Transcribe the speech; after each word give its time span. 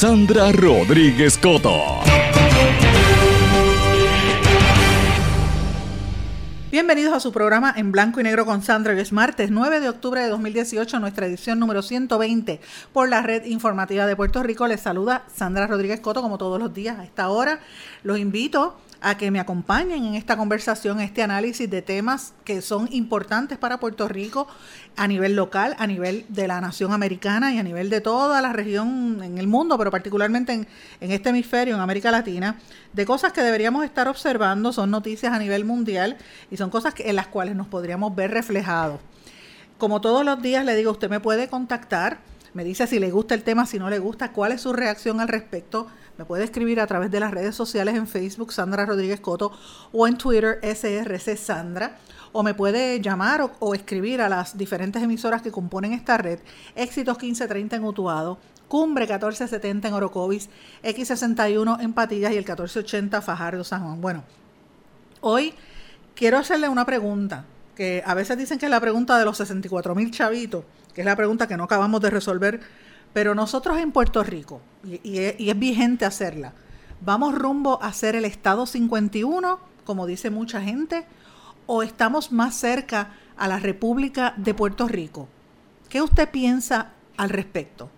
Sandra 0.00 0.52
Rodríguez 0.52 1.36
Coto. 1.38 1.76
Bienvenidos 6.70 7.12
a 7.14 7.18
su 7.18 7.32
programa 7.32 7.74
en 7.76 7.90
blanco 7.90 8.20
y 8.20 8.22
negro 8.22 8.46
con 8.46 8.62
Sandra. 8.62 8.92
Hoy 8.92 9.00
es 9.00 9.10
martes 9.10 9.50
9 9.50 9.80
de 9.80 9.88
octubre 9.88 10.20
de 10.20 10.28
2018, 10.28 11.00
nuestra 11.00 11.26
edición 11.26 11.58
número 11.58 11.82
120 11.82 12.60
por 12.92 13.08
la 13.08 13.22
red 13.22 13.44
informativa 13.46 14.06
de 14.06 14.14
Puerto 14.14 14.40
Rico. 14.44 14.68
Les 14.68 14.80
saluda 14.80 15.24
Sandra 15.34 15.66
Rodríguez 15.66 15.98
Coto 15.98 16.22
como 16.22 16.38
todos 16.38 16.60
los 16.60 16.72
días 16.72 16.96
a 17.00 17.02
esta 17.02 17.28
hora. 17.30 17.58
Los 18.04 18.20
invito 18.20 18.76
a 19.00 19.16
que 19.16 19.30
me 19.30 19.38
acompañen 19.38 20.04
en 20.04 20.14
esta 20.14 20.36
conversación, 20.36 21.00
este 21.00 21.22
análisis 21.22 21.70
de 21.70 21.82
temas 21.82 22.34
que 22.44 22.62
son 22.62 22.88
importantes 22.90 23.56
para 23.56 23.78
Puerto 23.78 24.08
Rico 24.08 24.48
a 24.96 25.06
nivel 25.06 25.36
local, 25.36 25.76
a 25.78 25.86
nivel 25.86 26.26
de 26.28 26.48
la 26.48 26.60
nación 26.60 26.92
americana 26.92 27.52
y 27.54 27.58
a 27.58 27.62
nivel 27.62 27.90
de 27.90 28.00
toda 28.00 28.42
la 28.42 28.52
región 28.52 29.22
en 29.22 29.38
el 29.38 29.46
mundo, 29.46 29.78
pero 29.78 29.90
particularmente 29.90 30.52
en, 30.52 30.66
este 31.00 31.28
hemisferio, 31.28 31.76
en 31.76 31.80
América 31.80 32.10
Latina, 32.10 32.58
de 32.92 33.06
cosas 33.06 33.32
que 33.32 33.42
deberíamos 33.42 33.84
estar 33.84 34.08
observando, 34.08 34.72
son 34.72 34.90
noticias 34.90 35.32
a 35.32 35.38
nivel 35.38 35.64
mundial 35.64 36.16
y 36.50 36.56
son 36.56 36.70
cosas 36.70 36.94
en 36.98 37.14
las 37.14 37.28
cuales 37.28 37.54
nos 37.54 37.68
podríamos 37.68 38.14
ver 38.16 38.32
reflejados. 38.32 39.00
Como 39.78 40.00
todos 40.00 40.24
los 40.24 40.42
días 40.42 40.64
le 40.64 40.74
digo, 40.74 40.90
usted 40.90 41.08
me 41.08 41.20
puede 41.20 41.46
contactar, 41.46 42.18
me 42.52 42.64
dice 42.64 42.88
si 42.88 42.98
le 42.98 43.12
gusta 43.12 43.34
el 43.34 43.44
tema, 43.44 43.66
si 43.66 43.78
no 43.78 43.90
le 43.90 44.00
gusta, 44.00 44.32
cuál 44.32 44.50
es 44.50 44.62
su 44.62 44.72
reacción 44.72 45.20
al 45.20 45.28
respecto 45.28 45.86
me 46.18 46.24
puede 46.24 46.44
escribir 46.44 46.80
a 46.80 46.86
través 46.86 47.10
de 47.12 47.20
las 47.20 47.30
redes 47.30 47.54
sociales 47.54 47.94
en 47.94 48.08
Facebook 48.08 48.52
Sandra 48.52 48.84
Rodríguez 48.84 49.20
Coto 49.20 49.52
o 49.92 50.06
en 50.06 50.18
Twitter 50.18 50.58
SRC 50.62 51.36
Sandra 51.36 51.96
o 52.32 52.42
me 52.42 52.54
puede 52.54 53.00
llamar 53.00 53.52
o, 53.60 53.74
escribir 53.74 54.20
a 54.20 54.28
las 54.28 54.58
diferentes 54.58 55.00
emisoras 55.02 55.40
que 55.40 55.52
componen 55.52 55.92
esta 55.92 56.18
red, 56.18 56.40
Éxitos 56.74 57.16
1530 57.16 57.76
en 57.76 57.84
Utuado, 57.84 58.38
Cumbre 58.66 59.04
1470 59.04 59.88
en 59.88 59.94
Orocovis, 59.94 60.50
X61 60.82 61.80
en 61.80 61.92
Patillas 61.94 62.32
y 62.32 62.36
el 62.36 62.44
1480 62.44 63.22
Fajardo 63.22 63.64
San 63.64 63.82
Juan. 63.82 64.00
Bueno, 64.00 64.24
hoy 65.20 65.54
quiero 66.14 66.36
hacerle 66.36 66.68
una 66.68 66.84
pregunta, 66.84 67.46
que 67.74 68.02
a 68.04 68.12
veces 68.14 68.36
dicen 68.36 68.58
que 68.58 68.66
es 68.66 68.70
la 68.70 68.80
pregunta 68.80 69.18
de 69.18 69.24
los 69.24 69.36
64 69.38 69.94
mil 69.94 70.10
chavitos, 70.10 70.64
que 70.92 71.00
es 71.00 71.04
la 71.06 71.16
pregunta 71.16 71.46
que 71.46 71.56
no 71.56 71.64
acabamos 71.64 72.00
de 72.00 72.10
resolver 72.10 72.60
pero 73.12 73.34
nosotros 73.34 73.78
en 73.78 73.92
Puerto 73.92 74.22
Rico, 74.22 74.60
y, 74.84 75.18
es, 75.18 75.58
vigente 75.58 76.04
hacerla, 76.04 76.52
¿vamos 77.00 77.34
rumbo 77.34 77.82
a 77.82 77.92
ser 77.92 78.16
el 78.16 78.24
Estado 78.24 78.66
51, 78.66 79.58
como 79.84 80.06
dice 80.06 80.30
mucha 80.30 80.60
gente, 80.60 81.04
o 81.66 81.82
estamos 81.82 82.32
más 82.32 82.54
cerca 82.54 83.14
a 83.36 83.48
la 83.48 83.58
República 83.58 84.34
de 84.36 84.54
Puerto 84.54 84.88
Rico? 84.88 85.28
¿Qué 85.88 86.02
usted 86.02 86.30
piensa 86.30 86.92
al 87.16 87.30
respecto? 87.30 87.90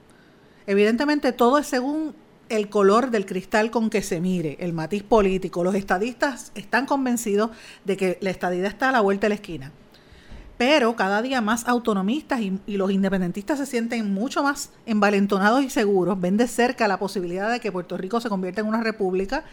Evidentemente 0.66 1.32
todo 1.32 1.58
es 1.58 1.66
según 1.66 2.14
el 2.48 2.68
color 2.68 3.10
del 3.10 3.26
cristal 3.26 3.70
con 3.70 3.90
que 3.90 4.02
se 4.02 4.20
mire, 4.20 4.56
el 4.60 4.72
matiz 4.72 5.02
político. 5.02 5.62
Los 5.62 5.74
estadistas 5.74 6.50
están 6.54 6.86
convencidos 6.86 7.50
de 7.84 7.96
que 7.96 8.18
la 8.20 8.30
estadidad 8.30 8.68
está 8.68 8.88
a 8.88 8.92
la 8.92 9.00
vuelta 9.00 9.26
de 9.26 9.28
la 9.30 9.34
esquina 9.36 9.72
pero 10.60 10.94
cada 10.94 11.22
día 11.22 11.40
más 11.40 11.66
autonomistas 11.66 12.42
y, 12.42 12.76
los 12.76 12.90
independentistas 12.90 13.58
se 13.58 13.64
sienten 13.64 14.12
mucho 14.12 14.42
más 14.42 14.68
envalentonados 14.84 15.64
y 15.64 15.70
seguros, 15.70 16.20
ven 16.20 16.36
de 16.36 16.46
cerca 16.46 16.86
la 16.86 16.98
posibilidad 16.98 17.50
de 17.50 17.60
que 17.60 17.72
Puerto 17.72 17.96
Rico 17.96 18.20
se 18.20 18.28
convierta 18.28 18.60
en 18.60 18.66
una 18.66 18.82
república, 18.82 19.44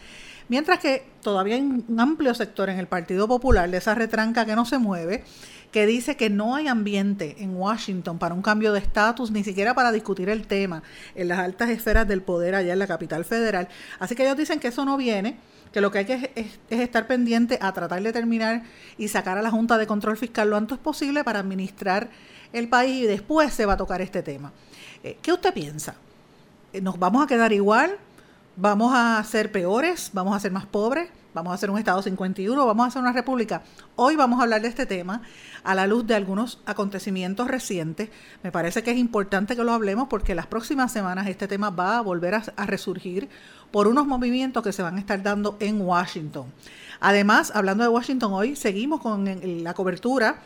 mientras 0.50 0.80
que 0.80 1.06
todavía 1.22 1.54
hay 1.54 1.62
un 1.62 1.98
amplio 1.98 2.34
sector 2.34 2.68
en 2.68 2.78
el 2.78 2.88
Partido 2.88 3.26
Popular 3.26 3.70
de 3.70 3.78
esa 3.78 3.94
retranca 3.94 4.44
que 4.44 4.54
no 4.54 4.66
se 4.66 4.76
mueve, 4.76 5.24
que 5.72 5.86
dice 5.86 6.18
que 6.18 6.28
no 6.28 6.54
hay 6.54 6.68
ambiente 6.68 7.36
en 7.38 7.56
Washington 7.56 8.18
para 8.18 8.34
un 8.34 8.42
cambio 8.42 8.74
de 8.74 8.80
estatus, 8.80 9.30
ni 9.30 9.42
siquiera 9.44 9.72
para 9.72 9.92
discutir 9.92 10.28
el 10.28 10.46
tema 10.46 10.82
en 11.14 11.28
las 11.28 11.38
altas 11.38 11.70
esferas 11.70 12.06
del 12.06 12.20
poder 12.20 12.54
allá 12.54 12.74
en 12.74 12.78
la 12.78 12.86
capital 12.86 13.24
federal. 13.24 13.68
Así 13.98 14.14
que 14.14 14.24
ellos 14.24 14.36
dicen 14.36 14.60
que 14.60 14.68
eso 14.68 14.84
no 14.84 14.98
viene 14.98 15.38
que 15.72 15.80
lo 15.80 15.90
que 15.90 15.98
hay 15.98 16.04
que 16.04 16.32
es, 16.34 16.58
estar 16.70 17.06
pendiente 17.06 17.58
a 17.60 17.72
tratar 17.72 18.02
de 18.02 18.12
terminar 18.12 18.62
y 18.96 19.08
sacar 19.08 19.38
a 19.38 19.42
la 19.42 19.50
Junta 19.50 19.78
de 19.78 19.86
Control 19.86 20.16
Fiscal 20.16 20.50
lo 20.50 20.56
antes 20.56 20.78
posible 20.78 21.24
para 21.24 21.40
administrar 21.40 22.08
el 22.52 22.68
país 22.68 23.04
y 23.04 23.06
después 23.06 23.52
se 23.52 23.66
va 23.66 23.74
a 23.74 23.76
tocar 23.76 24.00
este 24.00 24.22
tema. 24.22 24.52
Eh, 25.02 25.18
¿Qué 25.22 25.32
usted 25.32 25.52
piensa? 25.52 25.94
Eh, 26.72 26.80
¿Nos 26.80 26.98
vamos 26.98 27.24
a 27.24 27.26
quedar 27.26 27.52
igual? 27.52 27.96
¿Vamos 28.56 28.92
a 28.94 29.22
ser 29.24 29.52
peores? 29.52 30.10
¿Vamos 30.12 30.34
a 30.34 30.40
ser 30.40 30.52
más 30.52 30.66
pobres? 30.66 31.08
¿Vamos 31.34 31.52
a 31.52 31.58
ser 31.58 31.70
un 31.70 31.78
Estado 31.78 32.00
51? 32.00 32.66
¿Vamos 32.66 32.86
a 32.86 32.90
ser 32.90 33.02
una 33.02 33.12
república? 33.12 33.62
Hoy 33.96 34.16
vamos 34.16 34.40
a 34.40 34.44
hablar 34.44 34.62
de 34.62 34.68
este 34.68 34.86
tema 34.86 35.20
a 35.62 35.74
la 35.74 35.86
luz 35.86 36.06
de 36.06 36.14
algunos 36.14 36.58
acontecimientos 36.64 37.48
recientes. 37.48 38.08
Me 38.42 38.50
parece 38.50 38.82
que 38.82 38.92
es 38.92 38.96
importante 38.96 39.54
que 39.54 39.62
lo 39.62 39.72
hablemos 39.72 40.08
porque 40.08 40.34
las 40.34 40.46
próximas 40.46 40.90
semanas 40.90 41.26
este 41.26 41.46
tema 41.46 41.68
va 41.68 41.98
a 41.98 42.00
volver 42.00 42.34
a 42.34 42.66
resurgir 42.66 43.28
por 43.70 43.88
unos 43.88 44.06
movimientos 44.06 44.62
que 44.62 44.72
se 44.72 44.82
van 44.82 44.96
a 44.96 45.00
estar 45.00 45.22
dando 45.22 45.58
en 45.60 45.82
Washington. 45.82 46.46
Además, 46.98 47.52
hablando 47.54 47.84
de 47.84 47.90
Washington 47.90 48.32
hoy, 48.32 48.56
seguimos 48.56 49.02
con 49.02 49.26
la 49.62 49.74
cobertura 49.74 50.38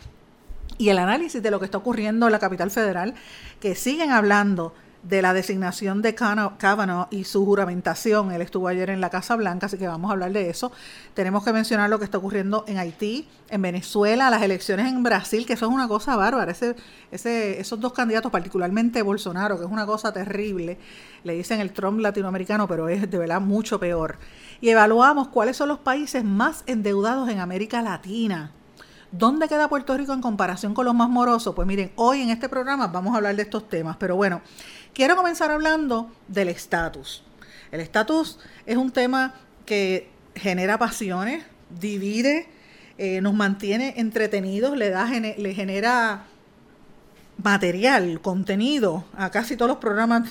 y 0.79 0.89
el 0.89 0.99
análisis 0.99 1.41
de 1.41 1.53
lo 1.53 1.61
que 1.61 1.67
está 1.67 1.79
ocurriendo 1.79 2.27
en 2.27 2.33
la 2.33 2.41
capital 2.41 2.73
federal, 2.73 3.15
que 3.61 3.77
siguen 3.77 4.11
hablando 4.11 4.75
de 5.03 5.21
la 5.21 5.35
designación 5.35 6.01
de 6.01 6.15
Kavanaugh 6.15 7.09
y 7.11 7.25
su 7.25 7.45
juramentación. 7.45 8.31
Él 8.31 8.41
estuvo 8.43 8.69
ayer 8.69 8.91
en 8.91 9.01
la 9.01 9.11
Casa 9.11 9.35
Blanca, 9.37 9.67
así 9.67 9.77
que 9.77 9.89
vamos 9.89 10.11
a 10.11 10.13
hablar 10.13 10.33
de 10.33 10.49
eso. 10.49 10.71
Tenemos 11.15 11.45
que 11.45 11.53
mencionar 11.53 11.91
lo 11.91 11.99
que 11.99 12.05
está 12.05 12.19
ocurriendo 12.19 12.65
en 12.69 12.79
Haití, 12.79 13.29
en 13.49 13.63
Venezuela, 13.63 14.31
las 14.31 14.43
elecciones 14.43 14.87
en 14.87 15.03
Brasil, 15.03 15.45
que 15.45 15.57
son 15.57 15.73
una 15.73 15.89
cosa 15.89 16.17
bárbara. 16.17 16.53
Ese, 16.53 16.77
ese, 17.11 17.61
esos 17.61 17.81
dos 17.81 17.93
candidatos, 17.93 18.31
particularmente 18.31 19.03
Bolsonaro, 19.03 19.59
que 19.59 19.65
es 19.65 19.71
una 19.71 19.87
cosa 19.87 20.13
terrible, 20.13 20.79
le 21.25 21.35
dicen 21.35 21.61
el 21.61 21.73
Trump 21.73 21.99
latinoamericano, 22.01 22.69
pero 22.69 22.89
es 22.89 23.11
de 23.11 23.19
verdad 23.19 23.41
mucho 23.41 23.81
peor. 23.81 24.19
Y 24.61 24.69
evaluamos 24.69 25.29
cuáles 25.29 25.57
son 25.57 25.69
los 25.69 25.81
países 25.81 26.23
más 26.23 26.63
endeudados 26.67 27.29
en 27.29 27.41
América 27.41 27.83
Latina. 27.83 28.53
¿Dónde 29.13 29.47
queda 29.47 29.69
Puerto 29.69 29.95
Rico 29.95 30.15
en 30.15 30.23
comparación 30.23 30.73
con 30.73 30.87
los 30.87 30.95
más 30.95 31.11
morosos? 31.11 31.55
Pues 31.55 31.69
miren, 31.69 31.93
hoy 31.97 32.23
en 32.23 32.31
este 32.31 32.49
programa 32.49 32.87
vamos 32.87 33.13
a 33.13 33.19
hablar 33.19 33.37
de 33.37 33.43
estos 33.43 33.69
temas, 33.69 33.99
pero 33.99 34.17
bueno, 34.17 34.41
quiero 34.95 35.17
comenzar 35.17 35.51
hablando 35.51 36.11
del 36.29 36.49
estatus. 36.49 37.23
El 37.71 37.81
estatus 37.81 38.39
es 38.67 38.77
un 38.77 38.91
tema 38.91 39.35
que 39.67 40.09
genera 40.35 40.79
pasiones, 40.79 41.45
divide, 41.81 42.49
eh, 42.99 43.21
nos 43.21 43.35
mantiene 43.35 43.95
entretenidos, 43.97 44.77
le, 44.77 44.91
da, 44.91 45.09
le 45.09 45.55
genera 45.55 46.25
material, 47.43 48.21
contenido 48.21 49.05
a 49.17 49.31
casi 49.31 49.57
todos 49.57 49.71
los 49.71 49.79
programas 49.79 50.31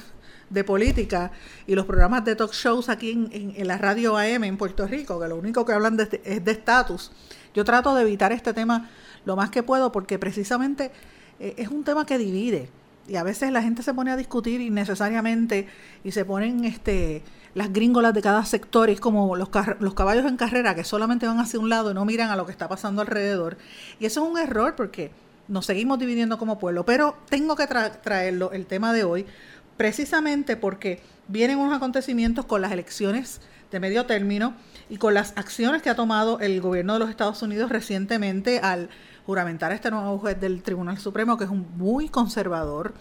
de 0.50 0.63
política 0.63 1.31
y 1.66 1.75
los 1.75 1.86
programas 1.86 2.25
de 2.25 2.36
talk 2.36 2.54
shows 2.54 2.90
aquí 2.90 3.12
en, 3.12 3.68
la 3.68 3.78
radio 3.78 4.18
AM 4.18 4.44
en 4.44 4.58
Puerto 4.58 4.86
Rico, 4.86 5.19
que 5.19 5.28
lo 5.28 5.38
único 5.38 5.66
que 5.66 5.74
hablan 5.74 5.98
de, 5.98 6.22
es 6.24 6.44
de 6.44 6.52
estatus. 6.52 7.12
Yo 7.54 7.63
trato 7.63 7.96
de 7.96 8.04
evitar 8.04 8.31
este 8.31 8.54
tema 8.54 8.90
lo 9.25 9.36
más 9.36 9.50
que 9.50 9.63
puedo 9.63 9.92
porque 9.92 10.19
precisamente 10.19 10.92
eh, 11.40 11.56
es 11.58 11.69
un 11.69 11.84
tema 11.84 12.06
que 12.06 12.18
divide. 12.18 12.69
Y 13.07 13.15
a 13.15 13.24
veces 13.24 13.51
la 13.51 13.62
gente 13.62 13.83
se 13.83 13.94
pone 13.94 14.12
a 14.12 14.18
discutir 14.18 14.62
innecesariamente 14.62 15.68
y 16.03 16.12
se 16.12 16.25
ponen 16.25 16.65
este 16.65 17.24
las 17.53 17.74
gringolas 17.74 18.13
de 18.13 18.21
cada 18.21 18.45
sector 18.45 18.89
y 18.89 18.94
es 18.94 19.00
como 19.01 19.36
los, 19.36 19.50
los 19.80 19.94
caballos 19.94 20.25
en 20.25 20.38
carrera 20.38 20.74
que 20.74 20.83
solamente 20.83 21.27
van 21.27 21.39
hacia 21.39 21.59
un 21.59 21.69
lado 21.69 21.92
y 21.92 21.94
no 21.94 22.06
miran 22.06 22.30
a 22.30 22.36
lo 22.36 22.45
que 22.45 22.51
está 22.51 22.69
pasando 22.69 23.01
alrededor. 23.01 23.57
Y 24.00 24.06
eso 24.06 24.24
es 24.24 24.31
un 24.31 24.38
error 24.38 24.75
porque 24.75 25.12
nos 25.48 25.65
seguimos 25.65 26.00
dividiendo 26.00 26.38
como 26.38 26.57
pueblo. 26.57 26.86
Pero 26.86 27.18
tengo 27.30 27.56
que 27.56 27.68
traerlo, 27.68 28.53
el 28.53 28.65
tema 28.65 28.94
de 28.94 29.03
hoy, 29.03 29.25
precisamente 29.75 30.56
porque 30.56 31.01
vienen 31.27 31.57
unos 31.57 31.75
acontecimientos 31.75 32.45
con 32.45 32.62
las 32.62 32.71
elecciones 32.71 33.42
de 33.69 33.80
medio 33.80 34.06
término 34.06 34.53
y 34.89 34.98
con 34.98 35.13
las 35.13 35.33
acciones 35.38 35.81
que 35.81 35.89
ha 35.89 35.95
tomado 35.95 36.39
el 36.39 36.62
gobierno 36.62 36.94
de 36.94 37.00
los 37.00 37.09
Estados 37.09 37.42
Unidos 37.42 37.69
recientemente 37.69 38.59
al 38.59 38.89
juramentar 39.25 39.71
a 39.71 39.75
este 39.75 39.91
nuevo 39.91 40.18
juez 40.18 40.39
del 40.39 40.63
Tribunal 40.63 40.97
Supremo, 40.97 41.38
que 41.38 41.45
es 41.45 41.50
un 41.50 41.68
muy 41.77 42.09
conservador, 42.09 42.94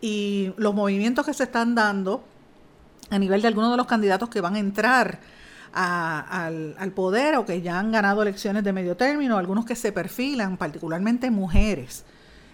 y 0.00 0.52
los 0.56 0.74
movimientos 0.74 1.26
que 1.26 1.34
se 1.34 1.44
están 1.44 1.74
dando 1.74 2.24
a 3.10 3.18
nivel 3.18 3.42
de 3.42 3.48
algunos 3.48 3.70
de 3.70 3.76
los 3.76 3.86
candidatos 3.86 4.28
que 4.28 4.40
van 4.40 4.54
a 4.54 4.58
entrar 4.58 5.20
al, 5.72 6.74
al, 6.78 6.92
poder 6.92 7.36
o 7.36 7.44
que 7.44 7.60
ya 7.62 7.78
han 7.78 7.92
ganado 7.92 8.22
elecciones 8.22 8.64
de 8.64 8.72
medio 8.72 8.96
término, 8.96 9.36
algunos 9.36 9.64
que 9.64 9.76
se 9.76 9.92
perfilan, 9.92 10.56
particularmente 10.56 11.30
mujeres, 11.30 12.04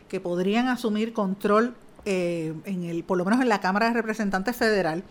que 0.09 0.21
podrían 0.21 0.69
asumir 0.69 1.13
control 1.13 1.75
eh, 2.05 2.55
en 2.65 2.85
el, 2.85 3.05
por 3.05 3.17
lo 3.17 3.25
menos 3.25 3.41
en 3.41 3.49
la 3.49 3.61
Cámara 3.61 3.87
de 3.87 3.95
Representantes 3.95 4.57
Federal, 4.57 5.05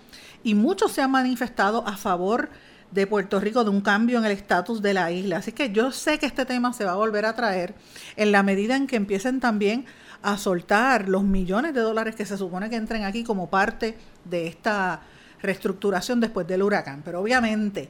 y 0.43 0.53
muchos 0.53 0.91
se 0.91 1.01
han 1.01 1.11
manifestado 1.11 1.87
a 1.87 1.97
favor 1.97 2.49
de 2.49 2.72
Puerto 3.07 3.39
Rico 3.39 3.63
de 3.63 3.69
un 3.69 3.81
cambio 3.81 4.19
en 4.19 4.25
el 4.25 4.31
estatus 4.31 4.81
de 4.81 4.93
la 4.93 5.11
isla. 5.11 5.37
Así 5.37 5.51
que 5.51 5.71
yo 5.71 5.91
sé 5.91 6.19
que 6.19 6.25
este 6.25 6.45
tema 6.45 6.73
se 6.73 6.85
va 6.85 6.91
a 6.91 6.95
volver 6.95 7.25
a 7.25 7.35
traer 7.35 7.73
en 8.15 8.31
la 8.31 8.43
medida 8.43 8.75
en 8.75 8.87
que 8.87 8.95
empiecen 8.95 9.39
también 9.39 9.85
a 10.21 10.37
soltar 10.37 11.09
los 11.09 11.23
millones 11.23 11.73
de 11.73 11.81
dólares 11.81 12.15
que 12.15 12.25
se 12.25 12.37
supone 12.37 12.69
que 12.69 12.77
entren 12.77 13.03
aquí 13.03 13.23
como 13.23 13.49
parte 13.49 13.97
de 14.23 14.47
esta 14.47 15.01
reestructuración 15.41 16.19
después 16.19 16.47
del 16.47 16.63
huracán. 16.63 17.01
Pero 17.03 17.19
obviamente 17.19 17.89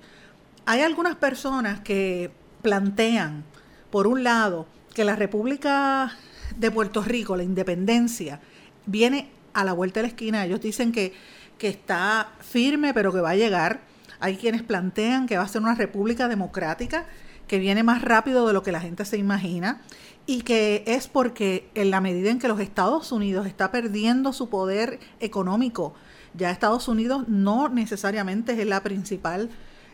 hay 0.65 0.81
algunas 0.81 1.15
personas 1.15 1.81
que 1.81 2.31
plantean, 2.61 3.43
por 3.91 4.07
un 4.07 4.23
lado, 4.23 4.67
que 4.93 5.03
la 5.03 5.15
República 5.15 6.11
de 6.57 6.71
Puerto 6.71 7.03
Rico, 7.03 7.35
la 7.35 7.43
independencia, 7.43 8.39
viene 8.85 9.29
a 9.53 9.63
la 9.63 9.73
vuelta 9.73 9.99
de 9.99 10.03
la 10.03 10.07
esquina. 10.07 10.45
Ellos 10.45 10.61
dicen 10.61 10.91
que, 10.91 11.13
que 11.57 11.67
está 11.67 12.29
firme, 12.39 12.93
pero 12.93 13.11
que 13.11 13.21
va 13.21 13.31
a 13.31 13.35
llegar. 13.35 13.81
Hay 14.23 14.37
quienes 14.37 14.63
plantean 14.63 15.27
que 15.27 15.35
va 15.35 15.43
a 15.43 15.47
ser 15.49 15.61
una 15.61 15.75
república 15.75 16.29
democrática, 16.29 17.05
que 17.45 17.59
viene 17.59 17.83
más 17.83 18.01
rápido 18.01 18.47
de 18.47 18.53
lo 18.53 18.63
que 18.63 18.71
la 18.71 18.79
gente 18.79 19.03
se 19.03 19.17
imagina 19.17 19.81
y 20.25 20.43
que 20.43 20.85
es 20.87 21.09
porque 21.09 21.69
en 21.75 21.91
la 21.91 21.99
medida 21.99 22.31
en 22.31 22.39
que 22.39 22.47
los 22.47 22.61
Estados 22.61 23.11
Unidos 23.11 23.45
está 23.47 23.69
perdiendo 23.69 24.31
su 24.31 24.47
poder 24.47 25.01
económico, 25.19 25.93
ya 26.35 26.51
Estados 26.51 26.87
Unidos 26.87 27.27
no 27.27 27.67
necesariamente 27.67 28.53
es 28.53 28.65
la 28.65 28.81
principal 28.81 29.49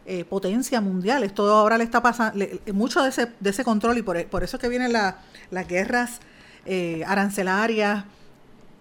eh, 0.06 0.26
potencia 0.26 0.80
mundial. 0.80 1.24
Esto 1.24 1.52
ahora 1.52 1.80
le 1.80 1.84
está 1.84 2.04
pasando 2.04 2.46
mucho 2.72 3.02
de 3.02 3.10
ese, 3.10 3.32
de 3.40 3.50
ese 3.50 3.64
control 3.64 3.98
y 3.98 4.04
por, 4.04 4.44
eso 4.44 4.58
es 4.58 4.62
que 4.62 4.70
vienen 4.70 4.94
las 4.94 5.68
guerras 5.68 6.20
eh, 6.68 7.04
arancelarias 7.08 8.06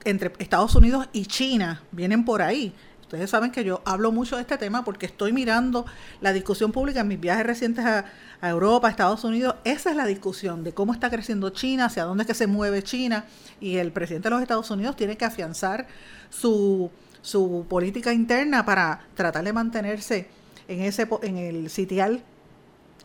entre 0.05 0.31
Estados 0.41 0.75
Unidos 0.75 1.09
y 1.15 1.25
China, 1.25 1.83
vienen 1.91 2.27
por 2.27 2.43
ahí. 2.43 2.75
Ustedes 3.08 3.31
saben 3.31 3.50
que 3.50 3.64
yo 3.64 3.81
hablo 3.84 4.12
mucho 4.12 4.37
de 4.37 4.43
este 4.43 4.58
tema 4.58 4.84
porque 4.84 5.06
estoy 5.06 5.32
mirando 5.32 5.87
la 6.20 6.32
discusión 6.32 6.72
pública 6.72 7.00
en 7.00 7.08
mis 7.08 7.19
viajes 7.19 7.46
recientes 7.46 7.84
a, 7.84 8.05
a, 8.40 8.49
Europa, 8.49 8.87
a 8.87 8.90
Estados 8.90 9.25
Unidos. 9.25 9.56
Esa 9.64 9.90
es 9.90 9.96
la 9.96 10.06
discusión 10.06 10.62
de 10.62 10.72
cómo 10.72 10.93
está 10.93 11.08
creciendo 11.08 11.50
China, 11.50 11.87
hacia 11.87 12.05
dónde 12.05 12.22
es 12.22 12.26
que 12.26 12.34
se 12.34 12.46
mueve 12.46 12.82
China. 12.82 13.25
Y 13.60 13.78
el 13.78 13.93
presidente 13.93 14.28
de 14.28 14.34
los 14.34 14.43
Estados 14.43 14.70
Unidos 14.70 14.94
tiene 14.94 15.16
que 15.16 15.25
afianzar 15.25 15.87
su 16.28 16.90
su 17.22 17.66
política 17.69 18.12
interna 18.12 18.64
para 18.64 19.00
tratar 19.14 19.44
de 19.44 19.52
mantenerse 19.52 20.28
en, 20.66 20.81
ese, 20.81 21.08
en 21.22 21.37
el 21.37 21.70
sitial 21.70 22.22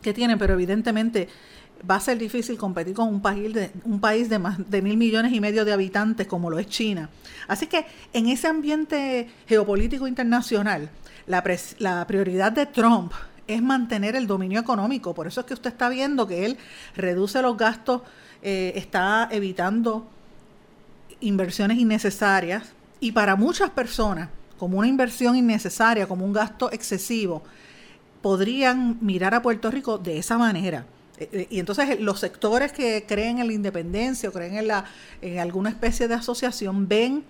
que 0.01 0.13
tienen, 0.13 0.37
pero 0.37 0.53
evidentemente 0.53 1.29
va 1.89 1.95
a 1.95 1.99
ser 1.99 2.17
difícil 2.17 2.57
competir 2.57 2.93
con 2.93 3.09
un 3.09 3.21
país 3.21 3.53
de, 3.53 3.71
un 3.85 3.99
país 3.99 4.29
de 4.29 4.39
más 4.39 4.57
de 4.69 4.81
mil 4.81 4.97
millones 4.97 5.33
y 5.33 5.39
medio 5.39 5.65
de 5.65 5.73
habitantes 5.73 6.27
como 6.27 6.49
lo 6.49 6.59
es 6.59 6.67
China. 6.67 7.09
Así 7.47 7.67
que 7.67 7.85
en 8.13 8.27
ese 8.27 8.47
ambiente 8.47 9.29
geopolítico 9.47 10.07
internacional, 10.07 10.89
la, 11.27 11.43
la 11.79 12.07
prioridad 12.07 12.51
de 12.51 12.65
Trump 12.65 13.13
es 13.47 13.61
mantener 13.61 14.15
el 14.15 14.27
dominio 14.27 14.59
económico. 14.59 15.13
Por 15.13 15.27
eso 15.27 15.41
es 15.41 15.45
que 15.45 15.53
usted 15.53 15.71
está 15.71 15.89
viendo 15.89 16.27
que 16.27 16.45
él 16.45 16.57
reduce 16.95 17.41
los 17.41 17.57
gastos, 17.57 18.01
eh, 18.41 18.73
está 18.75 19.27
evitando 19.31 20.07
inversiones 21.19 21.77
innecesarias, 21.77 22.73
y 22.99 23.11
para 23.11 23.35
muchas 23.35 23.69
personas, 23.69 24.29
como 24.57 24.77
una 24.77 24.87
inversión 24.87 25.35
innecesaria, 25.35 26.07
como 26.07 26.25
un 26.25 26.31
gasto 26.31 26.71
excesivo, 26.71 27.43
podrían 28.21 28.97
mirar 29.01 29.33
a 29.33 29.41
Puerto 29.41 29.69
Rico 29.69 29.97
de 29.97 30.17
esa 30.17 30.37
manera. 30.37 30.85
Eh, 31.17 31.29
eh, 31.31 31.47
y 31.49 31.59
entonces 31.59 31.89
eh, 31.89 31.97
los 31.99 32.19
sectores 32.19 32.71
que 32.71 33.05
creen 33.07 33.39
en 33.39 33.47
la 33.47 33.53
independencia 33.53 34.29
o 34.29 34.31
creen 34.31 34.55
en, 34.55 34.67
la, 34.67 34.85
en 35.21 35.39
alguna 35.39 35.69
especie 35.69 36.07
de 36.07 36.15
asociación 36.15 36.87
ven 36.87 37.23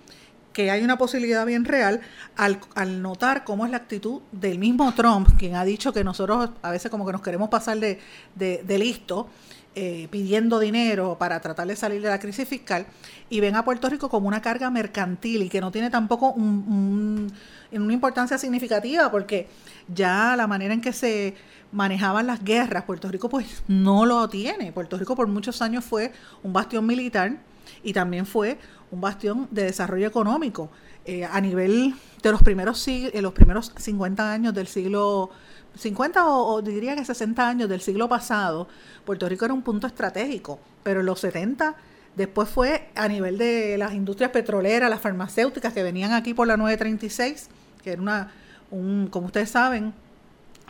que 0.54 0.70
hay 0.70 0.84
una 0.84 0.98
posibilidad 0.98 1.46
bien 1.46 1.66
real 1.66 2.02
al, 2.38 2.60
al, 2.76 3.02
notar 3.02 3.44
cómo 3.44 3.66
es 3.66 3.72
la 3.72 3.78
actitud 3.78 4.22
del 4.32 4.60
mismo 4.60 4.94
Trump, 4.94 5.30
quien 5.38 5.56
ha 5.56 5.66
dicho 5.66 5.92
que 5.92 6.04
nosotros 6.04 6.52
a 6.62 6.70
veces 6.70 6.92
como 6.92 7.06
que 7.06 7.12
nos 7.12 7.22
queremos 7.22 7.50
pasar 7.50 7.80
de, 7.80 8.00
de 8.36 8.78
listo 8.78 9.28
eh, 9.76 10.08
pidiendo 10.12 10.60
dinero 10.60 11.18
para 11.18 11.40
tratar 11.40 11.66
de 11.66 11.76
salir 11.76 12.00
de 12.00 12.08
la 12.08 12.20
crisis 12.20 12.48
fiscal 12.48 12.86
y 13.32 13.40
ven 13.40 13.56
a 13.56 13.66
Puerto 13.66 13.90
Rico 13.90 14.08
como 14.08 14.28
una 14.28 14.40
carga 14.40 14.70
mercantil 14.70 15.42
y 15.42 15.50
que 15.50 15.62
no 15.62 15.72
tiene 15.72 15.90
tampoco 15.90 16.30
una 16.34 17.32
importancia 17.72 18.38
significativa 18.38 19.10
porque 19.10 19.48
ya 19.88 20.36
la 20.38 20.46
manera 20.46 20.76
en 20.76 20.82
que 20.82 20.94
se 20.94 21.34
manejaban 21.74 22.28
las 22.28 22.44
guerras, 22.44 22.84
Puerto 22.84 23.10
Rico 23.10 23.28
pues 23.28 23.64
no 23.68 24.06
lo 24.06 24.30
tiene. 24.30 24.72
Puerto 24.72 24.98
Rico 24.98 25.16
por 25.16 25.28
muchos 25.28 25.62
años 25.62 25.84
fue 25.84 26.14
un 26.44 26.54
bastión 26.54 26.86
militar 26.86 27.38
y 27.84 27.94
también 27.94 28.26
fue 28.26 28.58
un 28.92 29.02
bastión 29.02 29.48
de 29.52 29.64
desarrollo 29.64 30.08
económico. 30.08 30.70
Eh, 31.06 31.26
a 31.26 31.42
nivel 31.42 31.96
de 32.22 32.32
los 32.32 32.42
primeros, 32.42 32.88
en 32.88 33.22
los 33.22 33.34
primeros 33.34 33.74
50 33.76 34.32
años 34.32 34.54
del 34.54 34.68
siglo 34.68 35.32
50 35.76 36.28
o, 36.28 36.62
diría 36.62 36.96
que 36.96 37.04
60 37.04 37.48
años 37.48 37.68
del 37.68 37.82
siglo 37.82 38.08
pasado, 38.08 38.68
Puerto 39.04 39.28
Rico 39.28 39.46
era 39.46 39.54
un 39.54 39.64
punto 39.64 39.88
estratégico, 39.88 40.60
pero 40.84 41.02
en 41.02 41.08
los 41.08 41.20
70 41.20 41.76
después 42.16 42.48
fue 42.48 42.90
a 42.96 43.08
nivel 43.08 43.38
de 43.38 43.78
las 43.78 43.94
industrias 43.94 44.32
petroleras, 44.32 44.90
las 44.90 45.02
farmacéuticas 45.02 45.74
que 45.74 45.84
venían 45.84 46.14
aquí 46.14 46.34
por 46.34 46.48
la 46.48 46.56
936, 46.56 47.50
que 47.84 47.92
era 47.94 48.02
una, 48.02 48.32
un, 48.70 49.08
como 49.08 49.26
ustedes 49.26 49.50
saben, 49.50 49.94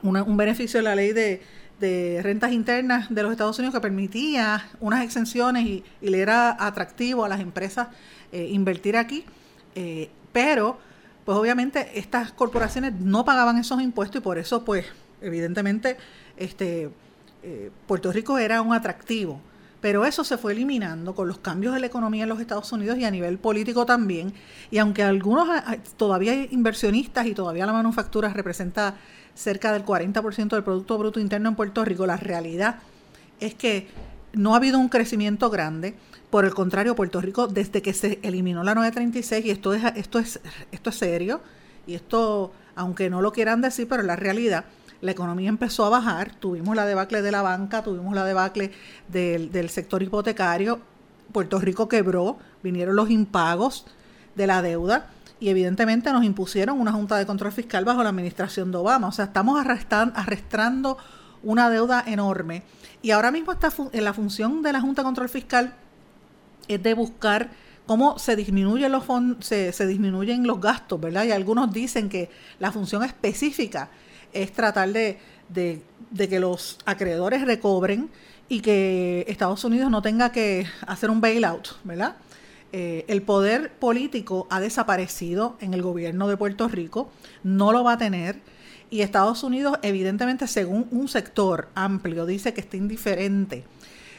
un 0.04 0.38
beneficio 0.38 0.80
de 0.80 0.84
la 0.84 0.96
ley 0.96 1.14
de, 1.14 1.42
rentas 2.22 2.54
internas 2.54 3.14
de 3.14 3.24
los 3.24 3.32
Estados 3.32 3.58
Unidos 3.60 3.74
que 3.74 3.82
permitía 3.82 4.70
unas 4.80 5.04
exenciones 5.04 5.66
y, 5.66 5.84
le 6.02 6.20
era 6.20 6.56
atractivo 6.60 7.26
a 7.26 7.30
las 7.30 7.42
empresas 7.42 7.88
eh, 8.32 8.48
invertir 8.52 8.96
aquí, 8.96 9.26
eh, 9.76 10.10
pero 10.32 10.78
pues 11.26 11.38
obviamente 11.38 12.00
estas 12.00 12.32
corporaciones 12.32 12.94
no 13.00 13.26
pagaban 13.26 13.58
esos 13.58 13.82
impuestos 13.82 14.20
y 14.20 14.24
por 14.24 14.38
eso, 14.38 14.66
pues, 14.66 14.86
evidentemente, 15.22 15.98
este, 16.38 16.90
eh, 17.44 17.72
Puerto 17.88 18.12
Rico 18.12 18.38
era 18.38 18.62
un 18.62 18.74
atractivo. 18.74 19.42
Pero 19.84 20.06
eso 20.06 20.24
se 20.24 20.38
fue 20.38 20.54
eliminando 20.54 21.14
con 21.14 21.28
los 21.28 21.40
cambios 21.40 21.74
de 21.74 21.82
la 21.82 21.88
economía 21.88 22.24
en 22.24 22.30
los 22.30 22.40
Estados 22.40 22.72
Unidos 22.72 22.98
y 22.98 23.04
a 23.04 23.12
nivel 23.12 23.38
político 23.38 23.86
también. 23.86 24.34
Y 24.72 24.78
aunque 24.78 25.04
algunos 25.04 25.50
todavía 25.98 26.32
hay 26.32 26.48
inversionistas 26.52 27.26
y 27.26 27.34
todavía 27.34 27.66
la 27.66 27.74
manufactura 27.74 28.30
representa 28.30 28.96
cerca 29.36 29.72
del 29.72 29.86
40% 29.86 30.50
del 30.50 30.64
Producto 30.64 30.98
Bruto 30.98 31.20
Interno 31.20 31.50
en 31.50 31.56
Puerto 31.56 31.84
Rico, 31.84 32.06
la 32.06 32.18
realidad 32.18 32.78
es 33.40 33.56
que 33.56 33.88
no 34.34 34.54
ha 34.54 34.58
habido 34.58 34.80
un 34.80 34.90
crecimiento 34.90 35.50
grande. 35.50 35.96
Por 36.30 36.46
el 36.46 36.54
contrario, 36.54 36.96
Puerto 36.96 37.22
Rico, 37.22 37.48
desde 37.48 37.82
que 37.82 37.94
se 37.94 38.20
eliminó 38.24 38.64
la 38.64 38.74
936, 38.74 39.46
y 39.46 39.52
esto 39.52 39.74
es, 39.74 39.84
esto 39.96 40.20
es, 40.20 40.40
esto 40.72 40.90
es 40.90 40.96
serio, 40.96 41.42
y 41.86 41.94
esto, 41.94 42.52
aunque 42.76 43.10
no 43.10 43.22
lo 43.22 43.32
quieran 43.32 43.62
decir, 43.62 43.88
pero 43.88 44.02
la 44.04 44.16
realidad, 44.16 44.66
la 45.02 45.12
economía 45.12 45.50
empezó 45.50 45.86
a 45.86 45.90
bajar, 45.90 46.34
tuvimos 46.36 46.76
la 46.76 46.86
debacle 46.86 47.22
de 47.22 47.32
la 47.32 47.42
banca, 47.42 47.84
tuvimos 47.84 48.16
la 48.16 48.26
debacle 48.26 48.72
del, 49.10 49.52
del 49.52 49.70
sector 49.70 50.02
hipotecario, 50.02 50.80
Puerto 51.32 51.60
Rico 51.60 51.88
quebró, 51.88 52.38
vinieron 52.64 52.96
los 52.96 53.10
impagos 53.10 53.86
de 54.36 54.48
la 54.48 54.62
deuda 54.62 55.10
y 55.44 55.50
evidentemente 55.50 56.14
nos 56.14 56.24
impusieron 56.24 56.80
una 56.80 56.94
Junta 56.94 57.18
de 57.18 57.26
Control 57.26 57.52
Fiscal 57.52 57.84
bajo 57.84 58.02
la 58.02 58.08
administración 58.08 58.72
de 58.72 58.78
Obama. 58.78 59.10
O 59.10 59.12
sea, 59.12 59.26
estamos 59.26 59.60
arrastrando, 59.60 60.98
una 61.44 61.70
deuda 61.70 62.02
enorme. 62.08 62.64
Y 63.02 63.12
ahora 63.12 63.30
mismo 63.30 63.52
está 63.52 63.70
en 63.92 64.04
la 64.06 64.14
función 64.14 64.62
de 64.62 64.72
la 64.72 64.80
Junta 64.80 65.02
de 65.02 65.04
Control 65.04 65.28
Fiscal 65.28 65.74
es 66.70 66.82
de 66.82 66.94
buscar 66.94 67.50
cómo 67.86 68.18
se 68.20 68.38
disminuyen 68.38 68.94
los 68.94 69.04
se, 69.42 69.74
se, 69.74 69.86
disminuyen 69.86 70.48
los 70.48 70.62
gastos, 70.62 71.02
¿verdad? 71.02 71.26
Y 71.26 71.32
algunos 71.34 71.74
dicen 71.74 72.08
que 72.08 72.30
la 72.60 72.72
función 72.72 73.04
específica 73.04 73.90
es 74.32 74.54
tratar 74.54 74.94
de, 74.94 75.20
que 76.16 76.40
los 76.40 76.78
acreedores 76.86 77.42
recobren 77.42 78.10
y 78.48 78.62
que 78.62 79.26
Estados 79.28 79.62
Unidos 79.66 79.92
no 79.92 80.02
tenga 80.02 80.32
que 80.32 80.68
hacer 80.88 81.10
un 81.10 81.20
bailout, 81.20 81.76
¿verdad? 81.84 82.16
Eh, 82.76 83.06
el 83.08 83.22
poder 83.22 83.72
político 83.74 84.48
ha 84.50 84.60
desaparecido 84.60 85.56
en 85.62 85.76
el 85.76 85.84
gobierno 85.84 86.28
de 86.28 86.38
Puerto 86.38 86.68
Rico, 86.68 87.12
no 87.44 87.72
lo 87.72 87.84
va 87.84 87.94
a 87.94 87.98
tener. 88.00 88.42
Y 88.90 89.02
Estados 89.02 89.44
Unidos, 89.44 89.78
evidentemente, 89.84 90.48
según 90.48 90.88
un 90.90 91.08
sector 91.08 91.70
amplio, 91.76 92.26
dice 92.26 92.54
que 92.56 92.62
está 92.62 92.76
indiferente. 92.76 93.64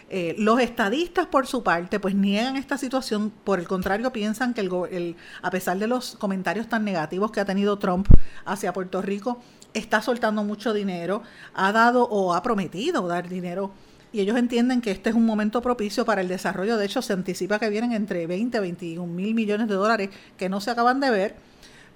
Eh, 0.08 0.36
los 0.38 0.60
estadistas, 0.60 1.26
por 1.26 1.48
su 1.48 1.64
parte, 1.64 1.98
pues 1.98 2.14
niegan 2.14 2.56
esta 2.56 2.78
situación. 2.78 3.30
Por 3.30 3.58
el 3.58 3.66
contrario, 3.66 4.12
piensan 4.12 4.54
que 4.54 4.60
el, 4.60 5.16
a 5.42 5.50
pesar 5.50 5.78
de 5.78 5.88
los 5.88 6.14
comentarios 6.14 6.68
tan 6.68 6.84
negativos 6.84 7.32
que 7.32 7.40
ha 7.40 7.44
tenido 7.44 7.78
Trump 7.80 8.06
hacia 8.44 8.72
Puerto 8.72 9.02
Rico, 9.02 9.40
está 9.72 10.00
soltando 10.00 10.44
mucho 10.44 10.72
dinero, 10.72 11.22
ha 11.54 11.72
dado 11.72 12.04
o 12.04 12.34
ha 12.34 12.42
prometido 12.42 13.08
dar 13.08 13.28
dinero 13.28 13.72
y 14.14 14.20
ellos 14.20 14.38
entienden 14.38 14.80
que 14.80 14.92
este 14.92 15.10
es 15.10 15.16
un 15.16 15.26
momento 15.26 15.60
propicio 15.60 16.04
para 16.04 16.20
el 16.20 16.28
desarrollo. 16.28 16.76
De 16.76 16.84
hecho, 16.84 17.02
se 17.02 17.12
anticipa 17.12 17.58
que 17.58 17.68
vienen 17.68 17.90
entre 17.90 18.28
20 18.28 18.58
y 18.58 18.60
21 18.60 19.12
mil 19.12 19.34
millones 19.34 19.66
de 19.66 19.74
dólares 19.74 20.10
que 20.36 20.48
no 20.48 20.60
se 20.60 20.70
acaban 20.70 21.00
de 21.00 21.10
ver, 21.10 21.34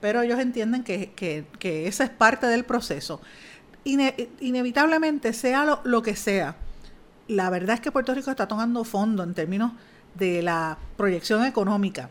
pero 0.00 0.20
ellos 0.22 0.40
entienden 0.40 0.82
que, 0.82 1.12
que, 1.14 1.86
esa 1.86 2.02
es 2.02 2.10
parte 2.10 2.48
del 2.48 2.64
proceso. 2.64 3.20
inevitablemente, 3.84 5.32
sea 5.32 5.64
lo, 5.84 6.02
que 6.02 6.16
sea, 6.16 6.56
la 7.28 7.50
verdad 7.50 7.76
es 7.76 7.80
que 7.80 7.92
Puerto 7.92 8.12
Rico 8.12 8.32
está 8.32 8.48
tomando 8.48 8.82
fondo 8.82 9.22
en 9.22 9.32
términos 9.32 9.74
de 10.16 10.42
la 10.42 10.76
proyección 10.96 11.44
económica. 11.44 12.10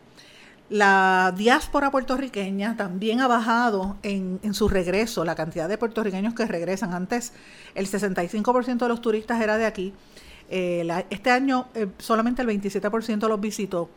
La 0.70 1.34
diáspora 1.38 1.92
puertorriqueña 1.92 2.76
también 2.76 3.22
ha 3.22 3.28
bajado 3.28 3.96
en, 4.04 4.40
en, 4.44 4.54
su 4.54 4.68
regreso, 4.68 5.24
la 5.24 5.34
cantidad 5.34 5.70
de 5.70 5.78
puertorriqueños 5.78 6.34
que 6.34 6.46
regresan. 6.46 6.94
Antes 6.94 7.32
el 7.74 7.88
65% 7.88 8.78
de 8.78 8.88
los 8.90 9.02
turistas 9.02 9.42
era 9.42 9.58
de 9.58 9.66
aquí. 9.66 9.94
Eh, 10.50 10.88
este 11.10 11.30
año 11.30 11.68
eh, 11.74 11.88
solamente 11.98 12.42
el 12.42 12.48
27% 12.48 13.28
los 13.28 13.40
visitó. 13.40 13.90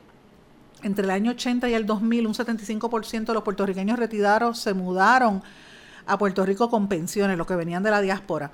Entre 0.82 1.04
el 1.04 1.10
año 1.10 1.32
80 1.32 1.68
y 1.68 1.74
el 1.74 1.86
2000, 1.86 2.26
un 2.26 2.34
75% 2.34 3.26
de 3.26 3.34
los 3.34 3.42
puertorriqueños 3.42 3.98
retirados 3.98 4.58
se 4.58 4.72
mudaron 4.72 5.42
a 6.11 6.19
Puerto 6.19 6.45
Rico 6.45 6.69
con 6.69 6.88
pensiones, 6.88 7.38
los 7.38 7.47
que 7.47 7.57
venían 7.57 7.83
de 7.83 7.90
la 7.90 8.00
diáspora 8.00 8.50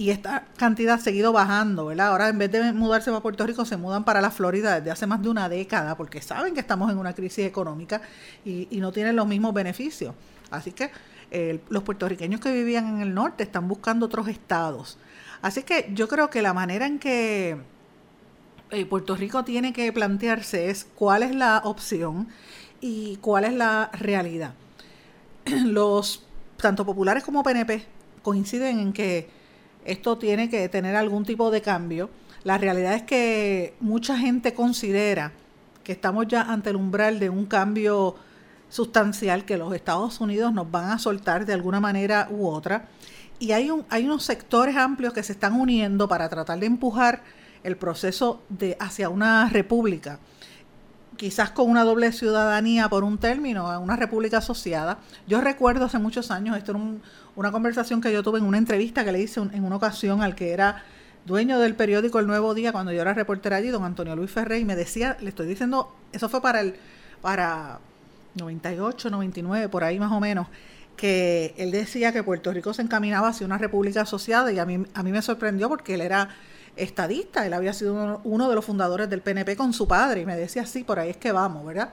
y 0.00 0.08
esta 0.08 0.46
cantidad 0.56 0.94
ha 0.94 0.98
seguido 0.98 1.30
bajando, 1.30 1.84
¿verdad? 1.84 2.08
Ahora 2.08 2.30
en 2.30 2.38
vez 2.38 2.50
de 2.50 2.72
mudarse 2.72 3.10
para 3.10 3.20
Puerto 3.20 3.46
Rico, 3.46 3.66
se 3.66 3.76
mudan 3.76 4.02
para 4.02 4.22
la 4.22 4.30
Florida 4.30 4.76
desde 4.76 4.90
hace 4.90 5.06
más 5.06 5.20
de 5.20 5.28
una 5.28 5.50
década, 5.50 5.94
porque 5.94 6.22
saben 6.22 6.54
que 6.54 6.60
estamos 6.60 6.90
en 6.90 6.96
una 6.96 7.12
crisis 7.12 7.44
económica 7.44 8.00
y, 8.42 8.66
no 8.80 8.92
tienen 8.92 9.14
los 9.14 9.26
mismos 9.26 9.52
beneficios. 9.52 10.14
Así 10.50 10.72
que 10.72 10.90
los 11.68 11.82
puertorriqueños 11.82 12.40
que 12.40 12.50
vivían 12.50 12.86
en 12.88 13.00
el 13.02 13.12
norte 13.12 13.42
están 13.42 13.68
buscando 13.68 14.06
otros 14.06 14.26
estados. 14.28 14.96
Así 15.42 15.64
que 15.64 15.90
yo 15.92 16.08
creo 16.08 16.30
que 16.30 16.40
la 16.40 16.54
manera 16.54 16.86
en 16.86 16.98
que 16.98 17.58
eh, 18.70 18.86
Puerto 18.86 19.16
Rico 19.16 19.44
tiene 19.44 19.74
que 19.74 19.92
plantearse 19.92 20.70
es 20.70 20.86
cuál 20.94 21.22
es 21.22 21.34
la 21.34 21.60
opción 21.62 22.28
y 22.80 23.16
cuál 23.16 23.44
es 23.44 23.52
la 23.52 23.90
realidad. 23.92 24.54
Los 25.44 26.22
tanto 26.60 26.84
populares 26.84 27.24
como 27.24 27.42
PNP 27.42 27.84
coinciden 28.22 28.78
en 28.78 28.92
que 28.92 29.28
esto 29.84 30.18
tiene 30.18 30.48
que 30.48 30.68
tener 30.68 30.96
algún 30.96 31.24
tipo 31.24 31.50
de 31.50 31.62
cambio. 31.62 32.10
La 32.44 32.58
realidad 32.58 32.94
es 32.94 33.02
que 33.02 33.74
mucha 33.80 34.16
gente 34.16 34.54
considera 34.54 35.32
que 35.84 35.92
estamos 35.92 36.26
ya 36.28 36.42
ante 36.42 36.70
el 36.70 36.76
umbral 36.76 37.18
de 37.18 37.30
un 37.30 37.46
cambio 37.46 38.16
sustancial 38.68 39.44
que 39.44 39.56
los 39.56 39.74
Estados 39.74 40.20
Unidos 40.20 40.52
nos 40.52 40.70
van 40.70 40.90
a 40.90 40.98
soltar 40.98 41.44
de 41.44 41.52
alguna 41.52 41.80
manera 41.80 42.28
u 42.30 42.46
otra. 42.46 42.88
Y 43.38 43.52
hay, 43.52 43.70
un, 43.70 43.84
hay 43.88 44.04
unos 44.04 44.22
sectores 44.22 44.76
amplios 44.76 45.12
que 45.12 45.22
se 45.22 45.32
están 45.32 45.58
uniendo 45.58 46.08
para 46.08 46.28
tratar 46.28 46.60
de 46.60 46.66
empujar 46.66 47.22
el 47.62 47.76
proceso 47.76 48.42
de, 48.48 48.76
hacia 48.80 49.08
una 49.08 49.48
república, 49.48 50.18
quizás 51.20 51.50
con 51.50 51.68
una 51.68 51.84
doble 51.84 52.12
ciudadanía 52.12 52.88
por 52.88 53.04
un 53.04 53.18
término, 53.18 53.78
una 53.78 53.94
república 53.94 54.38
asociada. 54.38 55.00
Yo 55.26 55.42
recuerdo 55.42 55.84
hace 55.84 55.98
muchos 55.98 56.30
años, 56.30 56.56
esto 56.56 56.72
era 56.72 56.80
un, 56.80 57.02
una 57.36 57.52
conversación 57.52 58.00
que 58.00 58.10
yo 58.10 58.22
tuve 58.22 58.38
en 58.38 58.46
una 58.46 58.56
entrevista 58.56 59.04
que 59.04 59.12
le 59.12 59.20
hice 59.20 59.38
en 59.38 59.62
una 59.62 59.76
ocasión 59.76 60.22
al 60.22 60.34
que 60.34 60.52
era 60.52 60.82
dueño 61.26 61.58
del 61.58 61.74
periódico 61.74 62.20
El 62.20 62.26
Nuevo 62.26 62.54
Día 62.54 62.72
cuando 62.72 62.90
yo 62.90 63.02
era 63.02 63.12
reportera 63.12 63.56
allí, 63.56 63.68
don 63.68 63.84
Antonio 63.84 64.16
Luis 64.16 64.30
Ferré, 64.30 64.60
y 64.60 64.64
me 64.64 64.74
decía, 64.74 65.18
le 65.20 65.28
estoy 65.28 65.46
diciendo, 65.46 65.94
eso 66.10 66.30
fue 66.30 66.40
para 66.40 66.62
el 66.62 66.76
para 67.20 67.80
98, 68.36 69.10
99, 69.10 69.68
por 69.68 69.84
ahí 69.84 69.98
más 69.98 70.12
o 70.12 70.20
menos, 70.20 70.46
que 70.96 71.54
él 71.58 71.70
decía 71.70 72.14
que 72.14 72.22
Puerto 72.22 72.50
Rico 72.50 72.72
se 72.72 72.80
encaminaba 72.80 73.28
hacia 73.28 73.44
una 73.44 73.58
república 73.58 74.00
asociada 74.00 74.50
y 74.52 74.58
a 74.58 74.64
mí, 74.64 74.86
a 74.94 75.02
mí 75.02 75.12
me 75.12 75.20
sorprendió 75.20 75.68
porque 75.68 75.96
él 75.96 76.00
era 76.00 76.30
estadista, 76.76 77.46
él 77.46 77.52
había 77.52 77.72
sido 77.72 78.20
uno, 78.24 78.48
de 78.48 78.54
los 78.54 78.64
fundadores 78.64 79.08
del 79.10 79.20
PNP 79.20 79.56
con 79.56 79.72
su 79.72 79.86
padre 79.86 80.22
y 80.22 80.26
me 80.26 80.36
decía, 80.36 80.66
sí, 80.66 80.84
por 80.84 80.98
ahí 80.98 81.10
es 81.10 81.16
que 81.16 81.32
vamos, 81.32 81.64
¿verdad? 81.64 81.90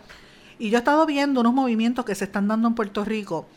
Y 0.59 0.69
yo 0.69 0.77
he 0.77 0.79
estado 0.79 1.05
viendo 1.05 1.41
unos 1.41 1.53
movimientos 1.53 2.05
que 2.05 2.15
se 2.15 2.25
están 2.25 2.47
dando 2.47 2.67
en 2.67 2.75
Puerto 2.75 3.05
Rico 3.05 3.47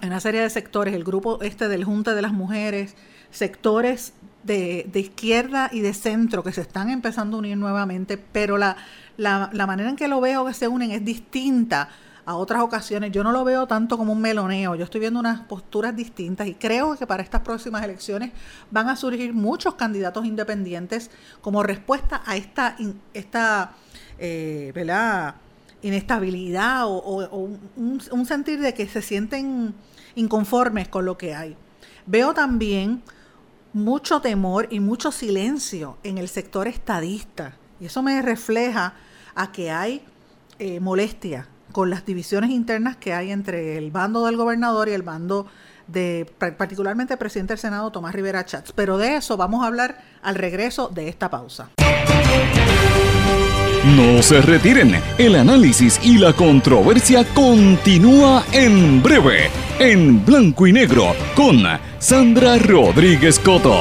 en 0.00 0.08
una 0.08 0.20
serie 0.20 0.42
de 0.42 0.50
sectores, 0.50 0.94
el 0.94 1.04
grupo 1.04 1.40
este 1.42 1.68
del 1.68 1.84
Junta 1.84 2.14
de 2.14 2.22
las 2.22 2.32
Mujeres, 2.32 2.94
sectores 3.30 4.12
de, 4.42 4.88
izquierda 4.94 5.70
y 5.72 5.80
de 5.80 5.94
centro 5.94 6.44
que 6.44 6.52
se 6.52 6.60
están 6.60 6.90
empezando 6.90 7.36
a 7.36 7.40
unir 7.40 7.56
nuevamente, 7.56 8.18
pero 8.18 8.58
la, 8.58 8.76
la, 9.16 9.50
la, 9.52 9.66
manera 9.66 9.90
en 9.90 9.96
que 9.96 10.06
lo 10.06 10.20
veo 10.20 10.44
que 10.46 10.54
se 10.54 10.68
unen 10.68 10.92
es 10.92 11.04
distinta 11.04 11.88
a 12.26 12.34
otras 12.34 12.60
ocasiones. 12.60 13.12
Yo 13.12 13.22
no 13.22 13.30
lo 13.30 13.44
veo 13.44 13.66
tanto 13.66 13.96
como 13.96 14.12
un 14.12 14.20
meloneo, 14.20 14.74
yo 14.74 14.84
estoy 14.84 15.00
viendo 15.00 15.20
unas 15.20 15.40
posturas 15.42 15.94
distintas 15.94 16.48
y 16.48 16.54
creo 16.54 16.96
que 16.96 17.06
para 17.06 17.22
estas 17.22 17.40
próximas 17.40 17.84
elecciones 17.84 18.32
van 18.70 18.88
a 18.88 18.96
surgir 18.96 19.32
muchos 19.32 19.74
candidatos 19.74 20.26
independientes 20.26 21.10
como 21.40 21.62
respuesta 21.62 22.22
a 22.26 22.36
esta, 22.36 22.76
esta 23.14 23.74
eh, 24.18 24.72
inestabilidad 25.82 26.82
o, 26.86 27.48
un, 27.76 28.26
sentir 28.26 28.60
de 28.60 28.74
que 28.74 28.88
se 28.88 29.02
sienten 29.02 29.72
inconformes 30.16 30.88
con 30.88 31.04
lo 31.04 31.16
que 31.16 31.32
hay. 31.32 31.56
Veo 32.06 32.34
también 32.34 33.02
mucho 33.72 34.20
temor 34.20 34.66
y 34.70 34.80
mucho 34.80 35.12
silencio 35.12 35.98
en 36.02 36.18
el 36.18 36.28
sector 36.28 36.66
estadista. 36.66 37.56
Y 37.78 37.86
eso 37.86 38.02
me 38.02 38.20
refleja 38.20 38.94
a 39.36 39.52
que 39.52 39.70
hay 39.70 40.02
eh, 40.58 40.80
molestia 40.80 41.46
con 41.76 41.90
las 41.90 42.06
divisiones 42.06 42.48
internas 42.48 42.96
que 42.96 43.12
hay 43.12 43.30
entre 43.30 43.76
el 43.76 43.90
bando 43.90 44.24
del 44.24 44.38
gobernador 44.38 44.88
y 44.88 44.92
el 44.92 45.02
bando 45.02 45.46
de 45.86 46.26
particularmente 46.56 47.12
el 47.12 47.18
presidente 47.18 47.52
del 47.52 47.58
Senado, 47.58 47.92
Tomás 47.92 48.14
Rivera 48.14 48.46
Chats. 48.46 48.72
Pero 48.72 48.96
de 48.96 49.16
eso 49.16 49.36
vamos 49.36 49.62
a 49.62 49.66
hablar 49.66 49.98
al 50.22 50.36
regreso 50.36 50.88
de 50.88 51.10
esta 51.10 51.28
pausa. 51.28 51.68
No 53.94 54.22
se 54.22 54.40
retiren, 54.40 54.98
el 55.18 55.36
análisis 55.36 56.00
y 56.02 56.16
la 56.16 56.32
controversia 56.32 57.26
continúa 57.34 58.42
en 58.52 59.02
breve, 59.02 59.50
en 59.78 60.24
blanco 60.24 60.66
y 60.66 60.72
negro, 60.72 61.14
con 61.34 61.62
Sandra 61.98 62.56
Rodríguez 62.56 63.38
Coto. 63.38 63.76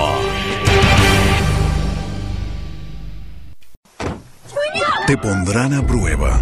Te 5.07 5.15
pondrán 5.17 5.73
a 5.75 5.85
prueba, 5.85 6.41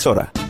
emisora. 0.00 0.49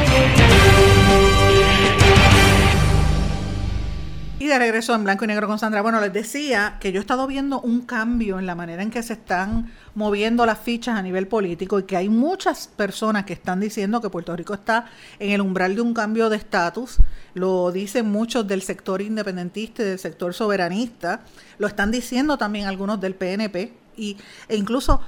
De 4.51 4.59
regreso 4.59 4.93
en 4.93 5.05
blanco 5.05 5.23
y 5.23 5.27
negro 5.27 5.47
con 5.47 5.57
Sandra. 5.57 5.81
Bueno, 5.81 6.01
les 6.01 6.11
decía 6.11 6.77
que 6.81 6.91
yo 6.91 6.99
he 6.99 7.01
estado 7.01 7.25
viendo 7.25 7.61
un 7.61 7.81
cambio 7.81 8.37
en 8.37 8.45
la 8.45 8.53
manera 8.53 8.83
en 8.83 8.91
que 8.91 9.01
se 9.01 9.13
están 9.13 9.71
moviendo 9.95 10.45
las 10.45 10.59
fichas 10.59 10.97
a 10.97 11.01
nivel 11.01 11.27
político 11.27 11.79
y 11.79 11.83
que 11.83 11.95
hay 11.95 12.09
muchas 12.09 12.67
personas 12.67 13.23
que 13.23 13.31
están 13.31 13.61
diciendo 13.61 14.01
que 14.01 14.09
Puerto 14.09 14.35
Rico 14.35 14.53
está 14.53 14.87
en 15.19 15.31
el 15.31 15.39
umbral 15.39 15.75
de 15.75 15.81
un 15.81 15.93
cambio 15.93 16.29
de 16.29 16.35
estatus. 16.35 16.97
Lo 17.33 17.71
dicen 17.71 18.11
muchos 18.11 18.45
del 18.45 18.61
sector 18.61 19.01
independentista 19.01 19.83
y 19.83 19.85
del 19.85 19.99
sector 19.99 20.33
soberanista. 20.33 21.21
Lo 21.57 21.67
están 21.67 21.89
diciendo 21.89 22.37
también 22.37 22.67
algunos 22.67 22.99
del 22.99 23.15
PNP 23.15 23.73
y, 23.95 24.17
e 24.49 24.57
incluso 24.57 25.01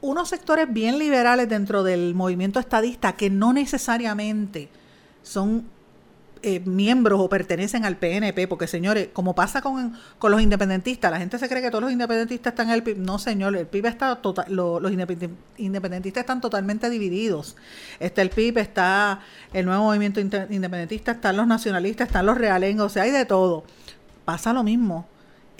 unos 0.00 0.28
sectores 0.28 0.72
bien 0.72 0.98
liberales 0.98 1.48
dentro 1.48 1.82
del 1.82 2.14
movimiento 2.14 2.60
estadista 2.60 3.14
que 3.14 3.30
no 3.30 3.52
necesariamente 3.52 4.68
son 5.22 5.64
eh, 6.42 6.60
miembros 6.60 7.20
o 7.20 7.28
pertenecen 7.28 7.84
al 7.84 7.96
PNP, 7.96 8.48
porque 8.48 8.66
señores, 8.66 9.08
como 9.12 9.34
pasa 9.34 9.60
con, 9.60 9.94
con, 10.18 10.32
los 10.32 10.40
independentistas, 10.40 11.10
la 11.10 11.18
gente 11.18 11.38
se 11.38 11.48
cree 11.48 11.60
que 11.60 11.70
todos 11.70 11.82
los 11.82 11.92
independentistas 11.92 12.52
están 12.52 12.68
en 12.68 12.74
el 12.74 12.82
PIB. 12.82 12.98
No, 12.98 13.18
señor, 13.18 13.56
el 13.56 13.66
PIB 13.66 13.86
está 13.86 14.16
total, 14.16 14.46
lo, 14.48 14.80
los 14.80 14.90
independentistas 14.90 16.22
están 16.22 16.40
totalmente 16.40 16.88
divididos. 16.88 17.56
Está 17.98 18.22
el 18.22 18.30
PIB, 18.30 18.58
está 18.58 19.20
el 19.52 19.66
nuevo 19.66 19.84
movimiento 19.84 20.18
independentista, 20.20 21.12
están 21.12 21.36
los 21.36 21.46
nacionalistas, 21.46 22.08
están 22.08 22.24
los 22.24 22.38
realengos, 22.38 22.86
o 22.86 22.88
sea, 22.88 23.02
hay 23.02 23.10
de 23.10 23.26
todo. 23.26 23.64
Pasa 24.24 24.52
lo 24.52 24.62
mismo 24.62 25.06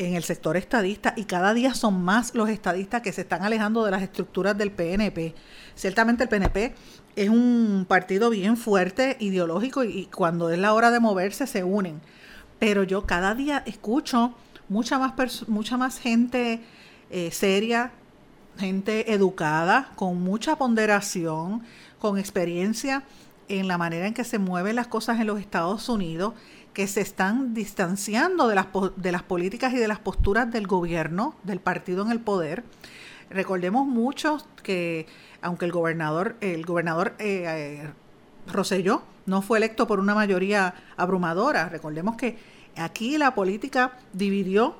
en 0.07 0.15
el 0.15 0.23
sector 0.23 0.57
estadista 0.57 1.13
y 1.15 1.25
cada 1.25 1.53
día 1.53 1.75
son 1.75 2.03
más 2.03 2.35
los 2.35 2.49
estadistas 2.49 3.03
que 3.03 3.13
se 3.13 3.21
están 3.21 3.43
alejando 3.43 3.85
de 3.85 3.91
las 3.91 4.03
estructuras 4.03 4.57
del 4.57 4.71
PNP. 4.71 5.35
Ciertamente 5.75 6.23
el 6.23 6.31
PNP 6.31 6.75
es 7.17 7.29
un 7.29 7.87
partido 7.89 8.31
bien 8.31 8.57
fuerte, 8.57 9.17
ideológico, 9.21 9.85
y, 9.85 10.07
cuando 10.07 10.51
es 10.51 10.59
la 10.59 10.73
hora 10.73 10.91
de 10.91 11.01
moverse 11.01 11.47
se 11.47 11.65
unen. 11.65 12.01
Pero 12.59 12.83
yo 12.83 13.07
cada 13.07 13.35
día 13.35 13.63
escucho 13.67 14.35
mucha 14.69 14.99
más, 14.99 15.49
mucha 15.49 15.77
más 15.77 15.99
gente 15.99 16.61
eh, 17.11 17.31
seria, 17.31 17.93
gente 18.59 19.13
educada, 19.13 19.91
con 19.97 20.23
mucha 20.23 20.57
ponderación, 20.57 21.63
con 21.99 22.19
experiencia 22.19 23.03
en 23.49 23.67
la 23.67 23.79
manera 23.79 24.07
en 24.07 24.15
que 24.15 24.25
se 24.25 24.39
mueven 24.39 24.77
las 24.77 24.87
cosas 24.87 25.19
en 25.21 25.27
los 25.27 25.41
Estados 25.41 25.89
Unidos, 25.89 26.35
que 26.73 26.87
se 26.87 27.01
están 27.01 27.53
distanciando 27.53 28.47
de 28.47 28.55
las, 28.55 28.67
de 28.97 29.13
las 29.13 29.25
políticas 29.25 29.73
y 29.73 29.77
de 29.77 29.89
las 29.89 29.99
posturas 29.99 30.51
del 30.53 30.69
gobierno, 30.69 31.35
del 31.43 31.59
partido 31.59 32.05
en 32.05 32.13
el 32.13 32.21
poder. 32.21 32.63
Recordemos 33.29 33.87
mucho 33.87 34.39
que 34.63 35.07
aunque 35.43 35.65
el 35.65 35.73
gobernador, 35.73 36.37
el 36.41 36.65
gobernador 36.65 37.15
eh, 37.19 37.45
eh, 37.47 37.91
Roselló 38.53 39.03
no 39.27 39.43
fue 39.43 39.59
electo 39.59 39.87
por 39.87 40.01
una 40.01 40.15
mayoría 40.15 40.75
abrumadora. 40.97 41.69
Recordemos 41.69 42.17
que 42.17 42.39
aquí 42.77 43.19
la 43.19 43.35
política 43.35 43.93
dividió, 44.13 44.77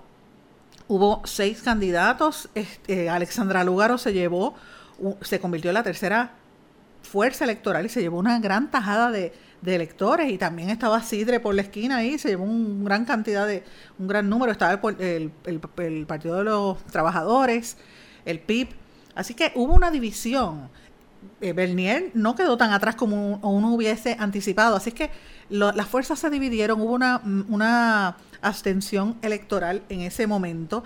hubo 0.89 1.23
seis 1.25 1.63
candidatos, 1.63 2.49
este, 2.55 3.09
Alexandra 3.09 3.65
Lugaro 3.65 3.99
se 3.99 4.13
llevó, 4.13 4.55
se 5.21 5.41
convirtió 5.41 5.71
en 5.71 5.75
la 5.75 5.83
tercera 5.83 6.33
fuerza 7.03 7.45
electoral 7.45 7.87
y 7.87 7.89
se 7.89 8.01
llevó 8.01 8.19
una 8.19 8.39
gran 8.41 8.71
tajada 8.71 9.11
de, 9.11 9.33
electores 9.65 10.33
y 10.33 10.39
también 10.39 10.71
estaba 10.71 11.03
Sidre 11.03 11.39
por 11.39 11.55
la 11.55 11.61
esquina 11.61 11.99
ahí, 11.99 12.19
se 12.19 12.31
llevó 12.31 12.45
un 12.45 12.83
gran 12.83 13.05
cantidad 13.05 13.47
de, 13.47 13.63
un 13.99 14.09
gran 14.09 14.29
número, 14.29 14.53
estaba 14.53 14.81
el, 14.99 15.31
el 15.45 16.07
Partido 16.07 16.37
de 16.37 16.45
los 16.45 16.83
Trabajadores, 16.87 17.77
el 18.25 18.41
PIB, 18.41 18.69
Así 19.15 19.35
que 19.35 19.53
hubo 19.55 19.75
una 19.75 19.91
división. 19.91 20.69
Eh, 21.41 21.53
Bernier 21.53 22.11
no 22.15 22.35
quedó 22.35 22.57
tan 22.57 22.73
atrás 22.73 22.95
como 22.95 23.37
uno 23.37 23.75
hubiese 23.75 24.17
anticipado. 24.19 24.77
Así 24.77 24.93
que 24.93 25.11
las 25.49 25.87
fuerzas 25.89 26.19
se 26.19 26.31
dividieron, 26.31 26.81
hubo 26.81 26.93
una, 26.93 27.21
una 27.49 28.17
abstención 28.41 29.17
electoral 29.23 29.83
en 29.89 30.01
ese 30.03 30.27
momento 30.27 30.85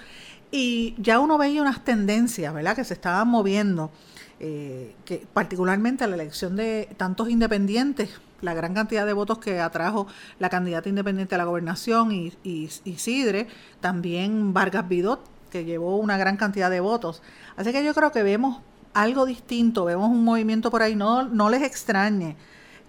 y 0.50 0.94
ya 0.98 1.18
uno 1.18 1.36
veía 1.36 1.60
unas 1.60 1.84
tendencias, 1.84 2.54
¿verdad?, 2.54 2.76
que 2.76 2.84
se 2.84 2.94
estaban 2.94 3.26
moviendo, 3.26 3.90
eh, 4.38 4.94
que 5.04 5.26
particularmente 5.32 6.06
la 6.06 6.14
elección 6.14 6.54
de 6.54 6.88
tantos 6.96 7.28
independientes, 7.28 8.20
la 8.40 8.54
gran 8.54 8.72
cantidad 8.72 9.04
de 9.04 9.12
votos 9.14 9.38
que 9.38 9.58
atrajo 9.58 10.06
la 10.38 10.50
candidata 10.50 10.88
independiente 10.88 11.34
a 11.34 11.38
la 11.38 11.44
gobernación 11.44 12.12
y, 12.12 12.32
y, 12.44 12.70
y 12.84 12.98
Sidre, 12.98 13.48
también 13.80 14.52
Vargas 14.52 14.88
Vidot, 14.88 15.33
que 15.54 15.64
llevó 15.64 15.98
una 15.98 16.18
gran 16.18 16.36
cantidad 16.36 16.68
de 16.68 16.80
votos. 16.80 17.22
Así 17.56 17.70
que 17.70 17.84
yo 17.84 17.94
creo 17.94 18.10
que 18.10 18.24
vemos 18.24 18.60
algo 18.92 19.24
distinto, 19.24 19.84
vemos 19.84 20.10
un 20.10 20.24
movimiento 20.24 20.68
por 20.68 20.82
ahí, 20.82 20.96
no, 20.96 21.22
no 21.22 21.48
les 21.48 21.62
extrañe 21.62 22.36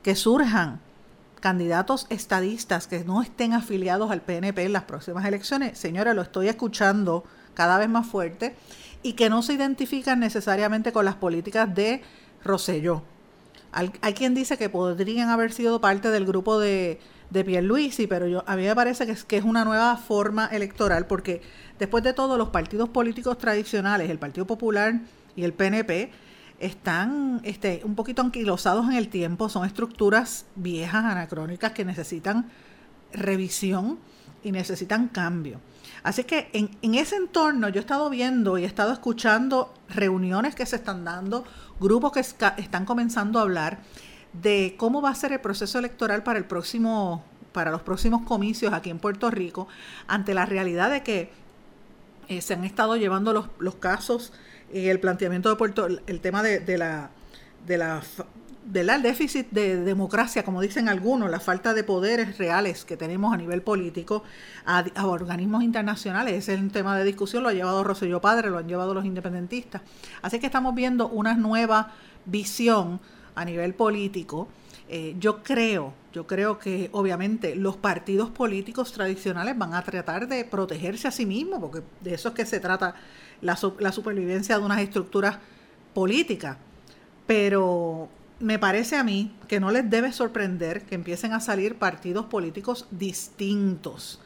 que 0.02 0.16
surjan 0.16 0.80
candidatos 1.42 2.08
estadistas 2.10 2.88
que 2.88 3.04
no 3.04 3.22
estén 3.22 3.54
afiliados 3.54 4.10
al 4.10 4.22
PNP 4.22 4.64
en 4.64 4.74
las 4.74 4.86
próximas 4.86 5.26
elecciones. 5.26 5.78
Señora, 5.78 6.16
lo 6.16 6.24
estoy 6.24 6.48
escuchando 6.48 7.24
cada 7.54 7.78
vez 7.78 7.88
más 7.88 8.08
fuerte 8.08 8.56
y 9.04 9.14
que 9.14 9.30
no 9.30 9.44
se 9.44 9.54
identifican 9.54 10.20
necesariamente 10.20 10.92
con 10.92 11.06
las 11.06 11.16
políticas 11.16 11.76
de 11.76 12.02
Roselló. 12.44 13.04
Hay 13.74 14.14
quien 14.16 14.34
dice 14.34 14.58
que 14.58 14.70
podrían 14.70 15.30
haber 15.30 15.52
sido 15.52 15.80
parte 15.82 16.10
del 16.10 16.26
grupo 16.26 16.60
de, 16.60 17.00
de 17.30 17.44
Pierluisi, 17.44 18.08
pero 18.08 18.28
yo, 18.28 18.44
a 18.48 18.56
mí 18.56 18.64
me 18.64 18.76
parece 18.76 19.06
que 19.06 19.12
es, 19.12 19.24
que 19.24 19.38
es 19.38 19.44
una 19.44 19.66
nueva 19.66 19.98
forma 19.98 20.48
electoral 20.48 21.08
porque 21.08 21.42
después 21.80 22.04
de 22.04 22.14
todo 22.14 22.38
los 22.38 22.50
partidos 22.50 22.90
políticos 22.90 23.38
tradicionales, 23.38 24.10
el 24.10 24.20
Partido 24.20 24.46
Popular 24.46 25.00
y 25.36 25.44
el 25.44 25.54
PNP, 25.54 26.12
están 26.60 27.42
este, 27.44 27.82
un 27.84 27.96
poquito 27.96 28.22
anquilosados 28.22 28.86
en 28.86 28.94
el 28.94 29.10
tiempo, 29.10 29.50
son 29.50 29.66
estructuras 29.66 30.46
viejas, 30.56 31.04
anacrónicas, 31.04 31.74
que 31.74 31.84
necesitan 31.84 32.50
revisión 33.14 34.00
y 34.44 34.52
necesitan 34.52 35.08
cambio. 35.10 35.60
Así 36.04 36.24
que 36.24 36.50
en, 36.54 36.70
en, 36.82 36.96
ese 36.96 37.16
entorno 37.16 37.68
yo 37.70 37.78
he 37.78 37.82
estado 37.82 38.10
viendo 38.10 38.58
y 38.58 38.64
he 38.64 38.68
estado 38.68 38.94
escuchando 38.94 39.74
reuniones 39.90 40.56
que 40.56 40.66
se 40.66 40.76
están 40.76 41.04
dando, 41.04 41.44
grupos 41.80 42.12
que 42.12 42.20
están 42.20 42.86
comenzando 42.86 43.40
a 43.40 43.42
hablar 43.42 43.80
de 44.42 44.76
cómo 44.78 45.02
va 45.02 45.10
a 45.10 45.16
ser 45.16 45.32
el 45.32 45.40
proceso 45.40 45.80
electoral 45.80 46.24
para 46.24 46.40
el 46.40 46.46
próximo 46.46 47.24
para 47.52 47.72
los 47.72 47.84
próximos 47.84 48.24
comicios 48.24 48.74
aquí 48.74 48.90
en 48.90 49.00
Puerto 49.00 49.32
Rico, 49.32 49.70
ante 50.08 50.34
la 50.34 50.46
realidad 50.46 50.92
de 50.92 51.04
que 51.04 51.32
eh, 52.28 52.42
se 52.42 52.54
han 52.54 52.66
estado 52.66 52.98
llevando 52.98 53.32
los, 53.32 53.48
los 53.60 53.76
casos 53.76 54.34
y 54.74 54.88
el 54.88 55.00
planteamiento 55.00 55.48
de 55.48 55.56
Puerto, 55.56 55.88
el 55.88 56.20
tema 56.20 56.44
de, 56.44 56.60
de 56.60 56.78
la 56.78 57.12
de 57.66 57.78
la 57.78 58.04
del 58.66 58.88
déficit 59.04 59.48
de 59.52 59.78
democracia, 59.78 60.44
como 60.44 60.60
dicen 60.60 60.90
algunos, 60.90 61.30
la 61.30 61.40
falta 61.40 61.74
de 61.74 61.84
poderes 61.84 62.38
reales 62.40 62.84
que 62.84 62.98
tenemos 62.98 63.32
a 63.32 63.38
nivel 63.38 63.62
político 63.62 64.24
a, 64.66 64.84
organismos 65.06 65.64
internacionales. 65.64 66.34
Ese 66.34 66.56
es 66.56 66.60
un 66.60 66.72
tema 66.72 66.98
de 66.98 67.04
discusión, 67.04 67.44
lo 67.44 67.50
ha 67.50 67.54
llevado 67.54 67.84
Rosselló 67.84 68.22
Padre, 68.22 68.50
lo 68.50 68.58
han 68.58 68.68
llevado 68.68 68.94
los 68.96 69.06
independentistas. 69.06 69.84
Así 70.24 70.40
que 70.40 70.48
estamos 70.48 70.74
viendo 70.74 71.08
una 71.10 71.36
nueva 71.36 71.94
visión 72.26 73.00
a 73.36 73.46
nivel 73.46 73.74
político. 73.74 74.48
Eh, 74.88 75.16
yo 75.20 75.44
creo, 75.44 75.94
yo 76.14 76.28
creo 76.28 76.60
que 76.60 76.90
obviamente 76.92 77.56
los 77.56 77.76
partidos 77.76 78.30
políticos 78.30 78.92
tradicionales 78.92 79.58
van 79.58 79.74
a 79.74 79.82
tratar 79.84 80.28
de 80.28 80.44
protegerse 80.46 81.08
a 81.08 81.12
sí 81.12 81.26
mismos, 81.26 81.60
porque 81.60 81.82
de 82.02 82.14
eso 82.14 82.30
es 82.30 82.36
que 82.36 82.46
se 82.46 82.60
trata 82.60 82.96
la, 83.42 83.58
la 83.80 83.92
supervivencia 83.92 84.58
de 84.58 84.66
unas 84.66 84.80
estructuras 84.80 85.38
políticas. 85.94 86.58
Pero 87.26 88.10
me 88.40 88.60
parece 88.60 88.98
a 88.98 89.04
mí 89.04 89.36
que 89.48 89.60
no 89.60 89.72
les 89.72 89.90
debe 89.90 90.12
sorprender 90.12 90.84
que 90.84 90.96
empiecen 90.96 91.34
a 91.34 91.40
salir 91.40 91.76
partidos 91.76 92.26
políticos 92.26 92.86
distintos. 92.92 94.20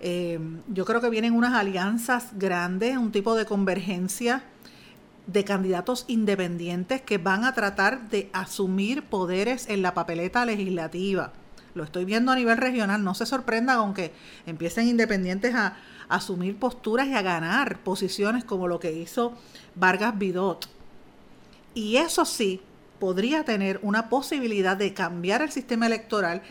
Eh, 0.00 0.40
yo 0.66 0.84
creo 0.84 1.00
que 1.00 1.10
vienen 1.10 1.34
unas 1.34 1.54
alianzas 1.54 2.30
grandes, 2.36 2.96
un 2.96 3.12
tipo 3.12 3.36
de 3.36 3.44
convergencia 3.44 4.42
de 5.26 5.44
candidatos 5.44 6.04
independientes 6.08 7.00
que 7.00 7.18
van 7.18 7.44
a 7.44 7.54
tratar 7.54 8.08
de 8.10 8.28
asumir 8.32 9.04
poderes 9.04 9.68
en 9.68 9.82
la 9.82 9.94
papeleta 9.94 10.44
legislativa. 10.44 11.32
Lo 11.74 11.84
estoy 11.84 12.04
viendo 12.04 12.32
a 12.32 12.36
nivel 12.36 12.58
regional, 12.58 13.02
no 13.02 13.14
se 13.14 13.26
sorprenda 13.26 13.74
aunque 13.74 14.12
empiecen 14.46 14.88
independientes 14.88 15.54
a, 15.54 15.76
a 16.08 16.16
asumir 16.16 16.58
posturas 16.58 17.08
y 17.08 17.14
a 17.14 17.22
ganar 17.22 17.78
posiciones 17.78 18.44
como 18.44 18.68
lo 18.68 18.78
que 18.80 18.92
hizo 18.92 19.32
Vargas 19.74 20.18
Vidot. 20.18 20.68
Y 21.74 21.96
eso 21.96 22.24
sí, 22.24 22.60
podría 22.98 23.44
tener 23.44 23.80
una 23.82 24.08
posibilidad 24.08 24.76
de 24.76 24.94
cambiar 24.94 25.42
el 25.42 25.50
sistema 25.50 25.86
electoral 25.86 26.42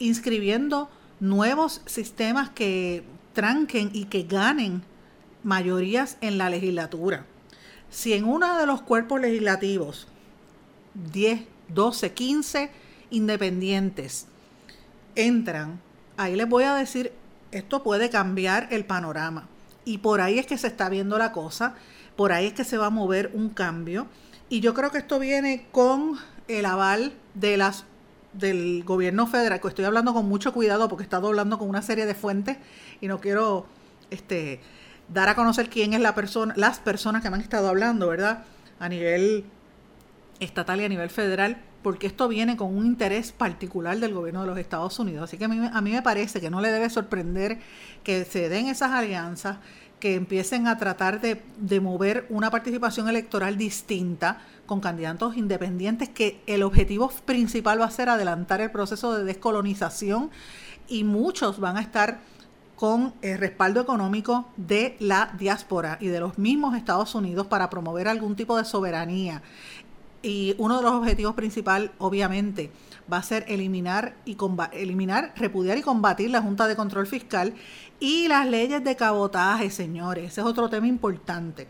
inscribiendo 0.00 0.90
nuevos 1.20 1.82
sistemas 1.86 2.50
que 2.50 3.04
tranquen 3.32 3.90
y 3.92 4.06
que 4.06 4.24
ganen 4.24 4.82
mayorías 5.44 6.16
en 6.20 6.38
la 6.38 6.50
legislatura. 6.50 7.26
Si 7.90 8.12
en 8.12 8.24
uno 8.24 8.56
de 8.58 8.66
los 8.66 8.82
cuerpos 8.82 9.20
legislativos 9.20 10.06
10, 11.12 11.42
12, 11.68 12.12
15 12.12 12.70
independientes 13.10 14.26
entran, 15.16 15.80
ahí 16.16 16.36
les 16.36 16.48
voy 16.48 16.64
a 16.64 16.74
decir, 16.74 17.12
esto 17.50 17.82
puede 17.82 18.10
cambiar 18.10 18.68
el 18.70 18.84
panorama. 18.84 19.48
Y 19.84 19.98
por 19.98 20.20
ahí 20.20 20.38
es 20.38 20.46
que 20.46 20.58
se 20.58 20.68
está 20.68 20.88
viendo 20.88 21.18
la 21.18 21.32
cosa, 21.32 21.74
por 22.16 22.32
ahí 22.32 22.46
es 22.46 22.52
que 22.52 22.64
se 22.64 22.78
va 22.78 22.86
a 22.86 22.90
mover 22.90 23.30
un 23.34 23.50
cambio. 23.50 24.06
Y 24.48 24.60
yo 24.60 24.74
creo 24.74 24.90
que 24.90 24.98
esto 24.98 25.18
viene 25.18 25.66
con 25.72 26.18
el 26.48 26.66
aval 26.66 27.12
del 27.34 28.84
gobierno 28.84 29.26
federal, 29.26 29.60
que 29.60 29.68
estoy 29.68 29.84
hablando 29.84 30.12
con 30.12 30.28
mucho 30.28 30.52
cuidado 30.52 30.88
porque 30.88 31.02
he 31.02 31.06
estado 31.06 31.28
hablando 31.28 31.58
con 31.58 31.68
una 31.68 31.82
serie 31.82 32.06
de 32.06 32.14
fuentes 32.14 32.58
y 33.00 33.08
no 33.08 33.20
quiero 33.20 33.66
este 34.10 34.60
dar 35.12 35.28
a 35.28 35.34
conocer 35.34 35.68
quién 35.68 35.92
es 35.92 36.00
la 36.00 36.14
persona, 36.14 36.54
las 36.56 36.78
personas 36.78 37.22
que 37.22 37.30
me 37.30 37.36
han 37.36 37.42
estado 37.42 37.68
hablando, 37.68 38.08
¿verdad? 38.08 38.44
A 38.78 38.88
nivel 38.88 39.44
estatal 40.38 40.80
y 40.80 40.84
a 40.84 40.88
nivel 40.88 41.10
federal, 41.10 41.62
porque 41.82 42.06
esto 42.06 42.28
viene 42.28 42.56
con 42.56 42.76
un 42.76 42.86
interés 42.86 43.32
particular 43.32 43.98
del 43.98 44.14
gobierno 44.14 44.42
de 44.42 44.46
los 44.46 44.58
Estados 44.58 44.98
Unidos. 44.98 45.24
Así 45.24 45.36
que 45.36 45.44
a 45.44 45.48
mí, 45.48 45.68
a 45.72 45.80
mí 45.80 45.92
me 45.92 46.02
parece 46.02 46.40
que 46.40 46.50
no 46.50 46.60
le 46.60 46.70
debe 46.70 46.88
sorprender 46.90 47.58
que 48.04 48.24
se 48.24 48.48
den 48.48 48.68
esas 48.68 48.92
alianzas, 48.92 49.58
que 50.00 50.14
empiecen 50.14 50.66
a 50.66 50.78
tratar 50.78 51.20
de, 51.20 51.80
mover 51.80 52.26
una 52.30 52.50
participación 52.50 53.08
electoral 53.08 53.56
distinta 53.56 54.40
con 54.66 54.80
candidatos 54.80 55.36
independientes, 55.36 56.08
que 56.08 56.40
el 56.46 56.62
objetivo 56.62 57.12
principal 57.24 57.80
va 57.80 57.84
a 57.84 57.90
ser 57.90 58.08
adelantar 58.08 58.60
el 58.60 58.70
proceso 58.70 59.16
de 59.16 59.24
descolonización 59.24 60.30
y 60.88 61.04
muchos 61.04 61.60
van 61.60 61.76
a 61.76 61.80
estar 61.80 62.20
con 62.80 63.12
el 63.20 63.36
respaldo 63.36 63.82
económico 63.82 64.48
de 64.56 64.96
la 65.00 65.34
diáspora 65.38 65.98
y 66.00 66.06
de 66.06 66.18
los 66.18 66.38
mismos 66.38 66.74
Estados 66.74 67.14
Unidos 67.14 67.46
para 67.46 67.68
promover 67.68 68.08
algún 68.08 68.36
tipo 68.36 68.56
de 68.56 68.64
soberanía. 68.64 69.42
Y 70.22 70.54
uno 70.56 70.78
de 70.78 70.84
los 70.84 70.92
objetivos 70.92 71.34
principales, 71.34 71.90
obviamente, 71.98 72.72
va 73.12 73.18
a 73.18 73.22
ser 73.22 73.44
eliminar 73.48 74.14
y 74.24 74.34
eliminar, 74.72 75.34
repudiar 75.36 75.76
y 75.76 75.82
combatir 75.82 76.30
la 76.30 76.40
Junta 76.40 76.66
de 76.66 76.74
Control 76.74 77.06
Fiscal 77.06 77.52
y 78.00 78.28
las 78.28 78.48
leyes 78.48 78.82
de 78.82 78.96
cabotaje, 78.96 79.68
señores. 79.68 80.32
Ese 80.32 80.40
es 80.40 80.46
otro 80.46 80.70
tema 80.70 80.86
importante. 80.86 81.68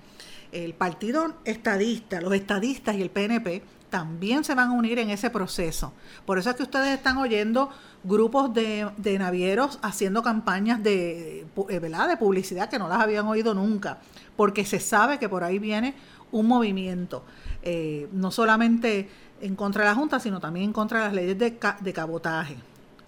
El 0.53 0.75
Partido 0.75 1.35
Estadista, 1.45 2.21
los 2.21 2.35
estadistas 2.35 2.95
y 2.95 3.03
el 3.03 3.11
PNP 3.11 3.65
también 3.91 4.45
se 4.45 4.55
van 4.55 4.71
a 4.71 4.73
unir 4.73 4.99
en 4.99 5.11
ese 5.11 5.29
proceso. 5.29 5.93
Por 6.25 6.39
eso 6.39 6.51
es 6.51 6.57
que 6.57 6.63
ustedes 6.63 6.95
están 6.95 7.19
oyendo 7.19 7.71
grupos 8.05 8.55
de, 8.55 9.19
navieros 9.19 9.79
haciendo 9.83 10.23
campañas 10.23 10.83
de, 10.83 11.41
eh, 11.69 11.81
de 11.81 12.17
publicidad 12.17 12.71
que 12.71 12.79
no 12.79 12.89
las 12.89 13.01
habían 13.01 13.27
oído 13.27 13.53
nunca, 13.53 13.99
porque 14.37 14.65
se 14.65 14.81
sabe 14.81 15.19
que 15.19 15.29
por 15.29 15.45
ahí 15.45 15.59
viene 15.59 15.95
un 16.33 16.47
movimiento, 16.47 17.25
eh, 17.63 18.09
no 18.13 18.31
solamente 18.31 19.09
en 19.41 19.57
contra 19.57 19.83
de 19.83 19.91
la 19.91 19.97
Junta, 19.97 20.21
sino 20.21 20.41
también 20.41 20.67
en 20.67 20.73
contra 20.73 21.01
de 21.01 21.05
las 21.07 21.15
leyes 21.15 21.39
de, 21.39 21.59
de 21.81 21.93
cabotaje. 21.93 22.57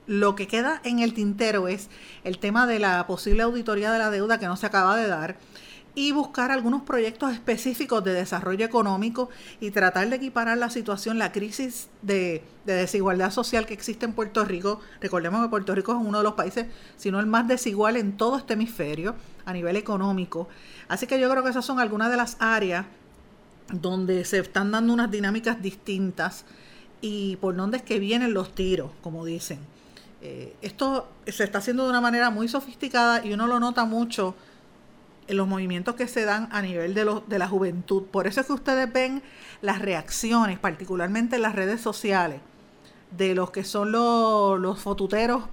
Lo 0.06 0.34
que 0.34 0.48
queda 0.48 0.80
en 0.84 0.98
el 0.98 1.14
tintero 1.14 1.68
es 1.68 1.88
el 2.24 2.38
tema 2.38 2.66
de 2.66 2.80
la 2.80 3.06
posible 3.06 3.44
auditoría 3.44 3.92
de 3.92 4.00
la 4.00 4.10
deuda 4.10 4.38
que 4.38 4.46
no 4.46 4.56
se 4.56 4.66
acaba 4.66 4.96
de 4.96 5.06
dar 5.06 5.36
y 5.94 6.12
buscar 6.12 6.50
algunos 6.50 6.83
proyectos 6.83 7.33
específicos 7.33 8.02
de 8.02 8.14
desarrollo 8.14 8.64
económico 8.64 9.28
y 9.61 9.70
tratar 9.70 10.09
de 10.09 10.16
equiparar 10.16 10.57
la 10.57 10.70
situación, 10.70 11.18
la 11.18 11.33
crisis 11.33 11.88
de, 12.00 12.42
desigualdad 12.64 13.31
social 13.31 13.66
que 13.66 13.74
existe 13.74 14.07
en 14.07 14.14
Puerto 14.14 14.44
Rico. 14.44 14.81
Recordemos 15.00 15.42
que 15.42 15.50
Puerto 15.50 15.74
Rico 15.74 15.92
es 15.92 15.98
uno 15.98 16.18
de 16.18 16.24
los 16.24 16.35
países, 16.35 16.66
si 16.96 17.11
no 17.11 17.20
el 17.20 17.26
más 17.26 17.46
desigual 17.46 17.96
en 17.96 18.16
todo 18.16 18.38
este 18.38 18.55
hemisferio 18.55 19.14
a 19.44 19.52
nivel 19.52 19.76
económico. 19.76 20.48
Así 20.88 21.07
que 21.07 21.20
yo 21.20 21.28
creo 21.31 21.42
que 21.42 21.50
esas 21.50 21.64
son 21.64 21.78
algunas 21.78 22.11
de 22.11 22.16
las 22.16 22.37
áreas 22.40 22.87
donde 23.72 24.24
se 24.24 24.38
están 24.38 24.70
dando 24.70 24.92
unas 24.92 25.11
dinámicas 25.11 25.61
distintas 25.61 26.44
y 27.00 27.37
por 27.37 27.55
dónde 27.57 27.78
es 27.78 27.83
que 27.83 27.98
vienen 27.98 28.33
los 28.33 28.55
tiros, 28.55 28.90
como 29.02 29.24
dicen. 29.24 29.59
Eh, 30.22 30.55
esto 30.62 31.09
se 31.26 31.42
está 31.42 31.59
haciendo 31.59 31.83
de 31.85 31.90
una 31.90 32.00
manera 32.00 32.31
muy 32.31 32.48
sofisticada 32.48 33.26
y 33.26 33.33
uno 33.33 33.48
lo 33.48 33.59
nota 33.59 33.85
mucho 33.85 34.37
los 35.28 35.48
movimientos 35.48 35.94
que 35.94 36.08
se 36.08 36.24
dan 36.24 36.48
a 36.52 36.62
nivel 36.62 36.94
de, 36.94 37.20
de 37.26 37.38
la 37.38 37.48
juventud. 37.48 38.04
Por 38.04 38.26
eso 38.26 38.40
es 38.40 38.46
que 38.46 38.52
ustedes 38.52 38.92
ven 38.92 39.22
las 39.61 39.80
reacciones, 39.80 40.58
particularmente 40.58 41.37
en 41.37 41.42
las 41.42 41.54
redes 41.54 41.80
sociales, 41.80 42.40
de 43.16 43.35
los 43.35 43.50
que 43.50 43.64
son 43.64 43.92
los, 43.92 44.58
los 44.61 44.80
fotuteros 44.80 45.44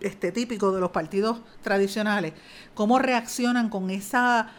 este, 0.00 0.32
típicos 0.32 0.74
de 0.74 0.80
los 0.80 0.90
partidos 0.90 1.38
tradicionales, 1.62 2.32
cómo 2.74 2.98
reaccionan 2.98 3.68
con, 3.68 3.90
esa, 3.90 4.50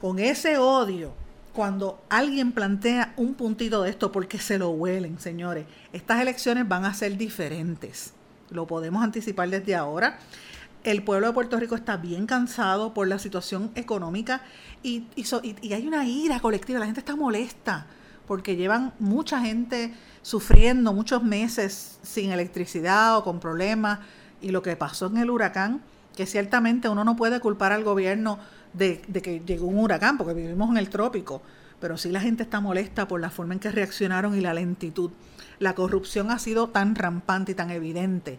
con 0.00 0.18
ese 0.18 0.58
odio 0.58 1.12
cuando 1.52 2.02
alguien 2.08 2.52
plantea 2.52 3.14
un 3.16 3.34
puntito 3.34 3.82
de 3.82 3.90
esto, 3.90 4.12
porque 4.12 4.38
se 4.38 4.58
lo 4.58 4.70
huelen, 4.70 5.18
señores. 5.18 5.66
Estas 5.92 6.20
elecciones 6.20 6.68
van 6.68 6.84
a 6.84 6.94
ser 6.94 7.16
diferentes. 7.16 8.12
Lo 8.50 8.66
podemos 8.66 9.02
anticipar 9.02 9.50
desde 9.50 9.74
ahora. 9.74 10.18
El 10.84 11.02
pueblo 11.02 11.26
de 11.26 11.32
Puerto 11.32 11.58
Rico 11.58 11.74
está 11.74 11.96
bien 11.96 12.26
cansado 12.26 12.94
por 12.94 13.08
la 13.08 13.18
situación 13.18 13.70
económica 13.74 14.42
y, 14.82 15.06
hay 15.72 15.86
una 15.86 16.06
ira 16.06 16.40
colectiva. 16.40 16.78
La 16.78 16.86
gente 16.86 17.00
está 17.00 17.16
molesta 17.16 17.86
porque 18.26 18.56
llevan 18.56 18.92
mucha 18.98 19.40
gente 19.40 19.92
sufriendo 20.22 20.92
muchos 20.92 21.22
meses 21.22 21.98
sin 22.02 22.30
electricidad 22.30 23.16
o 23.16 23.24
con 23.24 23.40
problemas. 23.40 23.98
Y 24.40 24.50
lo 24.50 24.62
que 24.62 24.76
pasó 24.76 25.06
en 25.06 25.16
el 25.16 25.30
huracán, 25.30 25.82
que 26.14 26.26
ciertamente 26.26 26.88
uno 26.88 27.02
no 27.02 27.16
puede 27.16 27.40
culpar 27.40 27.72
al 27.72 27.82
gobierno 27.82 28.38
de, 28.72 29.00
que 29.00 29.40
llegó 29.40 29.66
un 29.66 29.78
huracán, 29.78 30.16
porque 30.16 30.34
vivimos 30.34 30.70
en 30.70 30.76
el 30.76 30.90
trópico, 30.90 31.42
pero 31.80 31.96
sí 31.96 32.10
la 32.10 32.20
gente 32.20 32.44
está 32.44 32.60
molesta 32.60 33.08
por 33.08 33.20
la 33.20 33.30
forma 33.30 33.54
en 33.54 33.60
que 33.60 33.72
reaccionaron 33.72 34.36
y 34.36 34.40
la 34.40 34.54
lentitud. 34.54 35.10
La 35.58 35.74
corrupción 35.74 36.30
ha 36.30 36.38
sido 36.38 36.68
tan 36.68 36.94
rampante 36.94 37.52
y 37.52 37.54
tan 37.56 37.70
evidente 37.70 38.38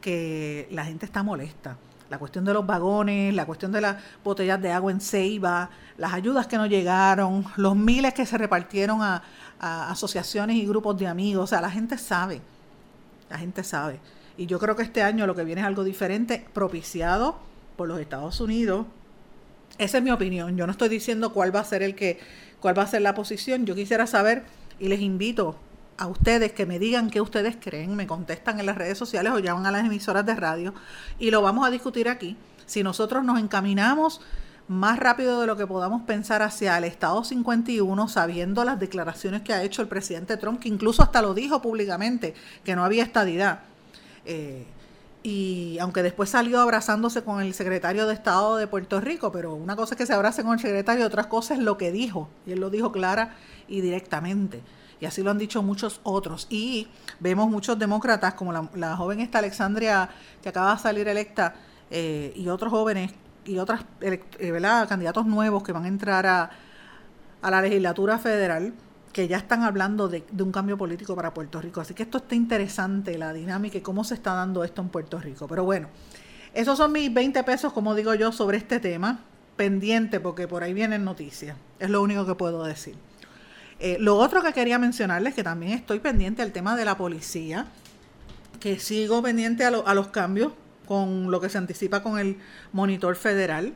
que 0.00 0.68
la 0.70 0.84
gente 0.84 1.06
está 1.06 1.22
molesta. 1.22 1.76
La 2.10 2.18
cuestión 2.18 2.44
de 2.44 2.54
los 2.54 2.66
vagones, 2.66 3.34
la 3.34 3.44
cuestión 3.44 3.70
de 3.70 3.82
las 3.82 3.96
botellas 4.24 4.60
de 4.62 4.72
agua 4.72 4.90
en 4.90 5.00
Ceiba, 5.00 5.68
las 5.98 6.14
ayudas 6.14 6.46
que 6.46 6.56
no 6.56 6.66
llegaron, 6.66 7.44
los 7.56 7.76
miles 7.76 8.14
que 8.14 8.24
se 8.24 8.38
repartieron 8.38 9.02
a, 9.02 9.22
asociaciones 9.60 10.56
y 10.56 10.66
grupos 10.66 10.96
de 10.96 11.06
amigos. 11.06 11.44
O 11.44 11.46
sea, 11.46 11.60
la 11.60 11.70
gente 11.70 11.98
sabe, 11.98 12.40
la 13.28 13.38
gente 13.38 13.62
sabe. 13.62 14.00
Y 14.38 14.46
yo 14.46 14.58
creo 14.58 14.74
que 14.76 14.84
este 14.84 15.02
año 15.02 15.26
lo 15.26 15.34
que 15.34 15.44
viene 15.44 15.60
es 15.60 15.66
algo 15.66 15.84
diferente, 15.84 16.46
propiciado 16.54 17.36
por 17.76 17.88
los 17.88 18.00
Estados 18.00 18.40
Unidos, 18.40 18.86
esa 19.78 19.98
es 19.98 20.04
mi 20.04 20.10
opinión. 20.10 20.56
Yo 20.56 20.66
no 20.66 20.72
estoy 20.72 20.88
diciendo 20.88 21.32
cuál 21.32 21.54
va 21.54 21.60
a 21.60 21.64
ser 21.64 21.82
el 21.82 21.94
que, 21.94 22.18
cuál 22.60 22.76
va 22.76 22.82
a 22.82 22.86
ser 22.86 23.02
la 23.02 23.14
posición. 23.14 23.64
Yo 23.64 23.74
quisiera 23.74 24.06
saber 24.06 24.44
y 24.80 24.88
les 24.88 25.00
invito 25.00 25.56
a 25.98 26.06
ustedes 26.06 26.52
que 26.52 26.64
me 26.64 26.78
digan 26.78 27.10
qué 27.10 27.20
ustedes 27.20 27.56
creen, 27.60 27.96
me 27.96 28.06
contestan 28.06 28.60
en 28.60 28.66
las 28.66 28.78
redes 28.78 28.96
sociales 28.96 29.32
o 29.32 29.40
llaman 29.40 29.66
a 29.66 29.72
las 29.72 29.84
emisoras 29.84 30.24
de 30.24 30.34
radio 30.34 30.72
y 31.18 31.30
lo 31.30 31.42
vamos 31.42 31.66
a 31.66 31.70
discutir 31.70 32.08
aquí. 32.08 32.36
Si 32.66 32.82
nosotros 32.82 33.24
nos 33.24 33.38
encaminamos 33.40 34.20
más 34.68 34.98
rápido 34.98 35.40
de 35.40 35.46
lo 35.46 35.56
que 35.56 35.66
podamos 35.66 36.02
pensar 36.02 36.42
hacia 36.42 36.78
el 36.78 36.84
Estado 36.84 37.24
51, 37.24 38.08
sabiendo 38.08 38.64
las 38.64 38.78
declaraciones 38.78 39.42
que 39.42 39.52
ha 39.52 39.62
hecho 39.62 39.82
el 39.82 39.88
presidente 39.88 40.36
Trump, 40.36 40.60
que 40.60 40.68
incluso 40.68 41.02
hasta 41.02 41.20
lo 41.20 41.34
dijo 41.34 41.60
públicamente, 41.60 42.34
que 42.64 42.76
no 42.76 42.84
había 42.84 43.02
estadidad. 43.02 43.60
Eh, 44.24 44.66
y 45.22 45.78
aunque 45.80 46.02
después 46.02 46.30
salió 46.30 46.60
abrazándose 46.60 47.24
con 47.24 47.40
el 47.40 47.54
secretario 47.54 48.06
de 48.06 48.14
Estado 48.14 48.56
de 48.56 48.66
Puerto 48.66 49.00
Rico, 49.00 49.32
pero 49.32 49.54
una 49.54 49.74
cosa 49.74 49.94
es 49.94 49.98
que 49.98 50.06
se 50.06 50.12
abrace 50.12 50.44
con 50.44 50.52
el 50.52 50.60
secretario, 50.60 51.06
otra 51.06 51.28
cosa 51.28 51.54
es 51.54 51.60
lo 51.60 51.76
que 51.76 51.90
dijo, 51.90 52.28
y 52.46 52.52
él 52.52 52.60
lo 52.60 52.70
dijo 52.70 52.92
clara 52.92 53.34
y 53.66 53.80
directamente. 53.80 54.60
Y 55.00 55.06
así 55.06 55.22
lo 55.22 55.30
han 55.30 55.38
dicho 55.38 55.62
muchos 55.62 56.00
otros. 56.02 56.46
Y 56.50 56.88
vemos 57.20 57.48
muchos 57.48 57.78
demócratas, 57.78 58.34
como 58.34 58.52
la, 58.52 58.96
joven 58.96 59.20
esta 59.20 59.38
Alexandria, 59.38 60.10
que 60.42 60.48
acaba 60.48 60.74
de 60.74 60.80
salir 60.80 61.08
electa, 61.08 61.54
eh, 61.90 62.32
y 62.36 62.48
otros 62.48 62.70
jóvenes 62.70 63.12
y 63.44 63.58
otros 63.58 63.80
eh, 64.02 64.20
candidatos 64.88 65.24
nuevos 65.24 65.62
que 65.62 65.72
van 65.72 65.84
a 65.84 65.88
entrar 65.88 66.26
a, 66.26 66.50
a 67.40 67.50
la 67.50 67.62
legislatura 67.62 68.18
federal, 68.18 68.74
que 69.12 69.26
ya 69.26 69.38
están 69.38 69.62
hablando 69.62 70.08
de, 70.08 70.24
un 70.38 70.52
cambio 70.52 70.76
político 70.76 71.16
para 71.16 71.32
Puerto 71.34 71.60
Rico. 71.60 71.80
Así 71.80 71.94
que 71.94 72.02
esto 72.02 72.18
está 72.18 72.34
interesante, 72.34 73.16
la 73.18 73.32
dinámica 73.32 73.78
y 73.78 73.80
cómo 73.80 74.04
se 74.04 74.14
está 74.14 74.34
dando 74.34 74.64
esto 74.64 74.82
en 74.82 74.88
Puerto 74.88 75.18
Rico. 75.18 75.48
Pero 75.48 75.64
bueno, 75.64 75.88
esos 76.54 76.76
son 76.76 76.92
mis 76.92 77.12
20 77.12 77.42
pesos, 77.44 77.72
como 77.72 77.94
digo 77.94 78.14
yo, 78.14 78.32
sobre 78.32 78.58
este 78.58 78.80
tema. 78.80 79.20
Pendiente, 79.56 80.20
porque 80.20 80.46
por 80.46 80.62
ahí 80.62 80.72
vienen 80.72 81.04
noticias. 81.04 81.56
Es 81.80 81.90
lo 81.90 82.00
único 82.00 82.24
que 82.26 82.36
puedo 82.36 82.62
decir. 82.62 82.94
Eh, 83.80 83.96
lo 84.00 84.16
otro 84.16 84.42
que 84.42 84.52
quería 84.52 84.78
mencionarles, 84.78 85.34
que 85.34 85.44
también 85.44 85.72
estoy 85.72 86.00
pendiente 86.00 86.42
al 86.42 86.52
tema 86.52 86.76
de 86.76 86.84
la 86.84 86.96
policía, 86.96 87.66
que 88.58 88.78
sigo 88.80 89.22
pendiente 89.22 89.64
a, 89.64 89.70
los 89.70 90.08
cambios 90.08 90.52
con 90.86 91.30
lo 91.30 91.40
que 91.40 91.48
se 91.48 91.58
anticipa 91.58 92.02
con 92.02 92.18
el 92.18 92.38
monitor 92.72 93.14
federal. 93.14 93.74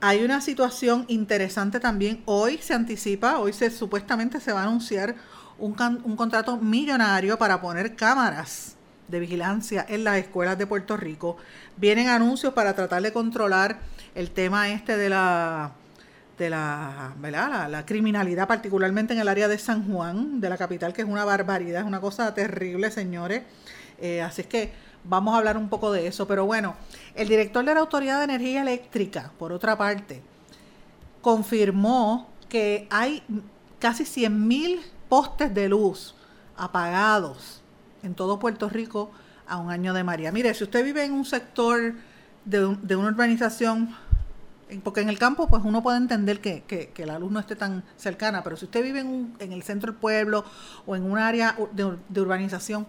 Hay 0.00 0.22
una 0.22 0.40
situación 0.40 1.06
interesante 1.08 1.80
también. 1.80 2.22
Hoy 2.26 2.58
se 2.58 2.74
anticipa, 2.74 3.38
hoy 3.38 3.52
se 3.52 3.70
supuestamente 3.70 4.38
se 4.38 4.52
va 4.52 4.60
a 4.60 4.64
anunciar 4.64 5.16
un, 5.58 5.74
un 6.04 6.16
contrato 6.16 6.58
millonario 6.58 7.38
para 7.38 7.60
poner 7.60 7.96
cámaras 7.96 8.76
de 9.08 9.20
vigilancia 9.20 9.84
en 9.88 10.04
las 10.04 10.18
escuelas 10.18 10.58
de 10.58 10.66
Puerto 10.66 10.96
Rico. 10.96 11.38
Vienen 11.78 12.08
anuncios 12.08 12.52
para 12.52 12.74
tratar 12.74 13.02
de 13.02 13.12
controlar 13.12 13.78
el 14.14 14.30
tema 14.30 14.68
este 14.68 14.98
de 14.98 15.08
la 15.08 15.72
de 16.38 16.50
la, 16.50 17.12
¿verdad? 17.18 17.68
La, 17.68 17.84
criminalidad, 17.84 18.46
particularmente 18.46 19.12
en 19.12 19.20
el 19.20 19.28
área 19.28 19.48
de 19.48 19.58
San 19.58 19.92
Juan, 19.92 20.40
de 20.40 20.48
la 20.48 20.56
capital, 20.56 20.92
que 20.92 21.02
es 21.02 21.08
una 21.08 21.24
barbaridad, 21.24 21.80
es 21.80 21.86
una 21.86 22.00
cosa 22.00 22.32
terrible, 22.32 22.90
señores. 22.90 23.42
Eh, 23.98 24.22
así 24.22 24.42
es 24.42 24.46
que 24.46 24.72
vamos 25.04 25.34
a 25.34 25.38
hablar 25.38 25.56
un 25.56 25.68
poco 25.68 25.90
de 25.90 26.06
eso. 26.06 26.26
Pero 26.28 26.46
bueno, 26.46 26.76
el 27.14 27.28
director 27.28 27.64
de 27.64 27.74
la 27.74 27.80
Autoridad 27.80 28.18
de 28.18 28.24
Energía 28.24 28.62
Eléctrica, 28.62 29.32
por 29.38 29.52
otra 29.52 29.76
parte, 29.76 30.22
confirmó 31.20 32.28
que 32.48 32.86
hay 32.90 33.22
casi 33.80 34.04
100.000 34.04 34.80
postes 35.08 35.52
de 35.52 35.68
luz 35.68 36.14
apagados 36.56 37.62
en 38.02 38.14
todo 38.14 38.38
Puerto 38.38 38.68
Rico 38.68 39.10
a 39.46 39.56
un 39.56 39.70
año 39.70 39.92
de 39.92 40.04
María. 40.04 40.30
Mire, 40.30 40.54
si 40.54 40.64
usted 40.64 40.84
vive 40.84 41.04
en 41.04 41.12
un 41.12 41.24
sector 41.24 41.94
de, 42.44 42.76
de 42.82 42.96
una 42.96 43.08
urbanización, 43.08 43.94
porque 44.82 45.00
en 45.00 45.08
el 45.08 45.18
campo 45.18 45.48
pues 45.48 45.62
uno 45.64 45.82
puede 45.82 45.96
entender 45.96 46.40
que, 46.40 46.62
que, 46.62 47.06
la 47.06 47.18
luz 47.18 47.32
no 47.32 47.40
esté 47.40 47.56
tan 47.56 47.84
cercana, 47.96 48.42
pero 48.42 48.56
si 48.56 48.66
usted 48.66 48.82
vive 48.82 49.00
en, 49.00 49.52
el 49.52 49.62
centro 49.62 49.92
del 49.92 50.00
pueblo 50.00 50.44
o 50.86 50.96
en 50.96 51.04
un 51.04 51.18
área 51.18 51.56
de, 51.72 52.20
urbanización, 52.20 52.86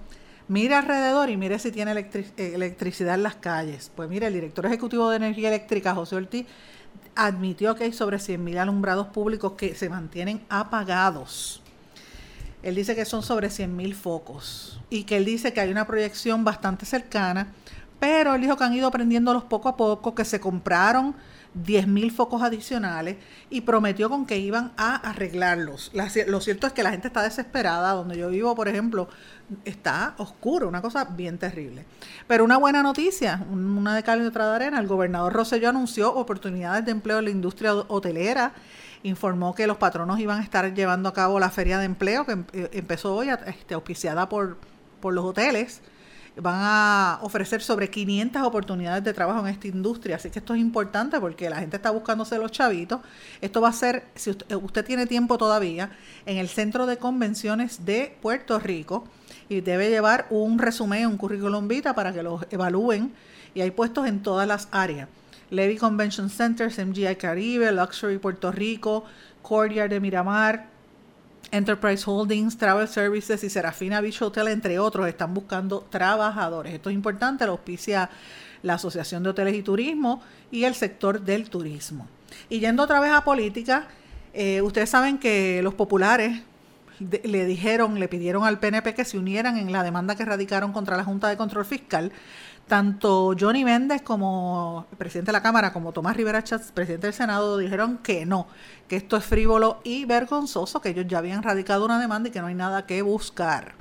mire 0.47 0.75
alrededor 0.75 1.29
y 1.29 1.37
mire 1.37 1.57
si 1.59 1.71
tiene 1.71 1.91
electricidad 1.91 3.15
en 3.15 3.23
las 3.23 3.35
calles. 3.35 3.91
Pues 3.95 4.09
mire, 4.09 4.27
el 4.27 4.33
director 4.33 4.65
ejecutivo 4.65 5.09
de 5.09 5.17
Energía 5.17 5.47
Eléctrica, 5.47 5.95
José 5.95 6.15
Ortiz, 6.15 6.45
admitió 7.15 7.75
que 7.75 7.85
hay 7.85 7.93
sobre 7.93 8.17
100.000 8.17 8.57
alumbrados 8.57 9.07
públicos 9.07 9.53
que 9.53 9.75
se 9.75 9.89
mantienen 9.89 10.45
apagados. 10.49 11.61
Él 12.61 12.75
dice 12.75 12.95
que 12.95 13.05
son 13.05 13.23
sobre 13.23 13.47
100.000 13.47 13.93
focos 13.93 14.81
y 14.89 15.03
que 15.03 15.17
él 15.17 15.25
dice 15.25 15.53
que 15.53 15.61
hay 15.61 15.71
una 15.71 15.87
proyección 15.87 16.43
bastante 16.43 16.85
cercana, 16.85 17.53
pero 17.99 18.35
él 18.35 18.41
dijo 18.41 18.57
que 18.57 18.63
han 18.63 18.73
ido 18.73 18.91
prendiéndolos 18.91 19.43
poco 19.43 19.69
a 19.69 19.77
poco, 19.77 20.13
que 20.15 20.25
se 20.25 20.39
compraron 20.39 21.15
10.000 21.55 22.11
focos 22.11 22.41
adicionales 22.41 23.17
y 23.49 23.61
prometió 23.61 24.09
con 24.09 24.25
que 24.25 24.37
iban 24.37 24.71
a 24.77 24.95
arreglarlos. 24.95 25.91
lo 26.27 26.41
cierto 26.41 26.67
es 26.67 26.73
que 26.73 26.83
la 26.83 26.91
gente 26.91 27.07
está 27.07 27.23
desesperada. 27.23 27.93
Donde 27.93 28.17
yo 28.17 28.29
vivo, 28.29 28.55
por 28.55 28.67
ejemplo, 28.67 29.09
está 29.65 30.13
oscuro, 30.17 30.67
una 30.67 30.81
cosa 30.81 31.05
bien 31.05 31.37
terrible. 31.37 31.85
Pero 32.27 32.43
una 32.43 32.57
buena 32.57 32.83
noticia, 32.83 33.45
una 33.51 33.95
de 33.95 34.03
cal 34.03 34.21
y 34.21 34.25
otra 34.25 34.49
de 34.49 34.55
arena, 34.55 34.79
el 34.79 34.87
gobernador 34.87 35.33
Rosselló 35.33 35.69
anunció 35.69 36.13
oportunidades 36.13 36.85
de 36.85 36.91
empleo 36.91 37.19
en 37.19 37.25
la 37.25 37.31
industria 37.31 37.73
hotelera, 37.73 38.53
informó 39.03 39.55
que 39.55 39.65
los 39.65 39.77
patronos 39.77 40.19
iban 40.19 40.39
a 40.39 40.43
estar 40.43 40.73
llevando 40.73 41.09
a 41.09 41.13
cabo 41.13 41.39
la 41.39 41.49
feria 41.49 41.79
de 41.79 41.85
empleo 41.85 42.25
que 42.25 42.33
em, 42.33 42.43
eh, 42.53 42.69
empezó 42.73 43.15
hoy, 43.15 43.29
este, 43.29 43.73
auspiciada 43.73 44.29
por, 44.29 44.57
por 44.99 45.13
los 45.13 45.25
hoteles 45.25 45.81
van 46.41 46.55
a 46.57 47.19
ofrecer 47.21 47.61
sobre 47.61 47.89
500 47.89 48.41
oportunidades 48.43 49.03
de 49.03 49.13
trabajo 49.13 49.41
en 49.41 49.47
esta 49.47 49.67
industria. 49.67 50.15
Así 50.15 50.29
que 50.29 50.39
esto 50.39 50.53
es 50.53 50.59
importante 50.59 51.19
porque 51.19 51.49
la 51.49 51.57
gente 51.57 51.77
está 51.77 51.91
buscándose 51.91 52.37
los 52.37 52.51
chavitos. 52.51 53.01
Esto 53.41 53.61
va 53.61 53.69
a 53.69 53.73
ser, 53.73 54.05
si 54.15 54.31
usted, 54.31 54.85
tiene 54.85 55.05
tiempo 55.05 55.37
todavía, 55.37 55.91
en 56.25 56.37
el 56.37 56.47
Centro 56.47 56.85
de 56.85 56.97
Convenciones 56.97 57.85
de 57.85 58.15
Puerto 58.21 58.59
Rico 58.59 59.05
y 59.49 59.61
debe 59.61 59.89
llevar 59.89 60.27
un 60.29 60.59
resumen, 60.59 61.07
un 61.07 61.17
currículum 61.17 61.67
vita 61.67 61.93
para 61.93 62.13
que 62.13 62.23
lo 62.23 62.41
evalúen. 62.49 63.13
Y 63.53 63.61
hay 63.61 63.71
puestos 63.71 64.07
en 64.07 64.21
todas 64.21 64.47
las 64.47 64.67
áreas. 64.71 65.09
Levy 65.49 65.77
Convention 65.77 66.29
Centers, 66.29 66.77
MGI 66.77 67.15
Caribe, 67.15 67.71
Luxury 67.71 68.19
Puerto 68.19 68.51
Rico, 68.51 69.03
Courtyard 69.41 69.89
de 69.89 69.99
Miramar, 69.99 70.67
Enterprise 71.51 72.03
Holdings, 72.05 72.57
Travel 72.57 72.87
Services 72.87 73.43
y 73.43 73.49
Serafina 73.49 74.01
Beach 74.01 74.21
Hotel, 74.21 74.47
entre 74.49 74.79
otros, 74.79 75.07
están 75.07 75.33
buscando 75.33 75.85
trabajadores. 75.89 76.73
Esto 76.73 76.89
es 76.89 76.95
importante, 76.95 77.45
lo 77.45 77.53
auspicia 77.53 78.09
la 78.61 78.75
Asociación 78.75 79.23
de 79.23 79.29
Hoteles 79.29 79.55
y 79.55 79.63
Turismo 79.63 80.21
y 80.51 80.63
el 80.63 80.75
sector 80.75 81.21
del 81.21 81.49
turismo. 81.49 82.07
Y 82.49 82.59
yendo 82.59 82.83
otra 82.83 82.99
vez 82.99 83.11
a 83.11 83.23
política, 83.23 83.87
eh, 84.33 84.61
ustedes 84.61 84.89
saben 84.89 85.17
que 85.17 85.61
los 85.63 85.73
populares 85.73 86.41
le 86.99 87.45
dijeron, 87.45 87.99
le 87.99 88.07
pidieron 88.07 88.43
al 88.43 88.59
PNP 88.59 88.93
que 88.93 89.05
se 89.05 89.17
unieran 89.17 89.57
en 89.57 89.71
la 89.71 89.83
demanda 89.83 90.15
que 90.15 90.25
radicaron 90.25 90.73
contra 90.73 90.97
la 90.97 91.05
Junta 91.05 91.29
de 91.29 91.37
Control 91.37 91.65
Fiscal 91.65 92.11
tanto 92.69 93.35
Johnny 93.37 93.65
Méndez 93.65 94.03
como 94.03 94.85
el 94.91 94.97
presidente 94.97 95.29
de 95.29 95.33
la 95.33 95.41
Cámara, 95.41 95.73
como 95.73 95.91
Tomás 95.91 96.15
Rivera 96.15 96.43
Chats, 96.43 96.71
presidente 96.71 97.07
del 97.07 97.13
Senado, 97.13 97.57
dijeron 97.57 97.97
que 97.97 98.25
no, 98.25 98.47
que 98.87 98.95
esto 98.95 99.17
es 99.17 99.25
frívolo 99.25 99.81
y 99.83 100.05
vergonzoso, 100.05 100.79
que 100.79 100.89
ellos 100.89 101.05
ya 101.07 101.17
habían 101.17 101.43
radicado 101.43 101.83
una 101.83 101.99
demanda 101.99 102.29
y 102.29 102.31
que 102.31 102.39
no 102.39 102.47
hay 102.47 102.53
nada 102.53 102.85
que 102.85 103.01
buscar. 103.01 103.73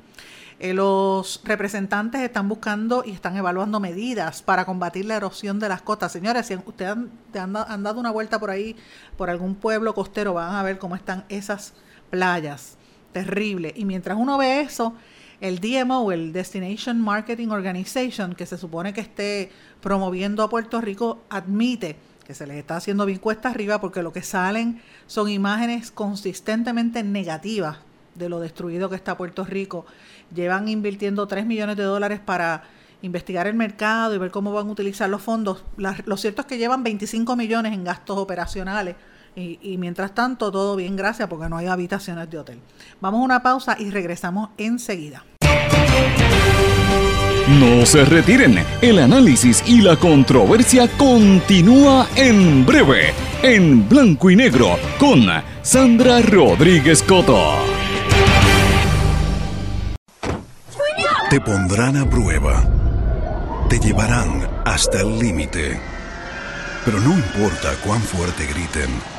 Eh, 0.59 0.73
los 0.73 1.39
representantes 1.45 2.19
están 2.21 2.49
buscando 2.49 3.03
y 3.05 3.11
están 3.11 3.37
evaluando 3.37 3.79
medidas 3.79 4.41
para 4.41 4.65
combatir 4.65 5.05
la 5.05 5.15
erosión 5.15 5.59
de 5.59 5.69
las 5.69 5.83
costas. 5.83 6.11
Señores, 6.11 6.47
si 6.47 6.55
ustedes 6.55 6.91
han, 6.91 7.55
han 7.55 7.83
dado 7.83 7.99
una 7.99 8.11
vuelta 8.11 8.39
por 8.39 8.49
ahí, 8.49 8.75
por 9.15 9.29
algún 9.29 9.53
pueblo 9.53 9.93
costero, 9.93 10.33
van 10.33 10.55
a 10.55 10.63
ver 10.63 10.79
cómo 10.79 10.95
están 10.95 11.23
esas 11.29 11.73
playas. 12.09 12.75
Terrible. 13.13 13.71
Y 13.75 13.85
mientras 13.85 14.17
uno 14.17 14.37
ve 14.37 14.61
eso, 14.61 14.95
el 15.41 15.59
DMO, 15.59 16.11
el 16.11 16.33
Destination 16.33 17.01
Marketing 17.01 17.49
Organization, 17.49 18.35
que 18.35 18.45
se 18.45 18.57
supone 18.57 18.93
que 18.93 19.01
esté 19.01 19.51
promoviendo 19.81 20.43
a 20.43 20.49
Puerto 20.49 20.81
Rico, 20.81 21.19
admite 21.29 21.95
que 22.25 22.33
se 22.33 22.45
les 22.45 22.57
está 22.57 22.75
haciendo 22.75 23.05
bien 23.05 23.19
cuesta 23.19 23.49
arriba 23.49 23.81
porque 23.81 24.03
lo 24.03 24.13
que 24.13 24.21
salen 24.21 24.81
son 25.07 25.29
imágenes 25.29 25.91
consistentemente 25.91 27.03
negativas 27.03 27.77
de 28.15 28.29
lo 28.29 28.39
destruido 28.39 28.89
que 28.89 28.95
está 28.95 29.17
Puerto 29.17 29.45
Rico. 29.45 29.85
Llevan 30.35 30.67
invirtiendo 30.67 31.27
3 31.27 31.45
millones 31.45 31.77
de 31.77 31.83
dólares 31.83 32.19
para 32.19 32.63
investigar 33.01 33.47
el 33.47 33.55
mercado 33.55 34.13
y 34.13 34.17
ver 34.17 34.29
cómo 34.29 34.51
van 34.51 34.67
a 34.67 34.71
utilizar 34.71 35.09
los 35.09 35.21
fondos. 35.21 35.63
lo 35.77 36.17
cierto 36.17 36.41
es 36.41 36.47
que 36.47 36.57
llevan 36.57 36.83
25 36.83 37.35
millones 37.35 37.73
en 37.73 37.83
gastos 37.85 38.17
operacionales 38.17 38.95
y, 39.35 39.59
y, 39.61 39.77
mientras 39.77 40.13
tanto 40.13 40.51
todo 40.51 40.75
bien, 40.75 40.95
gracias, 40.95 41.27
porque 41.27 41.49
no 41.49 41.57
hay 41.57 41.67
habitaciones 41.67 42.29
de 42.29 42.37
hotel. 42.37 42.59
Vamos 43.01 43.21
a 43.21 43.23
una 43.23 43.43
pausa 43.43 43.75
y 43.79 43.89
regresamos 43.89 44.49
enseguida. 44.57 45.23
No 47.57 47.83
se 47.83 48.05
retiren, 48.05 48.63
el 48.79 48.99
análisis 48.99 49.63
y 49.65 49.81
la 49.81 49.95
controversia 49.95 50.87
continúa 50.97 52.07
en 52.15 52.63
breve, 52.63 53.11
en 53.41 53.89
blanco 53.89 54.29
y 54.29 54.35
negro, 54.35 54.77
con 54.99 55.25
Sandra 55.63 56.21
Rodríguez 56.21 57.01
Coto. 57.01 57.55
Te 61.31 61.41
pondrán 61.41 61.97
a 61.97 62.07
prueba, 62.07 62.63
te 63.67 63.79
llevarán 63.79 64.47
hasta 64.63 65.01
el 65.01 65.17
límite, 65.17 65.79
pero 66.85 66.99
no 66.99 67.13
importa 67.13 67.73
cuán 67.83 67.99
fuerte 68.01 68.45
griten 68.45 69.18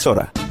emisora. 0.01 0.50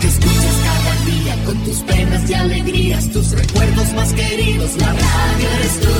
Que 0.00 0.08
escuchas 0.08 0.56
cada 0.64 0.94
día 1.06 1.44
con 1.46 1.64
tus 1.64 1.78
penas 1.78 2.28
y 2.28 2.34
alegrías, 2.34 3.08
tus 3.10 3.30
recuerdos 3.30 3.92
más 3.94 4.12
queridos, 4.12 4.76
la 4.76 4.92
radio 4.92 5.48
eres 5.58 5.80
tú. 5.80 5.94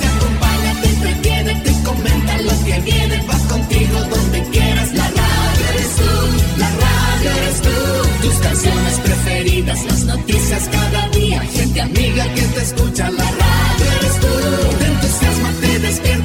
Te 0.00 0.06
acompaña, 0.06 0.80
te 0.82 0.88
entretiene, 0.88 1.54
te 1.60 1.72
comenta 1.84 2.38
lo 2.38 2.64
que 2.64 2.80
viene, 2.80 3.24
va 3.30 3.38
contigo 3.48 3.98
donde 4.10 4.42
quieras, 4.50 4.92
la 4.92 5.08
radio 5.08 5.64
eres 5.72 5.96
tú, 5.96 6.58
la 6.58 6.68
radio 6.68 7.30
eres 7.42 7.60
tú. 7.62 8.26
Tus 8.26 8.34
canciones 8.40 8.94
preferidas, 9.04 9.84
las 9.84 10.04
noticias 10.04 10.68
cada 10.72 11.08
día, 11.10 11.40
gente 11.42 11.80
amiga 11.80 12.24
que 12.34 12.42
te 12.42 12.60
escucha, 12.62 13.10
la 13.10 13.30
radio 13.30 13.86
eres 14.00 14.20
tú. 14.20 14.78
Te 14.78 14.86
entusiasma, 14.86 15.50
te 15.60 15.78
despierta, 15.78 16.23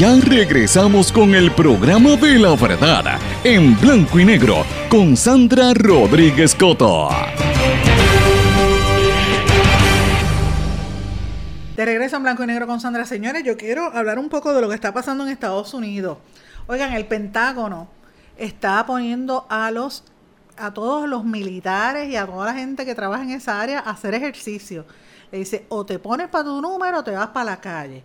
ya 0.00 0.16
regresamos 0.16 1.12
con 1.12 1.34
el 1.34 1.52
programa 1.52 2.16
de 2.16 2.38
la 2.38 2.56
verdad 2.56 3.20
en 3.44 3.78
blanco 3.78 4.18
y 4.18 4.24
negro 4.24 4.64
con 4.88 5.14
Sandra 5.14 5.74
Rodríguez 5.74 6.54
Coto. 6.54 7.10
De 11.76 11.84
regreso 11.84 12.16
en 12.16 12.22
blanco 12.22 12.44
y 12.44 12.46
negro 12.46 12.66
con 12.66 12.80
Sandra. 12.80 13.04
Señores, 13.04 13.44
yo 13.44 13.58
quiero 13.58 13.94
hablar 13.94 14.18
un 14.18 14.30
poco 14.30 14.54
de 14.54 14.62
lo 14.62 14.70
que 14.70 14.74
está 14.74 14.94
pasando 14.94 15.24
en 15.24 15.32
Estados 15.32 15.74
Unidos. 15.74 16.16
Oigan, 16.66 16.94
el 16.94 17.04
Pentágono 17.04 17.90
está 18.38 18.86
poniendo 18.86 19.46
a 19.50 19.70
los 19.70 20.04
a 20.56 20.72
todos 20.72 21.10
los 21.10 21.26
militares 21.26 22.08
y 22.08 22.16
a 22.16 22.24
toda 22.24 22.46
la 22.46 22.54
gente 22.54 22.86
que 22.86 22.94
trabaja 22.94 23.22
en 23.22 23.32
esa 23.32 23.60
área 23.60 23.80
a 23.80 23.90
hacer 23.90 24.14
ejercicio. 24.14 24.86
Le 25.30 25.40
dice, 25.40 25.66
o 25.68 25.84
te 25.84 25.98
pones 25.98 26.28
para 26.28 26.44
tu 26.44 26.58
número 26.62 27.00
o 27.00 27.04
te 27.04 27.10
vas 27.10 27.28
para 27.28 27.44
la 27.44 27.60
calle. 27.60 28.02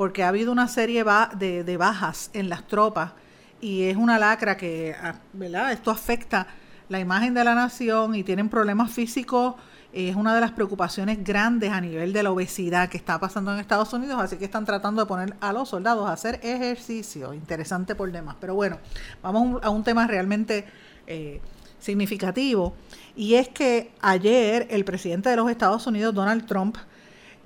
Porque 0.00 0.24
ha 0.24 0.28
habido 0.28 0.50
una 0.50 0.66
serie 0.66 1.04
de, 1.38 1.62
de 1.62 1.76
bajas 1.76 2.30
en 2.32 2.48
las 2.48 2.66
tropas 2.66 3.12
y 3.60 3.82
es 3.82 3.98
una 3.98 4.18
lacra 4.18 4.56
que, 4.56 4.96
ah, 4.98 5.16
¿verdad? 5.34 5.72
Esto 5.72 5.90
afecta 5.90 6.46
la 6.88 6.98
imagen 7.00 7.34
de 7.34 7.44
la 7.44 7.54
nación 7.54 8.14
y 8.14 8.24
tienen 8.24 8.48
problemas 8.48 8.90
físicos. 8.90 9.56
Es 9.92 10.16
una 10.16 10.34
de 10.34 10.40
las 10.40 10.52
preocupaciones 10.52 11.22
grandes 11.22 11.70
a 11.70 11.82
nivel 11.82 12.14
de 12.14 12.22
la 12.22 12.30
obesidad 12.30 12.88
que 12.88 12.96
está 12.96 13.20
pasando 13.20 13.52
en 13.52 13.60
Estados 13.60 13.92
Unidos, 13.92 14.18
así 14.18 14.38
que 14.38 14.46
están 14.46 14.64
tratando 14.64 15.02
de 15.02 15.06
poner 15.06 15.36
a 15.38 15.52
los 15.52 15.68
soldados 15.68 16.08
a 16.08 16.14
hacer 16.14 16.40
ejercicio. 16.42 17.34
Interesante 17.34 17.94
por 17.94 18.10
demás. 18.10 18.36
Pero 18.40 18.54
bueno, 18.54 18.78
vamos 19.22 19.62
a 19.62 19.68
un 19.68 19.84
tema 19.84 20.06
realmente 20.06 20.64
eh, 21.06 21.42
significativo. 21.78 22.72
Y 23.16 23.34
es 23.34 23.48
que 23.48 23.92
ayer 24.00 24.66
el 24.70 24.86
presidente 24.86 25.28
de 25.28 25.36
los 25.36 25.50
Estados 25.50 25.86
Unidos, 25.86 26.14
Donald 26.14 26.46
Trump, 26.46 26.78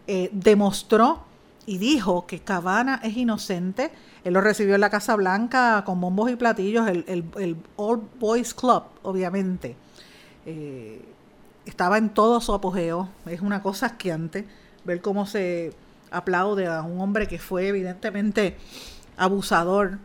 eh, 0.07 0.31
demostró 0.31 1.34
y 1.67 1.79
dijo 1.79 2.27
que 2.27 2.41
Cabana 2.41 3.01
es 3.03 3.17
inocente. 3.17 3.91
Él 4.25 4.35
lo 4.35 4.41
recibió 4.41 4.75
en 4.75 4.81
la 4.81 4.91
Casa 4.91 5.17
Blanca 5.17 5.83
con 5.85 6.01
bombos 6.01 6.31
y 6.31 6.37
platillos, 6.37 6.89
el, 6.89 7.05
el, 7.09 7.25
el 7.39 7.57
All 7.77 8.03
Boys 8.19 8.55
Club, 8.55 8.85
obviamente. 9.03 9.77
Eh, 10.47 11.05
estaba 11.67 11.99
en 11.99 12.11
todo 12.11 12.41
su 12.41 12.53
apogeo. 12.53 13.09
Es 13.27 13.41
una 13.41 13.63
cosa 13.63 13.87
asqueante 13.87 14.47
ver 14.85 15.01
cómo 15.01 15.27
se 15.27 15.73
aplaude 16.11 16.67
a 16.67 16.83
un 16.83 17.01
hombre 17.01 17.27
que 17.27 17.39
fue 17.39 17.69
evidentemente 17.69 18.57
abusador, 19.17 19.99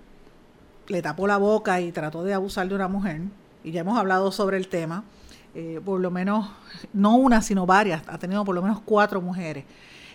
le 0.88 1.02
tapó 1.02 1.28
la 1.28 1.38
boca 1.38 1.82
y 1.82 1.92
trató 1.92 2.24
de 2.24 2.34
abusar 2.34 2.68
de 2.68 2.76
una 2.76 2.88
mujer. 2.88 3.22
Y 3.64 3.72
ya 3.72 3.82
hemos 3.82 3.98
hablado 3.98 4.32
sobre 4.32 4.58
el 4.58 4.68
tema. 4.68 5.04
Eh, 5.56 5.82
por 5.84 6.00
lo 6.00 6.12
menos, 6.12 6.50
no 6.94 7.16
una, 7.16 7.42
sino 7.42 7.66
varias. 7.66 8.04
Ha 8.08 8.18
tenido 8.18 8.46
por 8.46 8.56
lo 8.56 8.62
menos 8.62 8.80
cuatro 8.84 9.22
mujeres. 9.22 9.66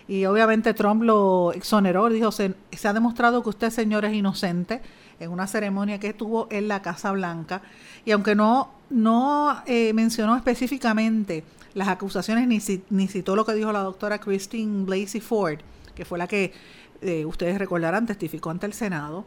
Y 0.07 0.25
obviamente 0.25 0.73
Trump 0.73 1.03
lo 1.03 1.51
exoneró, 1.53 2.09
dijo, 2.09 2.31
se, 2.31 2.53
ha 2.83 2.93
demostrado 2.93 3.41
que 3.41 3.49
usted, 3.49 3.71
señor, 3.71 4.05
es 4.05 4.13
inocente 4.13 4.81
en 5.19 5.31
una 5.31 5.47
ceremonia 5.47 5.99
que 5.99 6.13
tuvo 6.13 6.47
en 6.51 6.67
la 6.67 6.81
Casa 6.81 7.11
Blanca. 7.11 7.61
Y 8.05 8.11
aunque 8.11 8.35
no, 8.35 8.69
no 8.89 9.63
eh, 9.65 9.93
mencionó 9.93 10.35
específicamente 10.35 11.43
las 11.73 11.87
acusaciones, 11.87 12.47
ni, 12.47 12.59
ni 12.89 13.07
citó 13.07 13.35
lo 13.35 13.45
que 13.45 13.53
dijo 13.53 13.71
la 13.71 13.79
doctora 13.79 14.19
Christine 14.19 14.85
Blasey 14.85 15.21
Ford, 15.21 15.59
que 15.95 16.05
fue 16.05 16.19
la 16.19 16.27
que 16.27 16.53
eh, 17.01 17.25
ustedes 17.25 17.57
recordarán, 17.57 18.05
testificó 18.05 18.51
ante 18.51 18.67
el 18.67 18.73
Senado, 18.73 19.25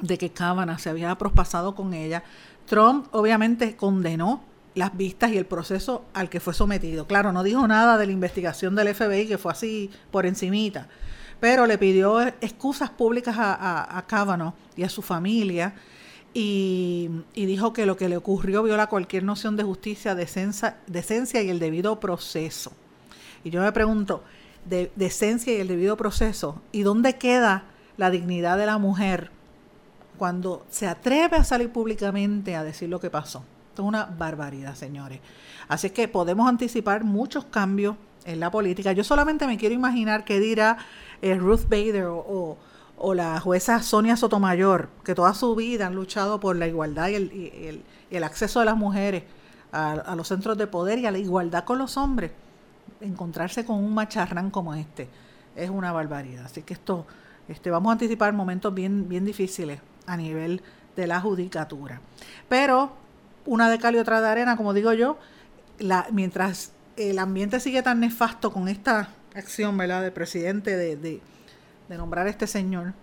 de 0.00 0.16
que 0.16 0.30
Kavanaugh 0.30 0.78
se 0.78 0.90
había 0.90 1.14
prospasado 1.16 1.74
con 1.74 1.92
ella. 1.92 2.22
Trump 2.66 3.06
obviamente 3.12 3.76
condenó 3.76 4.42
las 4.74 4.96
vistas 4.96 5.32
y 5.32 5.38
el 5.38 5.46
proceso 5.46 6.04
al 6.14 6.30
que 6.30 6.40
fue 6.40 6.54
sometido. 6.54 7.06
Claro, 7.06 7.32
no 7.32 7.42
dijo 7.42 7.66
nada 7.66 7.98
de 7.98 8.06
la 8.06 8.12
investigación 8.12 8.74
del 8.74 8.94
FBI, 8.94 9.26
que 9.26 9.38
fue 9.38 9.52
así 9.52 9.90
por 10.10 10.26
encimita, 10.26 10.88
pero 11.40 11.66
le 11.66 11.78
pidió 11.78 12.20
excusas 12.20 12.90
públicas 12.90 13.36
a, 13.38 13.98
a, 13.98 14.54
y 14.76 14.82
a 14.82 14.88
su 14.88 15.02
familia 15.02 15.74
y, 16.34 17.10
dijo 17.34 17.72
que 17.72 17.84
lo 17.84 17.96
que 17.96 18.08
le 18.08 18.16
ocurrió 18.16 18.62
viola 18.62 18.86
cualquier 18.86 19.24
noción 19.24 19.56
de 19.56 19.64
justicia, 19.64 20.14
decencia, 20.14 20.78
decencia 20.86 21.42
y 21.42 21.50
el 21.50 21.58
debido 21.58 22.00
proceso. 22.00 22.72
Y 23.44 23.50
yo 23.50 23.60
me 23.60 23.72
pregunto, 23.72 24.22
de 24.64 24.90
decencia 24.96 25.52
y 25.52 25.60
el 25.60 25.68
debido 25.68 25.96
proceso. 25.96 26.62
¿Y 26.72 26.82
dónde 26.82 27.18
queda 27.18 27.64
la 27.96 28.10
dignidad 28.10 28.56
de 28.56 28.66
la 28.66 28.78
mujer 28.78 29.30
cuando 30.16 30.64
se 30.70 30.86
atreve 30.86 31.36
a 31.36 31.44
salir 31.44 31.70
públicamente 31.70 32.54
a 32.54 32.64
decir 32.64 32.88
lo 32.88 33.00
que 33.00 33.10
pasó? 33.10 33.44
Esto 33.72 33.84
es 33.84 33.88
una 33.88 34.04
barbaridad, 34.04 34.74
señores. 34.74 35.20
Así 35.66 35.86
es 35.86 35.94
que 35.94 36.06
podemos 36.06 36.46
anticipar 36.46 37.04
muchos 37.04 37.46
cambios 37.46 37.96
en 38.26 38.38
la 38.38 38.50
política. 38.50 38.92
Yo 38.92 39.02
solamente 39.02 39.46
me 39.46 39.56
quiero 39.56 39.74
imaginar 39.74 40.26
qué 40.26 40.40
dirá 40.40 40.76
eh, 41.22 41.36
Ruth 41.36 41.62
Bader 41.70 42.04
o, 42.04 42.58
o, 42.98 43.14
la 43.14 43.40
jueza 43.40 43.80
Sonia 43.80 44.14
Sotomayor, 44.18 44.90
que 45.04 45.14
toda 45.14 45.32
su 45.32 45.54
vida 45.54 45.86
han 45.86 45.94
luchado 45.94 46.38
por 46.38 46.54
la 46.56 46.66
igualdad 46.66 47.08
y 47.08 47.14
el, 47.14 47.82
el, 48.10 48.24
acceso 48.24 48.60
de 48.60 48.66
las 48.66 48.76
mujeres 48.76 49.22
a, 49.72 49.92
a, 49.92 50.16
los 50.16 50.28
centros 50.28 50.58
de 50.58 50.66
poder 50.66 50.98
y 50.98 51.06
a 51.06 51.10
la 51.10 51.16
igualdad 51.16 51.64
con 51.64 51.78
los 51.78 51.96
hombres. 51.96 52.30
Encontrarse 53.00 53.64
con 53.64 53.76
un 53.76 53.94
macharrán 53.94 54.50
como 54.50 54.74
este 54.74 55.08
es 55.56 55.70
una 55.70 55.92
barbaridad. 55.92 56.44
Así 56.44 56.60
que 56.60 56.74
esto, 56.74 57.06
este, 57.48 57.70
vamos 57.70 57.88
a 57.88 57.92
anticipar 57.92 58.34
momentos 58.34 58.74
bien, 58.74 59.08
bien 59.08 59.24
difíciles 59.24 59.80
a 60.04 60.18
nivel 60.18 60.60
de 60.94 61.06
la 61.06 61.22
judicatura. 61.22 62.02
Pero 62.50 63.00
una 63.46 63.70
de 63.70 63.78
cal 63.78 63.94
y 63.94 63.98
otra 63.98 64.20
de 64.20 64.28
arena, 64.28 64.56
como 64.56 64.74
digo 64.74 64.92
yo, 64.92 65.18
la, 65.78 66.06
mientras 66.12 66.72
el 66.96 67.18
ambiente 67.18 67.60
sigue 67.60 67.82
tan 67.82 68.00
nefasto 68.00 68.52
con 68.52 68.68
esta 68.68 69.08
acción, 69.34 69.76
¿verdad?, 69.76 70.02
del 70.02 70.12
presidente 70.12 70.76
de, 70.76 70.96
de, 70.96 71.20
nombrar 71.88 72.26
a 72.26 72.30
este 72.30 72.46
señor, 72.46 72.94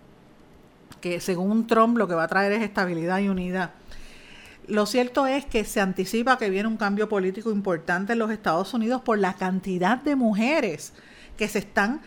que 1.00 1.20
según 1.22 1.68
Trump 1.68 1.98
lo 1.98 2.08
que 2.08 2.16
va 2.16 2.24
a 2.24 2.28
traer 2.28 2.52
es 2.54 2.64
estabilidad 2.64 3.20
y 3.20 3.30
unidad. 3.30 3.72
Lo 4.68 4.86
cierto 4.88 5.28
es 5.28 5.46
que 5.46 5.64
se 5.64 5.80
anticipa 5.80 6.38
que 6.38 6.50
viene 6.50 6.68
un 6.68 6.78
cambio 6.78 7.08
político 7.08 7.52
importante 7.52 8.14
en 8.14 8.20
los 8.20 8.32
Estados 8.32 8.74
Unidos 8.74 9.02
por 9.02 9.20
la 9.20 9.34
cantidad 9.34 10.00
de 10.00 10.16
mujeres 10.16 10.94
que 11.38 11.48
se 11.48 11.60
están 11.60 12.02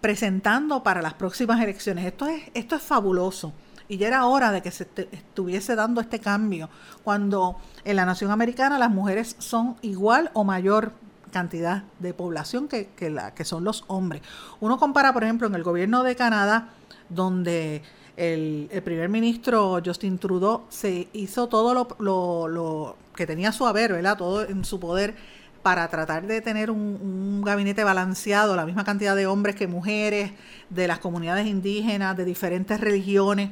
presentando 0.00 0.82
para 0.82 1.00
las 1.00 1.14
próximas 1.14 1.60
elecciones. 1.60 2.04
Esto 2.04 2.26
es, 2.26 2.42
esto 2.54 2.76
es 2.76 2.82
fabuloso. 2.82 3.52
Y 3.88 3.98
ya 3.98 4.08
era 4.08 4.26
hora 4.26 4.50
de 4.50 4.62
que 4.62 4.70
se 4.70 4.88
estuviese 5.12 5.76
dando 5.76 6.00
este 6.00 6.18
cambio, 6.18 6.68
cuando 7.04 7.56
en 7.84 7.96
la 7.96 8.04
nación 8.04 8.30
americana 8.30 8.78
las 8.78 8.90
mujeres 8.90 9.36
son 9.38 9.76
igual 9.82 10.30
o 10.34 10.44
mayor 10.44 10.92
cantidad 11.30 11.84
de 11.98 12.14
población 12.14 12.68
que, 12.68 12.88
que, 12.96 13.10
la, 13.10 13.34
que 13.34 13.44
son 13.44 13.62
los 13.62 13.84
hombres. 13.88 14.22
Uno 14.60 14.78
compara, 14.78 15.12
por 15.12 15.22
ejemplo, 15.22 15.46
en 15.46 15.54
el 15.54 15.62
gobierno 15.62 16.02
de 16.02 16.16
Canadá, 16.16 16.70
donde 17.08 17.82
el, 18.16 18.68
el 18.72 18.82
primer 18.82 19.08
ministro 19.08 19.80
Justin 19.84 20.18
Trudeau 20.18 20.62
se 20.68 21.08
hizo 21.12 21.48
todo 21.48 21.74
lo, 21.74 21.88
lo, 21.98 22.48
lo, 22.48 22.96
que 23.14 23.26
tenía 23.26 23.52
su 23.52 23.66
haber, 23.66 23.92
¿verdad? 23.92 24.16
Todo 24.16 24.46
en 24.46 24.64
su 24.64 24.80
poder 24.80 25.14
para 25.62 25.88
tratar 25.88 26.26
de 26.26 26.40
tener 26.40 26.70
un, 26.70 26.78
un, 26.78 27.42
gabinete 27.42 27.82
balanceado, 27.82 28.54
la 28.56 28.64
misma 28.64 28.84
cantidad 28.84 29.16
de 29.16 29.26
hombres 29.26 29.56
que 29.56 29.66
mujeres, 29.66 30.32
de 30.70 30.86
las 30.86 31.00
comunidades 31.00 31.46
indígenas, 31.46 32.16
de 32.16 32.24
diferentes 32.24 32.80
religiones. 32.80 33.50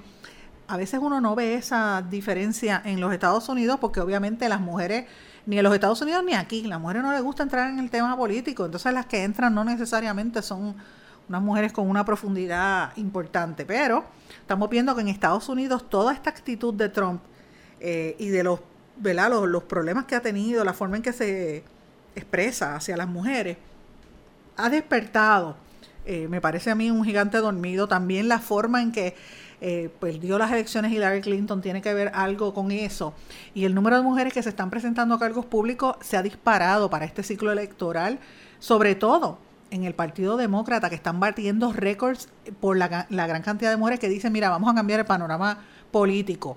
A 0.67 0.77
veces 0.77 1.01
uno 1.03 1.21
no 1.21 1.35
ve 1.35 1.55
esa 1.55 2.03
diferencia 2.09 2.81
en 2.85 3.01
los 3.01 3.13
Estados 3.13 3.49
Unidos 3.49 3.79
porque 3.81 4.01
obviamente 4.01 4.49
las 4.49 4.61
mujeres 4.61 5.07
ni 5.47 5.59
en 5.59 5.65
los 5.65 5.75
Estados 5.75 6.01
Unidos 6.01 6.25
ni 6.25 6.35
aquí. 6.35 6.63
Las 6.63 6.81
mujeres 6.81 7.03
no 7.03 7.13
les 7.13 7.23
gusta 7.23 7.43
entrar 7.43 7.71
en 7.71 7.79
el 7.79 7.91
tema 7.91 8.17
político, 8.17 8.65
entonces 8.65 8.93
las 8.93 9.07
que 9.07 9.23
entran 9.23 9.55
no 9.55 9.65
necesariamente 9.65 10.43
son 10.43 10.75
unas 11.29 11.43
mujeres 11.43 11.73
con 11.73 11.89
una 11.89 12.05
profundidad 12.05 12.97
importante, 12.97 13.65
pero 13.65 14.05
estamos 14.41 14.69
viendo 14.69 14.95
que 14.95 15.01
en 15.01 15.09
Estados 15.09 15.49
Unidos 15.49 15.89
toda 15.89 16.13
esta 16.13 16.31
actitud 16.31 16.75
de 16.75 16.89
Trump 16.89 17.23
eh, 17.81 18.17
y 18.19 18.29
de 18.29 18.45
los, 18.45 18.61
¿verdad? 18.97 19.31
Los, 19.31 19.49
los 19.49 19.63
problemas 19.65 20.05
que 20.05 20.15
ha 20.15 20.21
tenido, 20.21 20.65
la 20.65 20.75
forma 20.75 20.97
en 20.97 21.03
que 21.03 21.13
se 21.13 21.65
expresa 22.15 22.77
hacia 22.77 22.97
las 22.97 23.09
mujeres, 23.09 23.57
ha 24.57 24.69
despertado, 24.69 25.57
eh, 26.07 26.29
me 26.29 26.41
parece 26.41 26.71
a 26.71 26.75
mí 26.75 26.91
un 26.91 27.05
gigante 27.05 27.39
dormido, 27.39 27.89
también 27.89 28.29
la 28.29 28.39
forma 28.39 28.83
en 28.83 28.93
que 28.93 29.17
eh, 29.61 29.91
perdió 30.01 30.39
las 30.39 30.53
elecciones 30.53 30.93
Hillary 30.93 31.21
Clinton, 31.21 31.61
tiene 31.61 31.83
que 31.83 31.95
ver 31.95 32.11
algo 32.15 32.55
con 32.55 32.71
eso. 32.71 33.15
Y 33.55 33.65
el 33.65 33.75
número 33.75 33.97
de 33.97 34.03
mujeres 34.03 34.33
que 34.33 34.43
se 34.43 34.49
están 34.49 34.71
presentando 34.71 35.15
a 35.15 35.19
cargos 35.19 35.47
públicos 35.47 35.97
se 36.01 36.17
ha 36.17 36.23
disparado 36.23 36.91
para 36.91 37.05
este 37.05 37.23
ciclo 37.23 37.53
electoral, 37.53 38.19
sobre 38.59 38.95
todo 38.95 39.39
en 39.71 39.85
el 39.85 39.95
Partido 39.95 40.37
Demócrata, 40.37 40.89
que 40.89 40.97
están 40.97 41.21
batiendo 41.21 41.73
récords 41.73 42.29
por 42.61 42.77
la, 42.77 43.07
la 43.11 43.27
gran 43.27 43.43
cantidad 43.43 43.71
de 43.71 43.77
mujeres 43.77 44.01
que 44.01 44.09
dicen, 44.09 44.33
mira, 44.33 44.51
vamos 44.51 44.71
a 44.71 44.75
cambiar 44.75 45.01
el 45.01 45.07
panorama 45.07 45.59
político 45.91 46.57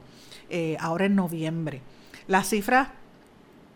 eh, 0.50 0.78
ahora 0.80 1.06
en 1.06 1.16
noviembre. 1.16 1.82
Las 2.28 2.50
cifras 2.50 2.90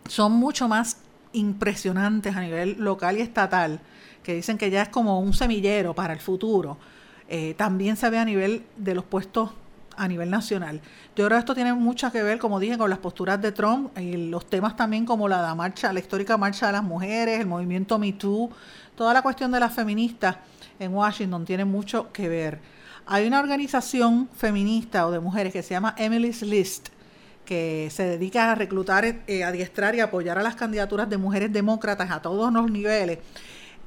son 0.08 0.32
mucho 0.32 0.68
más 0.68 0.98
impresionantes 1.32 2.36
a 2.36 2.40
nivel 2.40 2.76
local 2.78 3.18
y 3.18 3.20
estatal, 3.20 3.80
que 4.22 4.34
dicen 4.34 4.58
que 4.58 4.70
ya 4.70 4.82
es 4.82 4.88
como 4.88 5.20
un 5.20 5.34
semillero 5.34 5.94
para 5.94 6.12
el 6.12 6.20
futuro 6.20 6.78
eh, 7.28 7.54
también 7.54 7.96
se 7.96 8.10
ve 8.10 8.18
a 8.18 8.24
nivel 8.24 8.64
de 8.76 8.94
los 8.94 9.04
puestos 9.04 9.50
a 9.96 10.08
nivel 10.08 10.30
nacional. 10.30 10.80
Yo 11.16 11.26
creo 11.26 11.36
que 11.36 11.40
esto 11.40 11.54
tiene 11.54 11.74
mucho 11.74 12.10
que 12.10 12.22
ver, 12.22 12.38
como 12.38 12.58
dije, 12.58 12.78
con 12.78 12.88
las 12.88 12.98
posturas 12.98 13.40
de 13.40 13.52
Trump 13.52 13.96
y 13.98 14.16
los 14.28 14.48
temas 14.48 14.76
también 14.76 15.04
como 15.04 15.28
la, 15.28 15.42
la 15.42 15.54
marcha, 15.54 15.92
la 15.92 16.00
histórica 16.00 16.36
marcha 16.36 16.66
de 16.66 16.72
las 16.72 16.82
mujeres, 16.82 17.40
el 17.40 17.46
movimiento 17.46 17.98
Me 17.98 18.12
Too, 18.12 18.50
toda 18.96 19.12
la 19.12 19.22
cuestión 19.22 19.52
de 19.52 19.60
las 19.60 19.74
feministas 19.74 20.36
en 20.78 20.94
Washington 20.94 21.44
tiene 21.44 21.64
mucho 21.64 22.10
que 22.12 22.28
ver. 22.28 22.60
Hay 23.06 23.26
una 23.26 23.40
organización 23.40 24.28
feminista 24.34 25.06
o 25.06 25.10
de 25.10 25.20
mujeres 25.20 25.52
que 25.52 25.62
se 25.62 25.70
llama 25.74 25.94
Emily's 25.98 26.42
List, 26.42 26.88
que 27.44 27.88
se 27.90 28.04
dedica 28.04 28.52
a 28.52 28.54
reclutar, 28.54 29.04
eh, 29.04 29.44
adiestrar 29.44 29.94
y 29.94 30.00
apoyar 30.00 30.38
a 30.38 30.42
las 30.42 30.54
candidaturas 30.54 31.10
de 31.10 31.18
mujeres 31.18 31.52
demócratas 31.52 32.10
a 32.10 32.22
todos 32.22 32.52
los 32.52 32.70
niveles. 32.70 33.18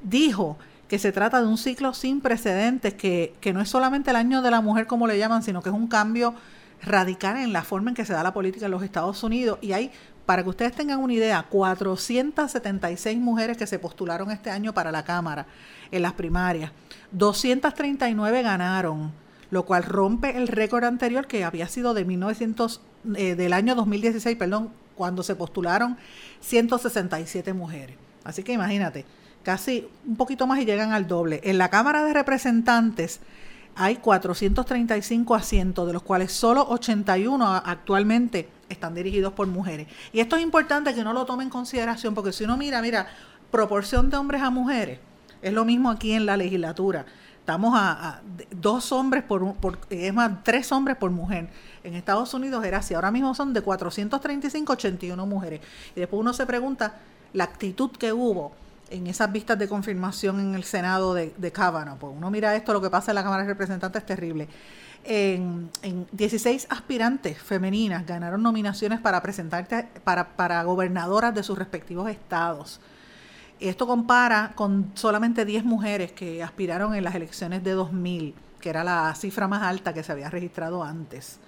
Dijo 0.01 0.57
que 0.87 0.99
se 0.99 1.11
trata 1.11 1.41
de 1.41 1.47
un 1.47 1.57
ciclo 1.57 1.93
sin 1.93 2.21
precedentes, 2.21 2.93
que, 2.93 3.33
que 3.41 3.53
no 3.53 3.61
es 3.61 3.69
solamente 3.69 4.11
el 4.11 4.15
año 4.15 4.41
de 4.41 4.51
la 4.51 4.61
mujer 4.61 4.87
como 4.87 5.07
le 5.07 5.17
llaman, 5.17 5.43
sino 5.43 5.61
que 5.61 5.69
es 5.69 5.75
un 5.75 5.87
cambio 5.87 6.35
radical 6.81 7.37
en 7.37 7.53
la 7.53 7.63
forma 7.63 7.91
en 7.91 7.95
que 7.95 8.05
se 8.05 8.13
da 8.13 8.23
la 8.23 8.33
política 8.33 8.65
en 8.65 8.71
los 8.71 8.83
Estados 8.83 9.23
Unidos. 9.23 9.57
Y 9.61 9.73
hay, 9.73 9.91
para 10.25 10.43
que 10.43 10.49
ustedes 10.49 10.73
tengan 10.73 10.99
una 10.99 11.13
idea, 11.13 11.43
476 11.49 13.17
mujeres 13.17 13.57
que 13.57 13.67
se 13.67 13.79
postularon 13.79 14.31
este 14.31 14.49
año 14.49 14.73
para 14.73 14.91
la 14.91 15.03
Cámara 15.03 15.47
en 15.91 16.01
las 16.01 16.13
primarias. 16.13 16.71
239 17.11 18.43
ganaron, 18.43 19.11
lo 19.49 19.65
cual 19.65 19.83
rompe 19.83 20.37
el 20.37 20.47
récord 20.47 20.83
anterior 20.83 21.27
que 21.27 21.43
había 21.43 21.67
sido 21.67 21.93
de 21.93 22.05
1900, 22.05 22.81
eh, 23.15 23.35
del 23.35 23.53
año 23.53 23.75
2016, 23.75 24.37
perdón, 24.37 24.71
cuando 24.95 25.23
se 25.23 25.35
postularon 25.35 25.97
167 26.41 27.53
mujeres. 27.53 27.97
Así 28.23 28.43
que 28.43 28.53
imagínate, 28.53 29.05
casi 29.45 29.87
un 30.07 30.15
poquito 30.17 30.47
más 30.47 30.59
y 30.59 30.65
llegan 30.65 30.91
al 30.91 31.07
doble. 31.07 31.39
En 31.43 31.59
la 31.59 31.69
Cámara 31.69 32.03
de 32.03 32.13
Representantes 32.13 33.21
hay 33.75 33.97
435 33.97 35.35
asientos, 35.35 35.85
de 35.85 35.93
los 35.93 36.01
cuales 36.01 36.31
solo 36.31 36.65
81 36.67 37.45
actualmente 37.63 38.49
están 38.69 38.95
dirigidos 38.95 39.33
por 39.33 39.45
mujeres. 39.47 39.87
Y 40.11 40.19
esto 40.19 40.35
es 40.35 40.41
importante 40.41 40.95
que 40.95 41.03
no 41.03 41.13
lo 41.13 41.25
tome 41.25 41.43
en 41.43 41.51
consideración, 41.51 42.15
porque 42.15 42.33
si 42.33 42.43
uno 42.43 42.57
mira, 42.57 42.81
mira, 42.81 43.05
proporción 43.51 44.09
de 44.09 44.17
hombres 44.17 44.41
a 44.41 44.49
mujeres, 44.49 44.99
es 45.43 45.53
lo 45.53 45.63
mismo 45.63 45.91
aquí 45.91 46.13
en 46.13 46.25
la 46.25 46.37
legislatura. 46.37 47.05
Estamos 47.39 47.75
a, 47.77 47.91
a 47.91 48.21
dos 48.49 48.91
hombres 48.91 49.23
por, 49.23 49.53
por, 49.57 49.77
es 49.91 50.11
más, 50.11 50.43
tres 50.43 50.71
hombres 50.71 50.97
por 50.97 51.11
mujer. 51.11 51.49
En 51.83 51.93
Estados 51.93 52.33
Unidos 52.33 52.65
era 52.65 52.79
así. 52.79 52.95
Ahora 52.95 53.11
mismo 53.11 53.35
son 53.35 53.53
de 53.53 53.61
435, 53.61 54.73
81 54.73 55.25
mujeres. 55.27 55.61
Y 55.95 55.99
después 55.99 56.19
uno 56.19 56.33
se 56.33 56.47
pregunta 56.47 56.95
la 57.33 57.43
actitud 57.43 57.91
que 57.91 58.11
hubo 58.11 58.53
en 58.95 59.07
esas 59.07 59.31
vistas 59.31 59.59
de 59.59 59.67
confirmación 59.67 60.39
en 60.39 60.55
el 60.55 60.63
Senado 60.63 61.13
de, 61.13 61.33
de. 61.37 61.51
Pues 61.51 62.13
uno 62.15 62.31
mira 62.31 62.55
esto, 62.55 62.73
lo 62.73 62.81
que 62.81 62.89
pasa 62.89 63.11
en 63.11 63.15
la 63.15 63.23
Cámara 63.23 63.43
de 63.43 63.49
Representantes 63.49 64.01
es 64.01 64.05
terrible. 64.05 64.47
En, 65.03 65.69
en 65.83 66.07
16 66.11 66.67
aspirantes 66.69 67.37
femeninas 67.37 68.05
ganaron 68.05 68.41
nominaciones 68.41 68.99
para 68.99 69.21
presentarse 69.21 69.87
para, 70.03 70.35
para 70.35 70.63
gobernadoras 70.63 71.35
de 71.35 71.43
sus 71.43 71.57
respectivos 71.57 72.09
estados. 72.09 72.79
Esto 73.59 73.87
compara 73.87 74.53
con 74.55 74.91
solamente 74.95 75.45
10 75.45 75.63
mujeres 75.63 76.11
que 76.11 76.43
aspiraron 76.43 76.95
en 76.95 77.03
las 77.03 77.15
elecciones 77.15 77.63
de 77.63 77.71
2000, 77.71 78.35
que 78.59 78.69
era 78.69 78.83
la 78.83 79.13
cifra 79.15 79.47
más 79.47 79.63
alta 79.63 79.93
que 79.93 80.03
se 80.03 80.11
había 80.11 80.29
registrado 80.29 80.83
antes. 80.83 81.39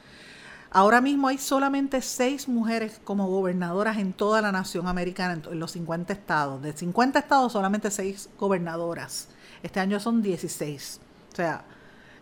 Ahora 0.70 1.02
mismo 1.02 1.28
hay 1.28 1.38
solamente 1.38 2.02
seis 2.02 2.48
mujeres 2.48 3.00
como 3.04 3.28
gobernadoras 3.28 3.98
en 3.98 4.14
toda 4.14 4.42
la 4.42 4.52
nación 4.52 4.88
americana, 4.88 5.42
en 5.50 5.60
los 5.60 5.72
50 5.72 6.12
estados. 6.12 6.62
De 6.62 6.74
50 6.74 7.20
estados, 7.20 7.54
solamente 7.54 7.90
seis 7.90 8.30
gobernadoras. 8.38 9.30
Este 9.64 9.80
año 9.80 10.00
son 10.00 10.22
16. 10.22 11.00
O 11.32 11.36
sea, 11.36 11.64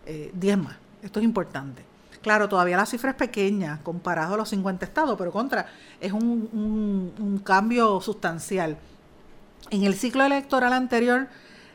eh, 0.06 0.32
10 0.34 0.58
más. 0.58 0.76
Esto 1.02 1.20
es 1.20 1.26
importante. 1.26 1.84
Claro, 2.26 2.50
todavía 2.50 2.76
la 2.76 2.88
cifra 2.88 3.12
es 3.12 3.16
pequeña 3.16 3.82
comparado 3.84 4.34
a 4.34 4.38
los 4.38 4.50
50 4.50 4.84
estados, 4.84 5.16
pero 5.16 5.32
contra, 5.32 5.68
es 6.02 6.12
un, 6.12 7.40
cambio 7.44 8.02
sustancial. 8.02 8.78
En 9.70 9.84
el 9.84 9.94
ciclo 9.94 10.26
electoral 10.26 10.74
anterior, 10.74 11.28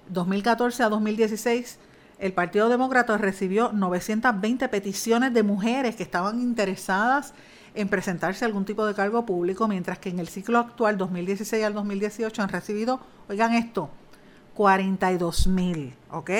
2014 0.09 0.83
a 0.83 0.89
2016, 0.89 1.79
el 2.21 2.35
Partido 2.35 2.68
Demócrata 2.68 3.16
recibió 3.16 3.73
920 3.73 4.68
peticiones 4.68 5.33
de 5.33 5.43
mujeres 5.43 5.97
que 5.97 6.03
estaban 6.03 6.41
interesadas 6.41 7.33
en 7.75 7.89
presentarse 7.89 8.45
a 8.45 8.49
algún 8.49 8.66
tipo 8.66 8.85
de 8.87 8.95
cargo 8.95 9.25
público, 9.25 9.66
mientras 9.68 9.99
que 9.99 10.11
en 10.11 10.18
el 10.18 10.29
ciclo 10.29 10.59
actual, 10.59 10.99
2016 10.99 11.64
al 11.64 11.73
2018, 11.73 12.43
han 12.43 12.51
recibido, 12.51 13.01
oigan 13.29 13.55
esto, 13.55 13.89
42 14.55 15.47
mil, 15.47 15.95
¿ok? 16.11 16.31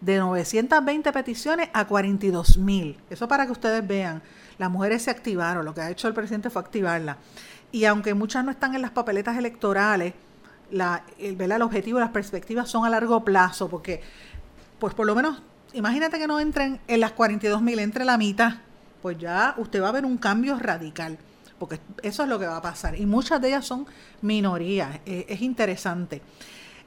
De 0.00 0.16
920 0.16 1.12
peticiones 1.12 1.68
a 1.74 1.86
42 1.86 2.56
mil. 2.56 2.96
Eso 3.10 3.28
para 3.28 3.44
que 3.44 3.52
ustedes 3.52 3.86
vean. 3.86 4.22
Las 4.56 4.70
mujeres 4.70 5.02
se 5.02 5.10
activaron, 5.10 5.64
lo 5.64 5.74
que 5.74 5.82
ha 5.82 5.90
hecho 5.90 6.08
el 6.08 6.14
presidente 6.14 6.48
fue 6.48 6.62
activarla. 6.62 7.18
Y 7.70 7.84
aunque 7.84 8.14
muchas 8.14 8.44
no 8.44 8.50
están 8.50 8.74
en 8.74 8.80
las 8.80 8.92
papeletas 8.92 9.36
electorales, 9.36 10.14
la, 10.70 11.02
el, 11.18 11.40
el 11.40 11.62
objetivo, 11.62 11.98
las 11.98 12.10
perspectivas 12.10 12.68
son 12.68 12.84
a 12.84 12.90
largo 12.90 13.24
plazo, 13.24 13.68
porque 13.68 14.02
pues 14.78 14.94
por 14.94 15.06
lo 15.06 15.14
menos, 15.14 15.42
imagínate 15.72 16.18
que 16.18 16.26
no 16.26 16.40
entren 16.40 16.80
en 16.86 17.00
las 17.00 17.12
42 17.12 17.62
mil, 17.62 17.78
entre 17.78 18.04
la 18.04 18.18
mitad, 18.18 18.54
pues 19.02 19.18
ya 19.18 19.54
usted 19.58 19.82
va 19.82 19.88
a 19.88 19.92
ver 19.92 20.04
un 20.04 20.18
cambio 20.18 20.58
radical, 20.58 21.18
porque 21.58 21.80
eso 22.02 22.22
es 22.22 22.28
lo 22.28 22.38
que 22.38 22.46
va 22.46 22.56
a 22.56 22.62
pasar. 22.62 22.98
Y 22.98 23.06
muchas 23.06 23.40
de 23.40 23.48
ellas 23.48 23.64
son 23.64 23.86
minorías, 24.22 25.00
eh, 25.06 25.26
es 25.28 25.40
interesante. 25.40 26.22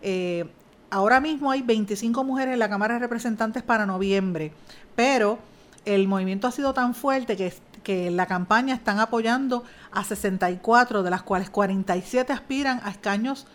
Eh, 0.02 0.50
ahora 0.90 1.20
mismo 1.20 1.52
hay 1.52 1.62
25 1.62 2.24
mujeres 2.24 2.54
en 2.54 2.60
la 2.60 2.70
Cámara 2.70 2.96
de 2.96 3.00
Representantes 3.02 3.64
para 3.64 3.86
noviembre, 3.86 4.54
pero 4.96 5.40
el 5.86 6.08
movimiento 6.08 6.48
ha 6.48 6.52
sido 6.52 6.74
tan 6.74 6.94
fuerte 6.94 7.36
que, 7.36 7.54
que 7.84 8.08
en 8.08 8.18
la 8.18 8.28
campaña 8.28 8.76
están 8.76 9.00
apoyando 9.00 9.64
a 9.92 10.04
64, 10.04 11.04
de 11.04 11.10
las 11.10 11.24
cuales 11.24 11.50
47 11.50 12.32
aspiran 12.34 12.82
a 12.84 12.92
escaños 12.92 13.48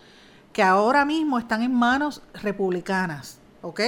que 0.53 0.63
ahora 0.63 1.05
mismo 1.05 1.37
están 1.37 1.61
en 1.61 1.73
manos 1.73 2.21
republicanas, 2.33 3.37
¿ok? 3.61 3.79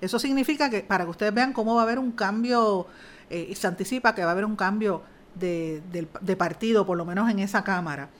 Eso 0.00 0.18
significa 0.18 0.70
que 0.70 0.80
para 0.80 1.04
que 1.04 1.10
ustedes 1.10 1.34
vean 1.34 1.52
cómo 1.52 1.74
va 1.74 1.82
a 1.82 1.84
haber 1.84 1.98
un 1.98 2.12
cambio, 2.12 2.86
eh, 3.30 3.52
se 3.56 3.66
anticipa 3.66 4.14
que 4.14 4.22
va 4.22 4.28
a 4.28 4.32
haber 4.32 4.44
un 4.44 4.56
cambio 4.56 5.02
de, 5.34 6.36
partido, 6.36 6.86
por 6.86 6.96
lo 6.96 7.04
menos 7.04 7.30
en 7.30 7.38
esa 7.38 7.64
Cámara. 7.64 8.10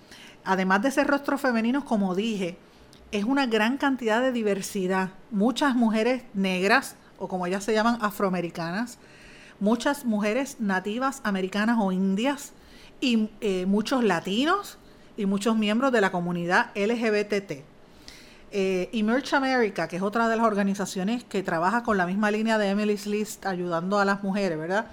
Además 0.44 0.82
de 0.82 0.90
ser 0.90 1.06
rostros 1.06 1.40
femeninos, 1.40 1.84
como 1.84 2.14
dije, 2.14 2.56
es 3.10 3.24
una 3.24 3.46
gran 3.46 3.76
cantidad 3.76 4.20
de 4.20 4.32
diversidad. 4.32 5.10
Muchas 5.30 5.74
mujeres 5.74 6.22
negras, 6.34 6.96
o 7.18 7.28
como 7.28 7.46
ellas 7.46 7.64
se 7.64 7.72
llaman, 7.72 7.98
afroamericanas, 8.00 8.98
muchas 9.60 10.04
mujeres 10.04 10.56
nativas 10.60 11.20
americanas 11.24 11.78
o 11.80 11.92
indias, 11.92 12.52
y 13.00 13.30
eh, 13.40 13.66
muchos 13.66 14.02
latinos 14.02 14.78
y 15.16 15.26
muchos 15.26 15.56
miembros 15.56 15.92
de 15.92 16.00
la 16.00 16.10
comunidad 16.10 16.70
LGBTT. 16.74 17.64
Eh, 18.50 18.88
Emerge 18.92 19.36
America, 19.36 19.88
que 19.88 19.96
es 19.96 20.02
otra 20.02 20.28
de 20.28 20.36
las 20.36 20.46
organizaciones 20.46 21.22
que 21.24 21.42
trabaja 21.42 21.82
con 21.82 21.98
la 21.98 22.06
misma 22.06 22.30
línea 22.30 22.56
de 22.56 22.70
Emily's 22.70 23.06
List, 23.06 23.44
ayudando 23.44 23.98
a 23.98 24.04
las 24.04 24.22
mujeres, 24.22 24.58
¿verdad? 24.58 24.86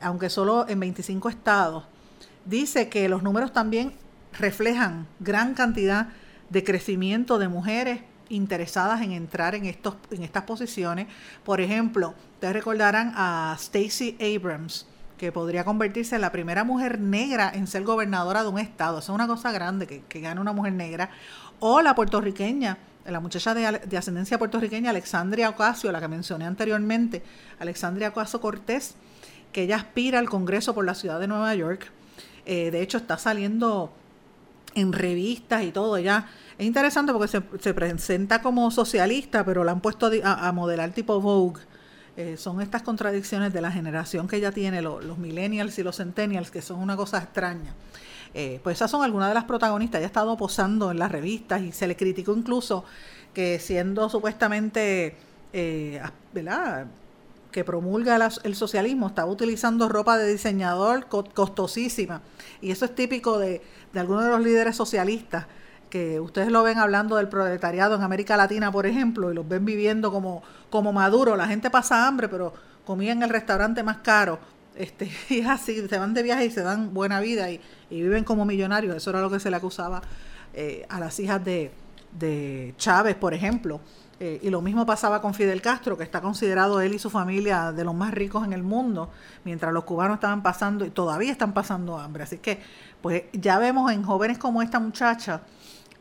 Aunque 0.00 0.30
solo 0.30 0.66
en 0.68 0.78
25 0.78 1.28
estados, 1.28 1.84
dice 2.44 2.88
que 2.88 3.08
los 3.08 3.22
números 3.22 3.52
también 3.52 3.94
reflejan 4.38 5.06
gran 5.18 5.54
cantidad 5.54 6.08
de 6.50 6.62
crecimiento 6.62 7.38
de 7.38 7.48
mujeres 7.48 8.00
interesadas 8.28 9.02
en 9.02 9.12
entrar 9.12 9.54
en, 9.54 9.66
estos, 9.66 9.96
en 10.10 10.22
estas 10.22 10.44
posiciones. 10.44 11.08
Por 11.44 11.60
ejemplo, 11.60 12.14
ustedes 12.34 12.54
recordarán 12.54 13.12
a 13.16 13.56
Stacey 13.58 14.16
Abrams, 14.20 14.86
que 15.18 15.32
podría 15.32 15.64
convertirse 15.64 16.16
en 16.16 16.20
la 16.20 16.32
primera 16.32 16.64
mujer 16.64 17.00
negra 17.00 17.50
en 17.54 17.66
ser 17.66 17.84
gobernadora 17.84 18.42
de 18.42 18.48
un 18.48 18.58
estado. 18.58 18.98
Eso 18.98 19.12
es 19.12 19.14
una 19.14 19.26
cosa 19.26 19.52
grande, 19.52 19.86
que, 19.86 20.02
que 20.02 20.20
gane 20.20 20.40
una 20.40 20.52
mujer 20.52 20.72
negra 20.72 21.10
o 21.60 21.82
la 21.82 21.94
puertorriqueña, 21.94 22.78
la 23.06 23.20
muchacha 23.20 23.54
de, 23.54 23.96
ascendencia 23.96 24.38
puertorriqueña, 24.38 24.90
Alexandria 24.90 25.50
Ocasio, 25.50 25.92
la 25.92 26.00
que 26.00 26.08
mencioné 26.08 26.46
anteriormente, 26.46 27.22
Alexandria 27.58 28.08
Ocasio 28.08 28.40
Cortés, 28.40 28.94
que 29.52 29.62
ella 29.62 29.76
aspira 29.76 30.18
al 30.18 30.28
Congreso 30.28 30.74
por 30.74 30.84
la 30.84 30.94
ciudad 30.94 31.20
de 31.20 31.28
Nueva 31.28 31.54
York. 31.54 31.90
Eh, 32.46 32.70
de 32.70 32.82
hecho, 32.82 32.98
está 32.98 33.18
saliendo 33.18 33.92
en 34.74 34.92
revistas 34.92 35.62
y 35.62 35.70
todo. 35.70 35.96
Ella 35.96 36.26
es 36.58 36.66
interesante 36.66 37.12
porque 37.12 37.28
se, 37.28 37.74
presenta 37.74 38.42
como 38.42 38.70
socialista, 38.70 39.44
pero 39.44 39.64
la 39.64 39.72
han 39.72 39.80
puesto 39.80 40.10
a, 40.22 40.52
modelar 40.52 40.90
tipo 40.90 41.20
Vogue. 41.20 41.62
Eh, 42.16 42.36
son 42.36 42.60
estas 42.60 42.82
contradicciones 42.82 43.52
de 43.52 43.60
la 43.60 43.72
generación 43.72 44.28
que 44.28 44.36
ella 44.36 44.52
tiene, 44.52 44.82
los 44.82 45.18
millennials 45.18 45.78
y 45.78 45.82
los 45.82 45.96
centennials, 45.96 46.50
que 46.50 46.62
son 46.62 46.80
una 46.80 46.96
cosa 46.96 47.18
extraña. 47.18 47.74
Eh, 48.34 48.60
pues 48.62 48.78
esas 48.78 48.90
son 48.90 49.02
algunas 49.02 49.28
de 49.28 49.34
las 49.34 49.44
protagonistas. 49.44 50.00
Ella 50.00 50.06
ha 50.06 50.08
estado 50.08 50.36
posando 50.36 50.90
en 50.90 50.98
las 50.98 51.10
revistas 51.10 51.62
y 51.62 51.72
se 51.72 51.86
le 51.86 51.96
criticó 51.96 52.36
incluso 52.36 52.84
que 53.32 53.58
siendo 53.60 54.08
supuestamente, 54.08 55.16
eh, 55.52 56.02
¿verdad? 56.32 56.86
que 57.52 57.62
promulga 57.62 58.18
el 58.42 58.56
socialismo, 58.56 59.06
estaba 59.06 59.30
utilizando 59.30 59.88
ropa 59.88 60.18
de 60.18 60.32
diseñador 60.32 61.06
costosísima. 61.06 62.20
Y 62.60 62.72
eso 62.72 62.84
es 62.84 62.96
típico 62.96 63.38
de, 63.38 63.62
de 63.92 64.00
algunos 64.00 64.24
de 64.24 64.30
los 64.30 64.40
líderes 64.40 64.74
socialistas, 64.74 65.46
que 65.88 66.18
ustedes 66.18 66.50
lo 66.50 66.64
ven 66.64 66.78
hablando 66.78 67.14
del 67.14 67.28
proletariado 67.28 67.94
en 67.94 68.02
América 68.02 68.36
Latina, 68.36 68.72
por 68.72 68.86
ejemplo, 68.86 69.30
y 69.30 69.36
los 69.36 69.46
ven 69.46 69.64
viviendo 69.64 70.10
como, 70.10 70.42
como 70.68 70.92
maduro. 70.92 71.36
La 71.36 71.46
gente 71.46 71.70
pasa 71.70 72.08
hambre, 72.08 72.28
pero 72.28 72.52
comía 72.84 73.12
en 73.12 73.22
el 73.22 73.30
restaurante 73.30 73.84
más 73.84 73.98
caro 73.98 74.40
este, 74.76 75.10
y 75.30 75.42
así, 75.42 75.86
se 75.88 75.98
van 75.98 76.14
de 76.14 76.22
viaje 76.22 76.46
y 76.46 76.50
se 76.50 76.62
dan 76.62 76.94
buena 76.94 77.20
vida 77.20 77.50
y, 77.50 77.60
viven 77.90 78.24
como 78.24 78.44
millonarios. 78.44 78.96
Eso 78.96 79.10
era 79.10 79.20
lo 79.20 79.30
que 79.30 79.40
se 79.40 79.50
le 79.50 79.56
acusaba 79.56 80.02
eh, 80.52 80.84
a 80.88 80.98
las 80.98 81.18
hijas 81.20 81.44
de, 81.44 81.70
de 82.12 82.74
Chávez, 82.76 83.14
por 83.14 83.34
ejemplo. 83.34 83.80
Eh, 84.20 84.40
y 84.42 84.50
lo 84.50 84.62
mismo 84.62 84.86
pasaba 84.86 85.20
con 85.20 85.34
Fidel 85.34 85.60
Castro, 85.60 85.96
que 85.96 86.04
está 86.04 86.20
considerado 86.20 86.80
él 86.80 86.94
y 86.94 86.98
su 86.98 87.10
familia 87.10 87.72
de 87.72 87.84
los 87.84 87.94
más 87.94 88.12
ricos 88.14 88.44
en 88.44 88.52
el 88.52 88.62
mundo, 88.62 89.10
mientras 89.44 89.72
los 89.72 89.84
cubanos 89.84 90.16
estaban 90.16 90.42
pasando 90.42 90.84
y 90.84 90.90
todavía 90.90 91.32
están 91.32 91.52
pasando 91.52 91.98
hambre. 91.98 92.22
Así 92.22 92.38
que, 92.38 92.60
pues 93.02 93.24
ya 93.32 93.58
vemos 93.58 93.90
en 93.92 94.02
jóvenes 94.02 94.38
como 94.38 94.62
esta 94.62 94.78
muchacha 94.78 95.42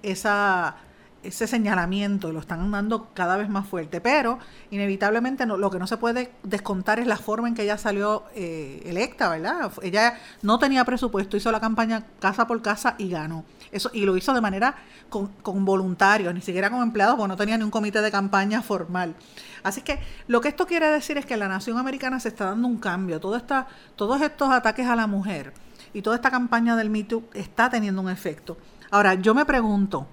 esa 0.04 0.76
ese 1.24 1.48
señalamiento 1.48 2.32
lo 2.32 2.40
están 2.40 2.70
dando 2.72 3.10
cada 3.14 3.38
vez 3.38 3.50
más 3.50 3.68
fuerte, 3.68 4.02
pero 4.02 4.40
inevitablemente 4.72 5.46
no, 5.46 5.58
lo 5.58 5.72
que 5.72 5.80
no 5.80 5.88
se 5.88 5.98
puede 5.98 6.32
descontar 6.44 7.00
es 7.00 7.08
la 7.08 7.18
forma 7.18 7.48
en 7.48 7.56
que 7.56 7.64
ella 7.64 7.78
salió 7.78 8.24
eh, 8.36 8.82
electa, 8.86 9.30
¿verdad? 9.30 9.72
Ella 9.82 10.20
no 10.42 10.60
tenía 10.60 10.84
presupuesto, 10.86 11.38
hizo 11.38 11.52
la 11.52 11.60
campaña 11.60 12.04
casa 12.20 12.48
por 12.48 12.62
casa 12.62 12.96
y 12.98 13.10
ganó. 13.10 13.46
Eso, 13.72 13.90
y 13.94 14.06
lo 14.06 14.16
hizo 14.18 14.34
de 14.34 14.42
manera 14.42 14.76
con, 15.10 15.66
voluntarios, 15.66 16.34
ni 16.34 16.42
siquiera 16.42 16.70
con 16.70 16.82
empleados, 16.82 17.16
porque 17.16 17.30
no 17.30 17.38
tenía 17.38 17.58
ni 17.58 17.64
un 17.64 17.72
comité 17.72 18.02
de 18.02 18.12
campaña 18.12 18.62
formal. 18.62 19.16
Así 19.64 19.82
que 19.82 20.00
lo 20.28 20.42
que 20.42 20.50
esto 20.50 20.68
quiere 20.68 20.88
decir 20.88 21.18
es 21.18 21.26
que 21.26 21.38
la 21.38 21.48
nación 21.48 21.78
americana 21.78 22.20
se 22.20 22.28
está 22.30 22.46
dando 22.46 22.68
un 22.68 22.78
cambio. 22.78 23.20
Todo 23.20 23.36
esta, 23.36 23.68
todos 23.96 24.22
estos 24.22 24.52
ataques 24.52 24.88
a 24.88 24.96
la 24.96 25.08
mujer 25.08 25.54
y 25.94 26.02
toda 26.02 26.16
esta 26.16 26.30
campaña 26.30 26.76
del 26.76 26.90
Me 26.90 27.08
está 27.34 27.70
teniendo 27.70 28.02
un 28.02 28.10
efecto. 28.10 28.58
Ahora, 28.92 29.16
yo 29.16 29.34
me 29.34 29.46
pregunto, 29.46 30.08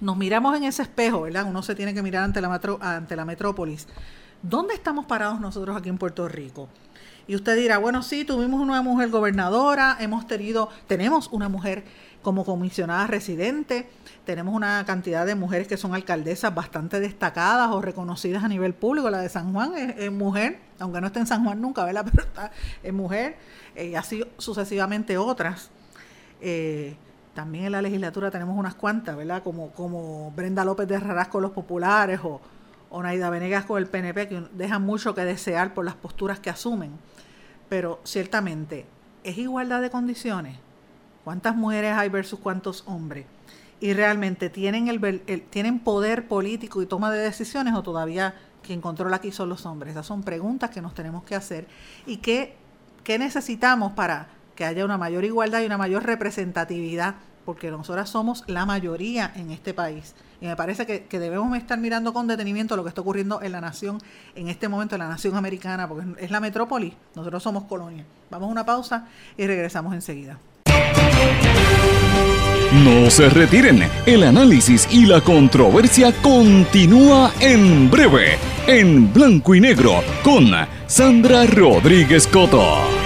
nos 0.00 0.16
miramos 0.16 0.56
en 0.56 0.64
ese 0.64 0.82
espejo, 0.82 1.22
¿verdad? 1.22 1.46
Uno 1.48 1.62
se 1.62 1.74
tiene 1.74 1.94
que 1.94 2.02
mirar 2.02 2.24
ante 2.24 2.40
la, 3.16 3.24
metrópolis. 3.24 3.86
¿Dónde 4.42 4.74
estamos 4.74 5.06
parados 5.06 5.40
nosotros 5.40 5.76
aquí 5.76 5.88
en 5.88 5.98
Puerto 5.98 6.28
Rico? 6.28 6.68
Y 7.26 7.34
usted 7.34 7.56
dirá, 7.56 7.78
bueno, 7.78 8.02
sí, 8.02 8.24
tuvimos 8.24 8.60
una 8.60 8.82
mujer 8.82 9.08
gobernadora, 9.10 9.96
hemos 9.98 10.26
tenido, 10.26 10.68
tenemos 10.86 11.28
una 11.32 11.48
mujer 11.48 11.84
como 12.22 12.44
comisionada 12.44 13.06
residente, 13.06 13.88
tenemos 14.24 14.54
una 14.54 14.84
cantidad 14.84 15.26
de 15.26 15.34
mujeres 15.34 15.66
que 15.66 15.76
son 15.76 15.94
alcaldesas 15.94 16.54
bastante 16.54 17.00
destacadas 17.00 17.70
o 17.70 17.80
reconocidas 17.80 18.44
a 18.44 18.48
nivel 18.48 18.74
público. 18.74 19.10
La 19.10 19.20
de 19.20 19.28
San 19.28 19.52
Juan 19.52 19.72
es, 19.76 20.12
mujer, 20.12 20.60
aunque 20.78 21.00
no 21.00 21.08
esté 21.08 21.20
en 21.20 21.26
San 21.26 21.44
Juan 21.44 21.60
nunca, 21.60 21.84
¿verdad? 21.84 22.04
Pero 22.12 22.26
está, 22.26 22.52
es 22.82 22.92
mujer, 22.92 23.36
eh, 23.74 23.88
y 23.88 23.94
así 23.94 24.24
sucesivamente 24.38 25.18
otras. 25.18 25.70
Eh, 26.40 26.96
también 27.36 27.66
en 27.66 27.72
la 27.72 27.82
legislatura 27.82 28.30
tenemos 28.32 28.58
unas 28.58 28.74
cuantas, 28.74 29.14
¿verdad? 29.16 29.42
Como, 29.44 29.70
como 29.72 30.32
Brenda 30.32 30.64
López 30.64 30.88
de 30.88 30.98
Raras 30.98 31.28
con 31.28 31.42
los 31.42 31.52
populares 31.52 32.18
o, 32.24 32.40
o 32.90 33.02
Naida 33.02 33.30
Venegas 33.30 33.66
con 33.66 33.78
el 33.78 33.86
PNP, 33.86 34.26
que 34.26 34.42
dejan 34.54 34.82
mucho 34.82 35.14
que 35.14 35.24
desear 35.24 35.74
por 35.74 35.84
las 35.84 35.94
posturas 35.94 36.40
que 36.40 36.50
asumen. 36.50 36.92
Pero 37.68 38.00
ciertamente, 38.04 38.86
¿es 39.22 39.36
igualdad 39.36 39.82
de 39.82 39.90
condiciones? 39.90 40.56
¿Cuántas 41.24 41.54
mujeres 41.54 41.92
hay 41.92 42.08
versus 42.08 42.40
cuántos 42.40 42.84
hombres? 42.86 43.26
¿Y 43.80 43.92
realmente 43.92 44.48
tienen, 44.48 44.88
el, 44.88 45.42
tienen 45.50 45.80
poder 45.80 46.28
político 46.28 46.80
y 46.80 46.86
toma 46.86 47.10
de 47.10 47.18
decisiones 47.18 47.74
o 47.74 47.82
todavía 47.82 48.34
quien 48.62 48.80
controla 48.80 49.16
aquí 49.16 49.30
son 49.30 49.50
los 49.50 49.66
hombres? 49.66 49.92
Esas 49.92 50.06
son 50.06 50.22
preguntas 50.22 50.70
que 50.70 50.80
nos 50.80 50.94
tenemos 50.94 51.22
que 51.24 51.34
hacer 51.34 51.68
y 52.06 52.16
que, 52.16 52.56
qué 53.04 53.18
necesitamos 53.18 53.92
para 53.92 54.28
que 54.56 54.64
haya 54.64 54.84
una 54.84 54.98
mayor 54.98 55.24
igualdad 55.24 55.60
y 55.60 55.66
una 55.66 55.78
mayor 55.78 56.04
representatividad, 56.04 57.14
porque 57.44 57.70
nosotras 57.70 58.10
somos 58.10 58.42
la 58.48 58.66
mayoría 58.66 59.30
en 59.36 59.52
este 59.52 59.72
país. 59.72 60.14
Y 60.40 60.46
me 60.46 60.56
parece 60.56 60.86
que, 60.86 61.18
debemos 61.18 61.56
estar 61.56 61.78
mirando 61.78 62.12
con 62.12 62.26
detenimiento 62.26 62.76
lo 62.76 62.82
que 62.82 62.88
está 62.88 63.00
ocurriendo 63.02 63.40
en 63.40 63.52
la 63.52 63.60
nación, 63.60 63.98
en 64.34 64.48
este 64.48 64.68
momento 64.68 64.96
en 64.96 65.00
la 65.00 65.08
nación 65.08 65.36
americana, 65.36 65.88
porque 65.88 66.06
es 66.18 66.30
la 66.30 66.40
metrópoli, 66.40 66.96
nosotros 67.14 67.42
somos 67.42 67.64
colonia. 67.64 68.04
Vamos 68.30 68.48
a 68.48 68.52
una 68.52 68.66
pausa 68.66 69.06
y 69.36 69.46
regresamos 69.46 69.94
enseguida. 69.94 70.38
No 72.84 73.10
se 73.10 73.30
retiren, 73.30 73.88
el 74.04 74.24
análisis 74.24 74.88
y 74.90 75.06
la 75.06 75.20
controversia 75.20 76.12
continúa 76.20 77.32
en 77.40 77.88
breve, 77.90 78.38
en 78.66 79.12
blanco 79.12 79.54
y 79.54 79.60
negro, 79.60 80.02
con 80.22 80.50
Sandra 80.86 81.46
Rodríguez 81.46 82.26
Coto. 82.26 83.05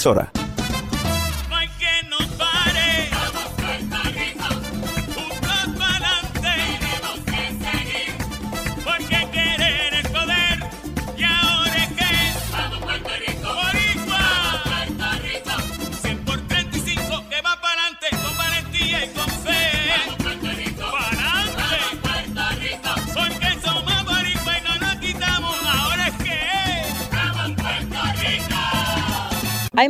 emisora. 0.01 0.31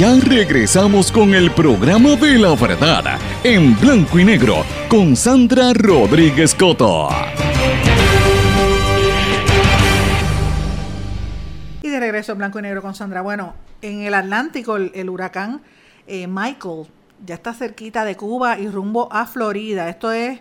ya 0.00 0.16
regresamos 0.18 1.12
con 1.12 1.34
el 1.34 1.50
programa 1.50 2.16
de 2.16 2.38
la 2.38 2.54
verdad 2.54 3.18
en 3.44 3.78
blanco 3.78 4.18
y 4.18 4.24
negro 4.24 4.64
con 4.88 5.14
Sandra 5.14 5.74
Rodríguez 5.74 6.54
Coto. 6.54 7.10
Y 11.82 11.88
de 11.90 12.00
regreso 12.00 12.32
en 12.32 12.38
blanco 12.38 12.58
y 12.58 12.62
negro 12.62 12.80
con 12.80 12.94
Sandra. 12.94 13.20
Bueno, 13.20 13.52
en 13.82 14.00
el 14.00 14.14
Atlántico 14.14 14.78
el, 14.78 15.10
huracán 15.10 15.60
eh, 16.06 16.26
Michael 16.26 16.86
ya 17.26 17.34
está 17.34 17.52
cerquita 17.52 18.06
de 18.06 18.16
Cuba 18.16 18.58
y 18.58 18.68
rumbo 18.68 19.12
a 19.12 19.26
Florida. 19.26 19.90
Esto 19.90 20.12
es 20.12 20.40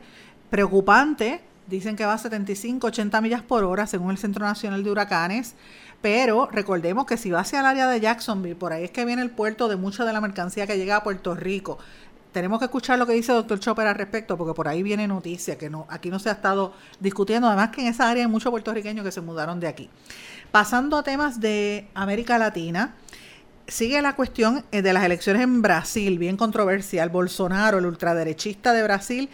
preocupante. 0.50 1.42
Dicen 1.68 1.98
que 1.98 2.06
va 2.06 2.14
a 2.14 2.18
75, 2.18 2.88
80 2.88 3.20
millas 3.20 3.42
por 3.42 3.66
hora 3.66 3.88
según 3.88 4.12
el 4.12 4.18
Centro 4.18 4.46
Nacional 4.46 4.86
de 4.86 4.90
Huracanes. 4.90 5.56
Pero 6.02 6.48
recordemos 6.52 7.06
que 7.06 7.18
si 7.18 7.30
va 7.30 7.42
hacia 7.42 7.60
el 7.60 7.66
área 7.66 7.88
de 7.88 8.00
Jacksonville, 8.00 8.56
por 8.56 8.72
ahí 8.72 8.86
es 8.86 8.92
que 8.92 9.04
viene 9.06 9.22
el 9.22 9.32
puerto 9.32 9.68
de 9.68 9.76
mucha 9.76 10.06
de 10.06 10.14
la 10.14 10.22
mercancía 10.22 10.66
que 10.66 10.78
llega 10.78 10.96
a 10.96 11.04
Puerto 11.04 11.36
Rico. 11.36 11.78
Tenemos 12.32 12.60
que 12.60 12.66
escuchar 12.66 13.00
lo 13.00 13.08
que 13.08 13.14
dice 13.14 13.32
el 13.32 13.40
doctor 13.40 13.60
Chopper 13.60 13.88
al 13.88 13.96
respecto, 13.96 14.38
porque 14.38 14.54
por 14.54 14.68
ahí 14.68 14.84
viene 14.84 15.08
noticia 15.08 15.58
que 15.58 15.70
no, 15.70 15.88
aquí 15.90 16.10
no 16.10 16.20
se 16.20 16.30
ha 16.30 16.34
estado 16.34 16.74
discutiendo. 17.00 17.48
Además 17.48 17.70
que 17.72 17.82
en 17.82 17.88
esa 17.88 18.10
área 18.10 18.24
hay 18.24 18.30
muchos 18.30 18.52
puertorriqueños 18.52 19.04
que 19.04 19.12
se 19.12 19.20
mudaron 19.20 19.60
de 19.60 19.68
aquí. 19.68 19.90
Pasando 20.52 20.98
a 20.98 21.04
temas 21.04 21.40
de 21.40 21.88
América 21.96 22.38
Latina, 22.38 22.96
sigue 23.68 24.02
la 24.02 24.16
cuestión 24.16 24.64
eh, 24.72 24.82
de 24.82 24.94
las 24.94 25.04
elecciones 25.04 25.42
en 25.42 25.62
Brasil, 25.62 26.18
bien 26.18 26.38
controversial. 26.38 27.10
Bolsonaro, 27.10 27.80
el 27.80 27.86
ultraderechista 27.86 28.74
de 28.74 28.84
Brasil, 28.84 29.30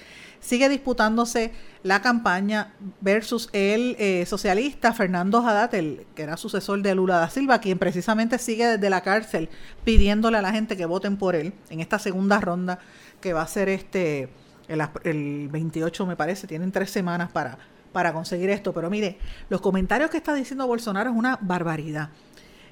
sigue 0.46 0.70
disputándose 0.70 1.52
la 1.82 2.04
campaña 2.04 2.74
versus 3.02 3.50
el 3.52 3.96
eh, 3.98 4.26
socialista 4.28 4.94
Fernando 4.94 5.40
Haddad, 5.40 5.74
el, 5.74 6.06
que 6.14 6.22
era 6.22 6.38
sucesor 6.38 6.84
de 6.84 6.94
Lula 6.94 7.18
da 7.18 7.30
Silva, 7.32 7.60
quien 7.60 7.80
precisamente 7.80 8.38
sigue 8.38 8.68
desde 8.68 8.90
la 8.92 9.02
cárcel 9.02 9.50
pidiéndole 9.84 10.38
a 10.38 10.44
la 10.44 10.52
gente 10.52 10.78
que 10.78 10.86
voten 10.86 11.18
por 11.18 11.36
él 11.36 11.54
en 11.72 11.80
esta 11.80 11.98
segunda 11.98 12.40
ronda 12.40 12.78
que 13.22 13.34
va 13.34 13.42
a 13.42 13.48
ser 13.48 13.70
este 13.70 14.30
el, 14.68 14.82
el 15.04 15.50
28 15.50 16.06
me 16.06 16.16
parece, 16.16 16.46
tienen 16.46 16.72
tres 16.72 16.92
semanas 16.92 17.32
para, 17.32 17.58
para 17.92 18.14
conseguir 18.14 18.52
esto, 18.52 18.72
pero 18.72 18.90
mire, 18.92 19.18
los 19.50 19.62
comentarios 19.62 20.12
que 20.12 20.18
está 20.18 20.36
diciendo 20.36 20.68
Bolsonaro 20.68 21.10
es 21.10 21.16
una 21.16 21.40
barbaridad. 21.42 22.10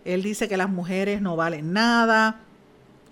Él 0.05 0.21
dice 0.21 0.47
que 0.47 0.57
las 0.57 0.69
mujeres 0.69 1.21
no 1.21 1.35
valen 1.35 1.73
nada, 1.73 2.41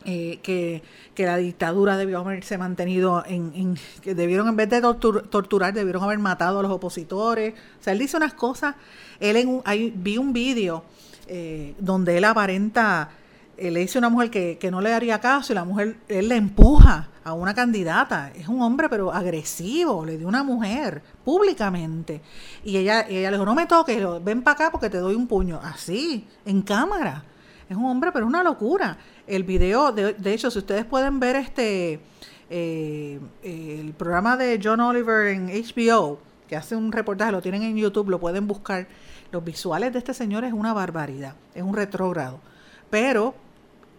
eh, 0.06 0.40
que, 0.42 0.82
que, 1.14 1.26
la 1.26 1.38
dictadura 1.38 1.96
debió 1.96 2.20
haberse 2.20 2.58
mantenido 2.58 3.24
en, 3.28 3.78
que 4.02 4.16
debieron 4.16 4.48
en 4.48 4.56
vez 4.56 4.70
de 4.70 4.82
tortur, 4.82 5.28
torturar 5.30 5.74
debieron 5.74 6.04
haber 6.04 6.18
matado 6.20 6.60
a 6.60 6.62
los 6.64 6.72
opositores. 6.72 7.54
O 7.80 7.84
sea 7.84 7.94
él 7.94 8.00
dice 8.00 8.18
unas 8.18 8.34
cosas. 8.34 8.76
Él 9.20 9.36
en 9.36 9.48
un, 9.48 9.62
ahí, 9.66 9.94
vi 9.96 10.18
un 10.18 10.34
vídeo 10.34 10.84
eh, 11.28 11.76
donde 11.80 12.18
él 12.18 12.26
aparenta 12.26 13.10
eh, 13.58 13.70
le 13.70 13.82
dice 13.82 13.98
a 13.98 14.00
una 14.00 14.10
mujer 14.10 14.32
que, 14.32 14.58
que, 14.58 14.72
no 14.72 14.82
le 14.82 14.90
daría 14.90 15.20
caso 15.20 15.54
y 15.54 15.56
la 15.56 15.66
mujer 15.66 15.98
él 16.08 16.30
le 16.30 16.36
empuja 16.36 17.10
a 17.24 17.34
una 17.34 17.54
candidata. 17.54 18.32
Es 18.34 18.48
un 18.48 18.62
hombre 18.64 18.90
pero 18.90 19.14
agresivo 19.14 20.04
le 20.04 20.18
dio 20.18 20.28
una 20.28 20.44
mujer 20.44 21.04
públicamente. 21.24 22.22
Y 22.64 22.78
ella 22.78 23.02
ella 23.08 23.30
le 23.30 23.38
dijo 23.38 23.46
no 23.46 23.54
me 23.54 23.68
toques 23.68 24.02
ven 24.24 24.42
para 24.42 24.54
acá 24.56 24.72
porque 24.72 24.90
te 24.90 24.98
doy 24.98 25.14
un 25.14 25.28
puño 25.28 25.60
así 25.62 26.28
en 26.44 26.64
cámara 26.64 27.24
es 27.72 27.78
un 27.78 27.86
hombre, 27.86 28.12
pero 28.12 28.26
es 28.26 28.30
una 28.30 28.44
locura. 28.44 28.98
El 29.26 29.44
video, 29.44 29.92
de, 29.92 30.14
de 30.14 30.34
hecho, 30.34 30.52
si 30.52 30.60
ustedes 30.60 30.86
pueden 30.86 31.20
ver 31.20 31.36
este 31.38 32.00
eh, 32.50 33.20
el 33.44 33.94
programa 33.94 34.36
de 34.36 34.60
John 34.62 34.82
Oliver 34.82 35.28
en 35.28 35.48
HBO, 35.48 36.20
que 36.50 36.58
hace 36.58 36.76
un 36.76 36.92
reportaje, 36.92 37.32
lo 37.32 37.42
tienen 37.42 37.64
en 37.64 37.78
YouTube, 37.78 38.10
lo 38.10 38.20
pueden 38.20 38.46
buscar. 38.46 38.88
Los 39.32 39.44
visuales 39.44 39.94
de 39.94 40.00
este 40.00 40.14
señor 40.14 40.44
es 40.44 40.52
una 40.52 40.74
barbaridad, 40.74 41.36
es 41.56 41.64
un 41.64 41.74
retrógrado. 41.74 42.42
Pero 42.90 43.34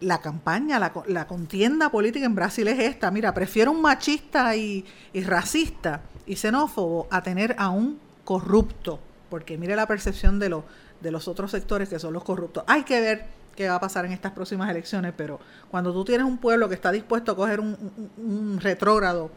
la 0.01 0.21
campaña, 0.21 0.79
la, 0.79 0.93
la, 1.07 1.27
contienda 1.27 1.91
política 1.91 2.27
en 2.27 2.35
Brasil 2.35 2.69
es 2.69 2.79
esta. 2.79 3.11
Mira, 3.11 3.33
prefiero 3.33 3.71
un 3.71 3.81
machista 3.81 4.55
y, 4.55 4.85
y, 5.15 5.23
racista 5.23 6.03
y 6.27 6.37
xenófobo 6.37 7.07
a 7.11 7.23
tener 7.23 7.55
a 7.59 7.71
un 7.71 7.99
corrupto, 8.25 9.01
porque 9.31 9.57
mire 9.57 9.77
la 9.77 9.87
percepción 9.87 10.39
de, 10.39 10.51
lo, 10.51 10.65
de 11.01 11.11
los 11.11 11.27
otros 11.27 11.53
sectores 11.53 11.89
que 11.89 11.99
son 11.99 12.13
los 12.13 12.23
corruptos. 12.23 12.65
Hay 12.67 12.83
que 12.83 13.01
ver 13.01 13.42
qué 13.55 13.69
va 13.69 13.77
a 13.77 13.81
pasar 13.81 14.05
en 14.05 14.13
estas 14.13 14.33
próximas 14.33 14.71
elecciones, 14.71 15.13
pero 15.17 15.41
cuando 15.71 15.93
tú 15.93 16.05
tienes 16.05 16.27
un 16.27 16.39
pueblo 16.39 16.69
que 16.69 16.75
está 16.75 16.91
dispuesto 16.93 17.33
a 17.33 17.37
coger 17.37 17.61
un, 17.61 18.59
retrógrado 18.61 19.31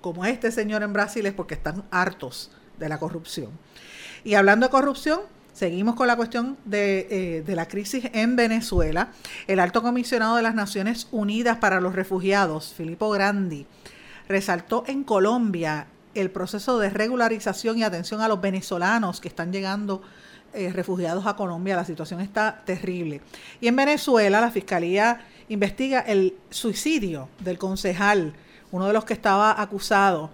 como 0.00 0.24
este 0.24 0.50
señor 0.50 0.82
en 0.82 0.92
Brasil 0.92 1.26
es 1.26 1.34
porque 1.34 1.54
están 1.54 1.84
hartos 1.90 2.50
de 2.78 2.88
la 2.88 2.98
corrupción. 2.98 3.50
Y 4.24 4.34
hablando 4.34 4.66
de 4.66 4.70
corrupción, 4.70 5.20
Seguimos 5.52 5.94
con 5.96 6.06
la 6.06 6.16
cuestión 6.16 6.56
de, 6.64 7.08
eh, 7.10 7.42
de, 7.42 7.56
la 7.56 7.66
crisis 7.66 8.08
en 8.14 8.34
Venezuela. 8.34 9.10
El 9.46 9.58
alto 9.58 9.82
comisionado 9.82 10.36
de 10.36 10.42
las 10.42 10.54
Naciones 10.54 11.08
Unidas 11.10 11.58
para 11.58 11.82
los 11.82 11.94
Refugiados, 11.94 12.72
Filippo 12.72 13.10
Grandi, 13.10 13.66
resaltó 14.26 14.84
en 14.86 15.04
Colombia 15.04 15.88
el 16.14 16.30
proceso 16.30 16.78
de 16.78 16.90
regularización 16.90 17.78
y 17.78 17.82
atención 17.82 18.20
a 18.20 18.28
los 18.28 18.40
venezolanos 18.40 19.20
que 19.20 19.28
están 19.28 19.52
llegando 19.52 20.02
eh, 20.52 20.72
refugiados 20.72 21.26
a 21.26 21.36
Colombia. 21.36 21.76
La 21.76 21.84
situación 21.84 22.20
está 22.20 22.62
terrible. 22.64 23.20
Y 23.60 23.68
en 23.68 23.76
Venezuela 23.76 24.40
la 24.40 24.50
Fiscalía 24.50 25.20
investiga 25.48 26.00
el 26.00 26.36
suicidio 26.50 27.28
del 27.40 27.58
concejal, 27.58 28.34
uno 28.72 28.86
de 28.86 28.92
los 28.92 29.04
que 29.04 29.12
estaba 29.12 29.60
acusado 29.60 30.30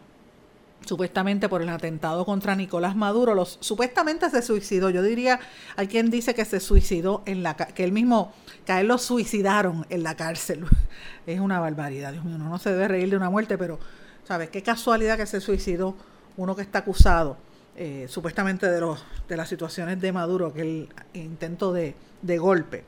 supuestamente 0.86 1.48
por 1.48 1.62
el 1.62 1.68
atentado 1.68 2.24
contra 2.24 2.54
Nicolás 2.54 2.96
Maduro. 2.96 3.34
Los, 3.34 3.58
supuestamente 3.60 4.30
se 4.30 4.40
suicidó. 4.40 4.88
Yo 4.90 5.02
diría, 5.02 5.40
hay 5.76 5.88
quien 5.88 6.10
dice 6.10 6.34
que 6.34 6.44
se 6.44 6.60
suicidó 6.60 7.22
en 7.26 7.42
la 7.42 7.54
que 7.56 7.84
él 7.84 7.92
mismo, 7.92 8.32
que 8.64 8.72
a 8.72 8.80
él 8.80 8.88
lo 8.88 8.98
suicidaron 8.98 9.86
en 9.90 10.02
la 10.02 10.16
cárcel. 10.16 10.64
Es 11.26 11.40
una 11.40 11.58
barbaridad, 11.58 12.12
Dios 12.12 12.24
mío, 12.24 12.36
uno 12.36 12.48
no 12.48 12.58
se 12.58 12.70
debe 12.70 12.86
reír 12.86 13.10
de 13.10 13.16
una 13.16 13.30
muerte, 13.30 13.58
pero, 13.58 13.80
¿sabes? 14.22 14.48
Qué 14.48 14.62
casualidad 14.62 15.16
que 15.16 15.26
se 15.26 15.40
suicidó 15.40 15.96
uno 16.36 16.54
que 16.54 16.62
está 16.62 16.78
acusado 16.78 17.36
eh, 17.76 18.06
supuestamente 18.08 18.70
de, 18.70 18.80
los, 18.80 19.04
de 19.28 19.36
las 19.36 19.48
situaciones 19.48 20.00
de 20.00 20.12
Maduro, 20.12 20.52
que 20.52 20.62
el 20.62 20.88
intento 21.14 21.72
de, 21.72 21.94
de 22.22 22.38
golpe. 22.38 22.84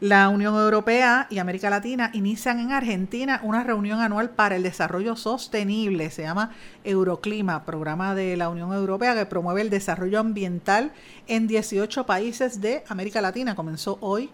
La 0.00 0.28
Unión 0.28 0.54
Europea 0.56 1.28
y 1.30 1.38
América 1.38 1.70
Latina 1.70 2.10
inician 2.12 2.58
en 2.58 2.72
Argentina 2.72 3.40
una 3.44 3.62
reunión 3.62 4.00
anual 4.00 4.30
para 4.30 4.56
el 4.56 4.62
desarrollo 4.62 5.14
sostenible. 5.14 6.10
Se 6.10 6.22
llama 6.22 6.50
Euroclima, 6.82 7.64
programa 7.64 8.14
de 8.14 8.36
la 8.36 8.48
Unión 8.48 8.72
Europea 8.72 9.14
que 9.14 9.24
promueve 9.24 9.60
el 9.60 9.70
desarrollo 9.70 10.18
ambiental 10.18 10.92
en 11.28 11.46
18 11.46 12.06
países 12.06 12.60
de 12.60 12.82
América 12.88 13.20
Latina. 13.20 13.54
Comenzó 13.54 13.98
hoy 14.00 14.30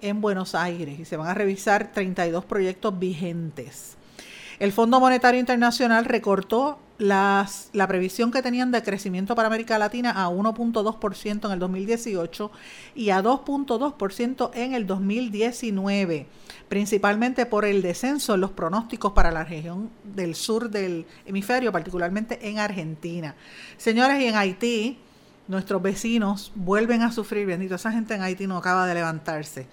en 0.00 0.20
Buenos 0.20 0.54
Aires 0.54 0.98
y 0.98 1.04
se 1.04 1.16
van 1.16 1.28
a 1.28 1.34
revisar 1.34 1.92
32 1.92 2.44
proyectos 2.46 2.98
vigentes. 2.98 3.96
El 4.58 4.72
Fondo 4.72 4.98
Monetario 4.98 5.40
Internacional 5.40 6.04
recortó 6.04 6.78
las, 7.02 7.68
la 7.72 7.88
previsión 7.88 8.30
que 8.30 8.42
tenían 8.42 8.70
de 8.70 8.82
crecimiento 8.82 9.34
para 9.34 9.48
América 9.48 9.76
Latina 9.76 10.12
a 10.12 10.30
1.2% 10.30 11.46
en 11.46 11.50
el 11.50 11.58
2018 11.58 12.50
y 12.94 13.10
a 13.10 13.20
2.2% 13.20 14.50
en 14.54 14.74
el 14.74 14.86
2019, 14.86 16.26
principalmente 16.68 17.44
por 17.44 17.64
el 17.64 17.82
descenso 17.82 18.34
en 18.34 18.40
los 18.40 18.52
pronósticos 18.52 19.12
para 19.12 19.32
la 19.32 19.42
región 19.42 19.90
del 20.04 20.36
sur 20.36 20.70
del 20.70 21.04
hemisferio, 21.26 21.72
particularmente 21.72 22.48
en 22.48 22.60
Argentina. 22.60 23.34
Señores, 23.76 24.20
y 24.20 24.26
en 24.26 24.36
Haití, 24.36 24.98
nuestros 25.48 25.82
vecinos 25.82 26.52
vuelven 26.54 27.02
a 27.02 27.10
sufrir, 27.10 27.46
bendito, 27.46 27.74
esa 27.74 27.90
gente 27.90 28.14
en 28.14 28.22
Haití 28.22 28.46
no 28.46 28.56
acaba 28.56 28.86
de 28.86 28.94
levantarse. 28.94 29.66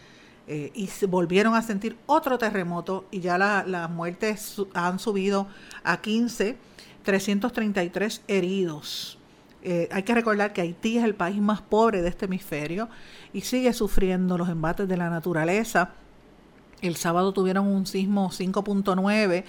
Eh, 0.48 0.72
y 0.74 0.90
volvieron 1.06 1.54
a 1.54 1.62
sentir 1.62 1.96
otro 2.08 2.40
terremoto 2.40 3.06
y 3.12 3.20
ya 3.20 3.38
las 3.38 3.68
la 3.68 3.88
muertes 3.88 4.60
han 4.74 4.98
subido 4.98 5.48
a 5.84 6.02
15 6.02 6.69
333 7.10 8.22
heridos. 8.28 9.18
Eh, 9.64 9.90
hay 9.92 10.04
que 10.04 10.14
recordar 10.14 10.54
que 10.54 10.62
Haití 10.62 11.00
es 11.00 11.04
el 11.04 11.16
país 11.16 11.42
más 11.42 11.60
pobre 11.60 12.04
de 12.04 12.10
este 12.10 12.26
hemisferio 12.26 12.88
y 13.34 13.42
sigue 13.42 13.74
sufriendo 13.74 14.38
los 14.38 14.48
embates 14.48 14.88
de 14.88 14.96
la 14.96 15.10
naturaleza. 15.10 15.90
El 16.84 16.98
sábado 16.98 17.34
tuvieron 17.34 17.66
un 17.66 17.88
sismo 17.88 18.30
5.9 18.30 19.44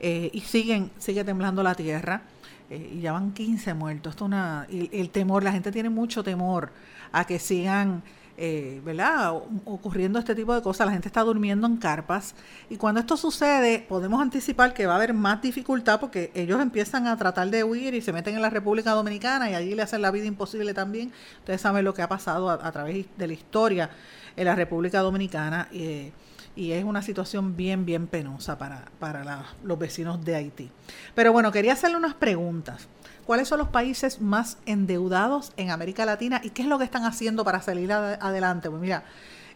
eh, 0.00 0.30
y 0.34 0.40
siguen, 0.42 0.90
sigue 0.98 1.24
temblando 1.24 1.62
la 1.62 1.74
tierra. 1.74 2.24
Eh, 2.68 2.96
y 2.96 3.00
ya 3.00 3.12
van 3.12 3.32
15 3.32 3.72
muertos. 3.72 4.10
Esto 4.10 4.26
una, 4.26 4.66
el 4.70 5.08
temor, 5.08 5.42
la 5.42 5.52
gente 5.52 5.72
tiene 5.72 5.88
mucho 5.88 6.22
temor 6.22 6.72
a 7.10 7.26
que 7.26 7.38
sigan 7.38 8.02
eh, 8.40 8.80
¿verdad? 8.84 9.34
ocurriendo 9.64 10.20
este 10.20 10.32
tipo 10.32 10.54
de 10.54 10.62
cosas, 10.62 10.86
la 10.86 10.92
gente 10.92 11.08
está 11.08 11.22
durmiendo 11.22 11.66
en 11.66 11.76
carpas 11.76 12.36
y 12.70 12.76
cuando 12.76 13.00
esto 13.00 13.16
sucede 13.16 13.84
podemos 13.88 14.22
anticipar 14.22 14.74
que 14.74 14.86
va 14.86 14.92
a 14.92 14.96
haber 14.96 15.12
más 15.12 15.42
dificultad 15.42 15.98
porque 15.98 16.30
ellos 16.34 16.60
empiezan 16.60 17.08
a 17.08 17.16
tratar 17.16 17.50
de 17.50 17.64
huir 17.64 17.94
y 17.94 18.00
se 18.00 18.12
meten 18.12 18.36
en 18.36 18.42
la 18.42 18.50
República 18.50 18.92
Dominicana 18.92 19.50
y 19.50 19.54
allí 19.54 19.74
le 19.74 19.82
hacen 19.82 20.02
la 20.02 20.12
vida 20.12 20.26
imposible 20.26 20.72
también. 20.72 21.12
Ustedes 21.40 21.60
saben 21.60 21.84
lo 21.84 21.94
que 21.94 22.02
ha 22.02 22.08
pasado 22.08 22.48
a, 22.48 22.70
través 22.70 23.06
de 23.16 23.26
la 23.26 23.32
historia 23.32 23.90
en 24.36 24.44
la 24.44 24.54
República 24.54 25.00
Dominicana 25.00 25.66
eh, 25.72 26.12
y 26.54 26.70
es 26.72 26.84
una 26.84 27.02
situación 27.02 27.56
bien, 27.56 27.84
bien 27.84 28.06
penosa 28.06 28.56
para, 28.56 28.84
para 29.00 29.46
los 29.64 29.78
vecinos 29.80 30.24
de 30.24 30.36
Haití. 30.36 30.70
Pero 31.14 31.32
bueno, 31.32 31.50
quería 31.50 31.72
hacerle 31.72 31.96
unas 31.96 32.14
preguntas. 32.14 32.86
¿Cuáles 33.28 33.46
son 33.46 33.58
los 33.58 33.68
países 33.68 34.22
más 34.22 34.56
endeudados 34.64 35.52
en 35.58 35.70
América 35.70 36.06
Latina 36.06 36.40
y 36.42 36.48
qué 36.48 36.62
es 36.62 36.68
lo 36.68 36.78
que 36.78 36.84
están 36.84 37.04
haciendo 37.04 37.44
para 37.44 37.60
salir 37.60 37.92
adelante? 37.92 38.70
Pues 38.70 38.80
mira, 38.80 39.04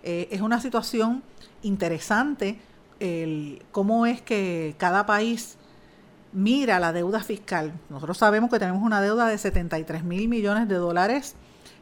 eh, 0.03 0.29
es 0.31 0.43
una 0.43 0.61
situación 0.61 1.23
interesante 1.63 2.61
el, 3.01 3.65
cómo 3.73 4.05
es 4.05 4.21
que 4.21 4.75
cada 4.77 5.07
país 5.07 5.57
mira 6.35 6.81
la 6.81 6.93
deuda 6.93 7.23
fiscal. 7.23 7.73
Nosotros 7.89 8.19
sabemos 8.19 8.51
que 8.51 8.59
tenemos 8.59 8.83
una 8.83 9.01
deuda 9.01 9.27
de 9.27 9.39
73 9.39 10.05
mil 10.05 10.29
millones 10.29 10.69
de 10.69 10.75
dólares. 10.75 11.35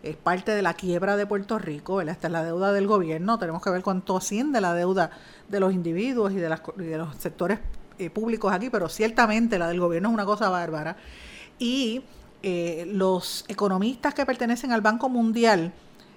Es 0.05 0.15
parte 0.15 0.53
de 0.53 0.63
la 0.63 0.75
quiebra 0.75 1.17
de 1.17 1.27
Puerto 1.27 1.59
Rico. 1.59 2.01
Esta 2.01 2.29
es 2.29 2.33
la 2.33 2.45
deuda 2.45 2.73
del 2.73 2.87
gobierno. 2.87 3.37
Tenemos 3.41 3.65
que 3.65 3.71
ver 3.71 3.83
cuánto 3.83 4.17
asciende 4.17 4.61
la 4.61 4.75
deuda 4.75 5.11
de 5.49 5.59
los 5.59 5.73
individuos 5.73 6.31
y 6.31 6.37
de, 6.37 6.57
de 6.77 6.99
los 6.99 7.17
sectores 7.17 7.59
eh, 7.99 8.11
públicos 8.11 8.53
aquí, 8.53 8.71
pero 8.71 8.89
ciertamente 8.89 9.59
la 9.59 9.67
del 9.67 9.81
gobierno 9.81 10.11
es 10.11 10.15
una 10.15 10.25
cosa 10.25 10.51
bárbara 10.51 10.97
y 11.61 12.03
eh, 12.43 12.87
los 12.91 13.45
economistas 13.47 14.15
que 14.15 14.27
pertenecen 14.27 14.73
al 14.73 14.81
Banco 14.81 15.09
Mundial 15.09 15.73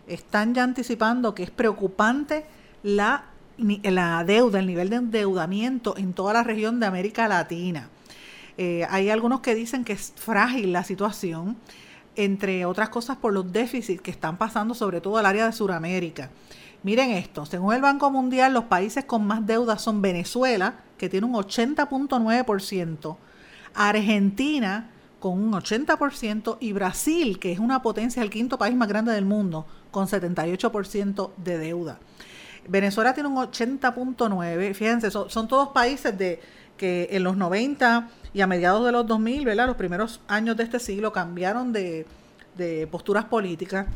están 0.08 0.56
ya 0.56 0.64
anticipando 0.64 1.36
que 1.36 1.44
es 1.44 1.52
preocupante 1.52 2.46
la, 2.82 3.26
la 3.58 4.24
deuda, 4.24 4.60
el 4.60 4.66
nivel 4.66 4.90
de 4.90 4.96
endeudamiento 4.96 5.96
en 5.98 6.14
toda 6.14 6.34
la 6.34 6.44
región 6.44 6.80
de 6.80 6.88
América 6.88 7.28
Latina. 7.28 7.90
Eh, 8.58 8.88
hay 8.90 9.10
algunos 9.10 9.42
que 9.42 9.54
dicen 9.54 9.84
que 9.84 9.94
es 9.94 10.14
frágil 10.16 10.72
la 10.72 10.84
situación, 10.84 11.58
entre 12.16 12.66
otras 12.66 12.90
cosas 12.90 13.18
por 13.18 13.34
los 13.34 13.52
déficits 13.52 14.02
que 14.02 14.12
están 14.12 14.38
pasando 14.38 14.74
sobre 14.76 15.02
todo 15.02 15.18
al 15.18 15.26
área 15.26 15.46
de 15.46 15.52
Sudamérica. 15.52 16.30
Miren 16.84 17.12
esto, 17.12 17.46
según 17.46 17.74
el 17.74 17.82
Banco 17.82 18.12
Mundial, 18.12 18.54
los 18.54 18.66
países 18.66 19.06
con 19.06 19.26
más 19.26 19.46
deuda 19.46 19.78
son 19.78 20.02
Venezuela, 20.02 20.76
que 20.98 21.10
tiene 21.10 21.26
un 21.26 21.34
80.9%, 21.34 23.18
Argentina, 23.74 24.90
con 25.24 25.42
un 25.42 25.54
80% 25.54 26.58
y 26.60 26.74
Brasil, 26.74 27.40
que 27.40 27.54
es 27.54 27.60
una 27.60 27.82
potencia, 27.82 28.22
el 28.22 28.30
quinto 28.30 28.58
país 28.58 28.76
más 28.76 28.90
grande 28.90 29.14
del 29.14 29.24
mundo, 29.24 29.66
con 29.90 30.06
78% 30.06 31.32
de 31.38 31.58
deuda. 31.58 31.98
Venezuela 32.68 33.14
tiene 33.14 33.30
un 33.30 33.38
80.9, 33.38 34.74
fíjense, 34.74 35.12
son, 35.12 35.48
todos 35.48 35.70
países 35.70 36.18
de 36.18 36.42
que 36.76 37.08
en 37.10 37.24
los 37.24 37.38
90 37.38 38.10
y 38.34 38.42
a 38.42 38.48
mediados 38.48 38.86
de 38.86 38.92
los 38.92 39.08
2000, 39.08 39.46
¿verdad? 39.46 39.68
los 39.68 39.78
primeros 39.78 40.20
años 40.28 40.58
de 40.58 40.64
este 40.64 40.82
siglo 40.82 41.14
cambiaron 41.14 41.72
de, 41.72 42.06
de 42.58 42.86
posturas 42.88 43.24
políticas 43.24 43.88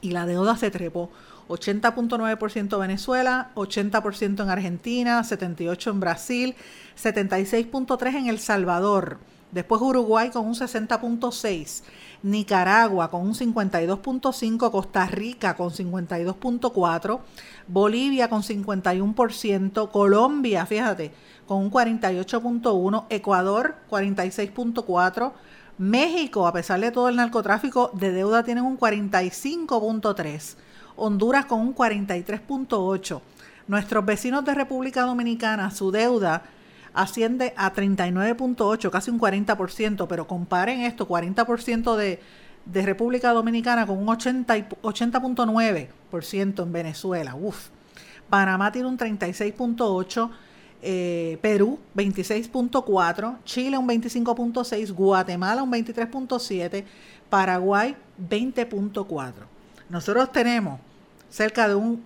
y 0.00 0.12
la 0.12 0.24
deuda 0.24 0.56
se 0.56 0.70
trepó. 0.70 1.10
80.9% 1.48 2.80
Venezuela, 2.80 3.50
80% 3.56 4.42
en 4.42 4.48
Argentina, 4.48 5.20
78% 5.20 5.90
en 5.90 6.00
Brasil, 6.00 6.54
76.3% 6.96 8.16
en 8.16 8.28
El 8.28 8.38
Salvador. 8.38 9.18
Después 9.52 9.80
Uruguay 9.80 10.30
con 10.30 10.46
un 10.46 10.54
60.6, 10.54 11.82
Nicaragua 12.22 13.10
con 13.10 13.22
un 13.22 13.34
52.5, 13.34 14.70
Costa 14.70 15.06
Rica 15.06 15.54
con 15.54 15.70
52.4, 15.70 17.20
Bolivia 17.68 18.28
con 18.28 18.42
51%, 18.42 19.90
Colombia, 19.90 20.66
fíjate, 20.66 21.12
con 21.46 21.58
un 21.58 21.70
48.1, 21.70 23.04
Ecuador 23.08 23.76
46.4, 23.88 25.32
México, 25.78 26.46
a 26.46 26.52
pesar 26.52 26.80
de 26.80 26.90
todo 26.90 27.08
el 27.08 27.16
narcotráfico 27.16 27.90
de 27.94 28.10
deuda, 28.10 28.42
tienen 28.42 28.64
un 28.64 28.78
45.3, 28.78 30.56
Honduras 30.96 31.44
con 31.44 31.60
un 31.60 31.74
43.8. 31.74 33.20
Nuestros 33.68 34.04
vecinos 34.04 34.44
de 34.44 34.54
República 34.54 35.02
Dominicana, 35.02 35.70
su 35.70 35.90
deuda 35.90 36.42
asciende 36.96 37.54
a 37.56 37.72
39.8, 37.72 38.90
casi 38.90 39.10
un 39.10 39.20
40%, 39.20 40.08
pero 40.08 40.26
comparen 40.26 40.80
esto, 40.80 41.06
40% 41.06 41.94
de, 41.94 42.18
de 42.64 42.82
República 42.82 43.30
Dominicana 43.32 43.86
con 43.86 43.98
un 43.98 44.06
80.9% 44.06 46.62
en 46.62 46.72
Venezuela. 46.72 47.36
Uf. 47.36 47.68
Panamá 48.30 48.72
tiene 48.72 48.88
un 48.88 48.98
36.8%, 48.98 50.30
eh, 50.82 51.38
Perú 51.42 51.78
26.4%, 51.94 53.36
Chile 53.44 53.78
un 53.78 53.86
25.6%, 53.86 54.92
Guatemala 54.94 55.62
un 55.62 55.70
23.7%, 55.70 56.84
Paraguay 57.28 57.94
20.4%. 58.28 59.32
Nosotros 59.90 60.32
tenemos 60.32 60.80
cerca 61.28 61.68
de 61.68 61.74
un 61.74 62.02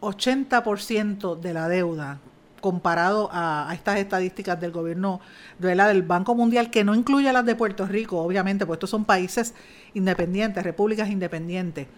80% 0.00 1.38
de 1.38 1.54
la 1.54 1.68
deuda 1.68 2.18
comparado 2.60 3.28
a, 3.32 3.70
estas 3.72 3.98
estadísticas 3.98 4.60
del 4.60 4.70
gobierno 4.70 5.20
la, 5.58 5.88
del 5.88 6.02
Banco 6.02 6.34
Mundial, 6.34 6.70
que 6.70 6.84
no 6.84 6.94
incluye 6.94 7.32
las 7.32 7.44
de 7.44 7.54
Puerto 7.54 7.86
Rico, 7.86 8.18
obviamente, 8.18 8.66
pues 8.66 8.76
estos 8.76 8.90
son 8.90 9.04
países 9.04 9.54
independientes, 9.94 10.62
repúblicas 10.62 11.08
independientes. 11.08 11.88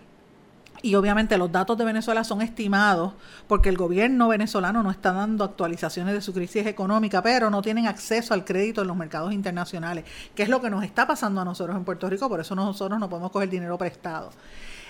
Y 0.84 0.96
obviamente 0.96 1.38
los 1.38 1.52
datos 1.52 1.78
de 1.78 1.84
Venezuela 1.84 2.24
son 2.24 2.42
estimados 2.42 3.12
porque 3.46 3.68
el 3.68 3.76
gobierno 3.76 4.28
venezolano 4.28 4.82
no 4.82 4.90
está 4.90 5.12
dando 5.12 5.44
actualizaciones 5.44 6.12
de 6.12 6.20
su 6.20 6.34
crisis 6.34 6.66
económica, 6.66 7.22
pero 7.22 7.50
no 7.50 7.62
tienen 7.62 7.86
acceso 7.86 8.34
al 8.34 8.44
crédito 8.44 8.82
en 8.82 8.88
los 8.88 8.96
mercados 8.96 9.32
internacionales, 9.32 10.04
que 10.34 10.42
es 10.42 10.48
lo 10.48 10.60
que 10.60 10.70
nos 10.70 10.82
está 10.82 11.06
pasando 11.06 11.40
a 11.40 11.44
nosotros 11.44 11.76
en 11.76 11.84
Puerto 11.84 12.10
Rico, 12.10 12.28
por 12.28 12.40
eso 12.40 12.56
nosotros 12.56 12.98
no 12.98 13.08
podemos 13.08 13.30
coger 13.30 13.48
dinero 13.48 13.78
prestado. 13.78 14.30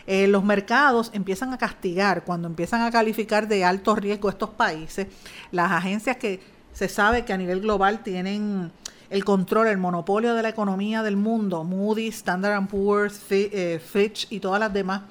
Eh, 0.07 0.27
los 0.27 0.45
mercados 0.45 1.11
empiezan 1.15 1.53
a 1.53 1.59
castigar 1.59 2.25
cuando 2.25 2.49
empiezan 2.49 2.83
a 2.83 2.91
calificar 2.91 3.49
de 3.49 3.65
alto 3.65 3.95
riesgo 3.95 4.29
estos 4.29 4.51
países, 4.51 5.07
las 5.51 5.71
agencias 5.71 6.17
que 6.17 6.41
se 6.73 6.89
sabe 6.89 7.25
que 7.25 7.33
a 7.33 7.37
nivel 7.37 7.61
global 7.61 8.03
tienen 8.03 8.73
el 9.11 9.25
control, 9.25 9.69
el 9.69 9.79
monopolio 9.79 10.35
de 10.35 10.43
la 10.43 10.49
economía 10.49 11.03
del 11.03 11.17
mundo, 11.17 11.65
Moody's, 11.65 12.17
Standard 12.17 12.67
Poor's, 12.67 13.21
eh, 13.31 13.81
Fitch 13.85 14.27
y 14.31 14.41
todas 14.41 14.59
las 14.59 14.73
demás, 14.73 15.03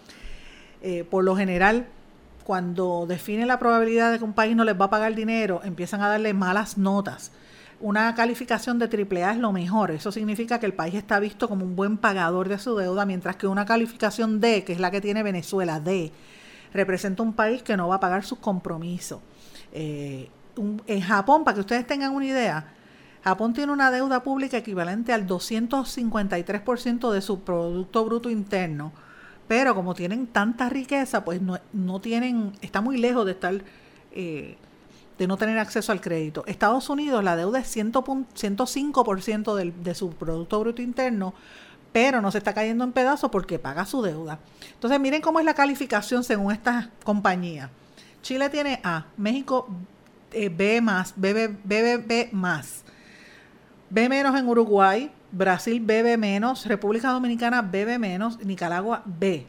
eh, 0.82 1.06
por 1.10 1.24
lo 1.24 1.36
general, 1.36 1.86
cuando 2.44 3.06
definen 3.08 3.48
la 3.48 3.60
probabilidad 3.60 4.12
de 4.12 4.18
que 4.18 4.24
un 4.24 4.34
país 4.34 4.56
no 4.56 4.64
les 4.64 4.80
va 4.80 4.86
a 4.86 4.90
pagar 4.90 5.14
dinero, 5.14 5.62
empiezan 5.64 6.02
a 6.02 6.10
darle 6.10 6.34
malas 6.34 6.78
notas 6.78 7.32
una 7.82 8.14
calificación 8.16 8.80
de 8.80 8.86
AAA 8.86 9.34
es 9.34 9.38
lo 9.38 9.52
mejor. 9.52 9.92
Eso 9.92 10.12
significa 10.12 10.60
que 10.60 10.66
el 10.66 10.74
país 10.74 10.94
está 10.96 11.20
visto 11.20 11.50
como 11.50 11.66
un 11.66 11.76
buen 11.76 11.98
pagador 11.98 12.48
de 12.48 12.60
su 12.60 12.76
deuda, 12.76 13.06
mientras 13.06 13.36
que 13.36 13.48
una 13.48 13.66
calificación 13.66 14.40
D, 14.40 14.64
que 14.64 14.74
es 14.74 14.80
la 14.80 14.92
que 14.92 15.02
tiene 15.02 15.24
Venezuela, 15.24 15.80
D, 15.80 16.12
representa 16.74 17.24
un 17.24 17.34
país 17.34 17.64
que 17.64 17.76
no 17.76 17.88
va 17.88 17.96
a 17.96 18.00
pagar 18.00 18.24
sus 18.24 18.40
compromisos. 18.40 19.20
Eh, 19.74 20.30
en 20.88 21.02
Japón, 21.02 21.44
para 21.44 21.56
que 21.56 21.62
ustedes 21.62 21.88
tengan 21.88 22.14
una 22.14 22.26
idea, 22.26 22.74
Japón 23.24 23.54
tiene 23.54 23.72
una 23.72 23.92
deuda 23.92 24.24
pública 24.24 24.58
equivalente 24.58 25.14
al 25.14 25.28
253% 25.28 27.12
de 27.12 27.22
su 27.22 27.42
Producto 27.42 28.06
Bruto 28.06 28.30
Interno, 28.30 28.92
pero 29.48 29.76
como 29.76 29.94
tienen 29.94 30.28
tanta 30.28 30.70
riqueza, 30.70 31.24
pues 31.24 31.42
no, 31.42 31.60
no 31.74 32.00
tienen, 32.00 32.54
está 32.62 32.82
muy 32.82 32.98
lejos 32.98 33.26
de 33.26 33.32
estar... 33.32 33.62
Eh, 34.14 34.58
de 35.18 35.28
no 35.28 35.38
tener 35.38 35.58
acceso 35.60 35.92
al 35.92 36.02
crédito. 36.02 36.44
Estados 36.48 36.90
Unidos, 36.90 37.24
la 37.24 37.36
deuda 37.36 37.60
es 37.60 37.76
105% 37.76 39.56
del, 39.56 39.84
de 39.84 39.96
su 39.96 40.12
Producto 40.12 40.60
Bruto 40.60 40.82
Interno, 40.82 41.34
pero 41.92 42.22
no 42.22 42.32
se 42.32 42.38
está 42.38 42.54
cayendo 42.54 42.84
en 42.84 42.92
pedazos 42.92 43.30
porque 43.32 43.60
paga 43.60 43.86
su 43.86 44.02
deuda. 44.02 44.40
Entonces, 44.74 45.00
miren 45.00 45.22
cómo 45.22 45.40
es 45.40 45.46
la 45.46 45.54
calificación 45.54 46.24
según 46.24 46.52
esta 46.52 46.90
compañía. 47.04 47.70
Chile 48.22 48.50
tiene 48.50 48.80
A, 48.84 49.06
México 49.18 49.68
eh, 50.32 50.50
B 50.50 50.80
más, 50.82 51.14
B, 51.16 51.34
B, 51.64 52.30
más, 52.32 52.84
B 53.90 54.08
menos 54.08 54.40
en 54.40 54.48
Uruguay, 54.48 55.12
Brasil 55.32 55.80
BB 55.82 56.18
menos, 56.18 56.66
República 56.66 57.12
Dominicana 57.12 57.62
BB 57.62 58.00
menos, 58.00 58.44
Nicaragua 58.44 59.02
B, 59.06 59.46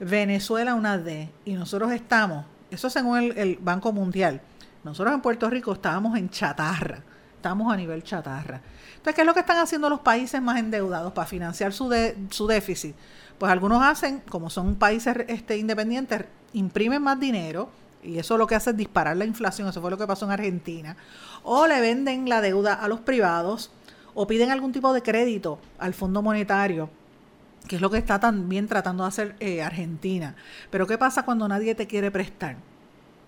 Venezuela 0.00 0.74
una 0.74 0.98
D, 0.98 1.28
y 1.44 1.52
nosotros 1.52 1.92
estamos, 1.92 2.44
eso 2.70 2.90
según 2.90 3.32
el 3.36 3.58
Banco 3.60 3.92
Mundial, 3.92 4.40
nosotros 4.84 5.14
en 5.14 5.20
Puerto 5.20 5.50
Rico 5.50 5.72
estábamos 5.72 6.16
en 6.16 6.30
chatarra, 6.30 7.02
estamos 7.36 7.72
a 7.72 7.76
nivel 7.76 8.02
chatarra. 8.02 8.60
Entonces, 8.90 9.14
¿qué 9.14 9.20
es 9.20 9.26
lo 9.26 9.34
que 9.34 9.40
están 9.40 9.58
haciendo 9.58 9.88
los 9.88 10.00
países 10.00 10.40
más 10.40 10.58
endeudados 10.58 11.12
para 11.12 11.26
financiar 11.26 11.72
su, 11.72 11.92
su 12.30 12.46
déficit? 12.46 12.94
Pues 13.38 13.52
algunos 13.52 13.82
hacen, 13.82 14.20
como 14.28 14.50
son 14.50 14.76
países 14.76 15.16
este, 15.28 15.56
independientes, 15.56 16.24
imprimen 16.52 17.02
más 17.02 17.18
dinero 17.20 17.70
y 18.02 18.18
eso 18.18 18.38
lo 18.38 18.46
que 18.46 18.54
hace 18.54 18.70
es 18.70 18.76
disparar 18.76 19.16
la 19.16 19.24
inflación, 19.24 19.68
eso 19.68 19.80
fue 19.80 19.90
lo 19.90 19.98
que 19.98 20.06
pasó 20.06 20.24
en 20.24 20.32
Argentina, 20.32 20.96
o 21.42 21.66
le 21.66 21.80
venden 21.80 22.28
la 22.28 22.40
deuda 22.40 22.74
a 22.74 22.88
los 22.88 23.00
privados 23.00 23.70
o 24.14 24.26
piden 24.26 24.50
algún 24.50 24.72
tipo 24.72 24.92
de 24.92 25.02
crédito 25.02 25.58
al 25.78 25.94
Fondo 25.94 26.22
Monetario 26.22 26.90
que 27.68 27.76
es 27.76 27.82
lo 27.82 27.90
que 27.90 27.98
está 27.98 28.18
también 28.18 28.66
tratando 28.66 29.04
de 29.04 29.08
hacer 29.08 29.36
eh, 29.40 29.62
Argentina. 29.62 30.34
Pero 30.70 30.86
¿qué 30.86 30.98
pasa 30.98 31.24
cuando 31.24 31.46
nadie 31.46 31.74
te 31.74 31.86
quiere 31.86 32.10
prestar? 32.10 32.56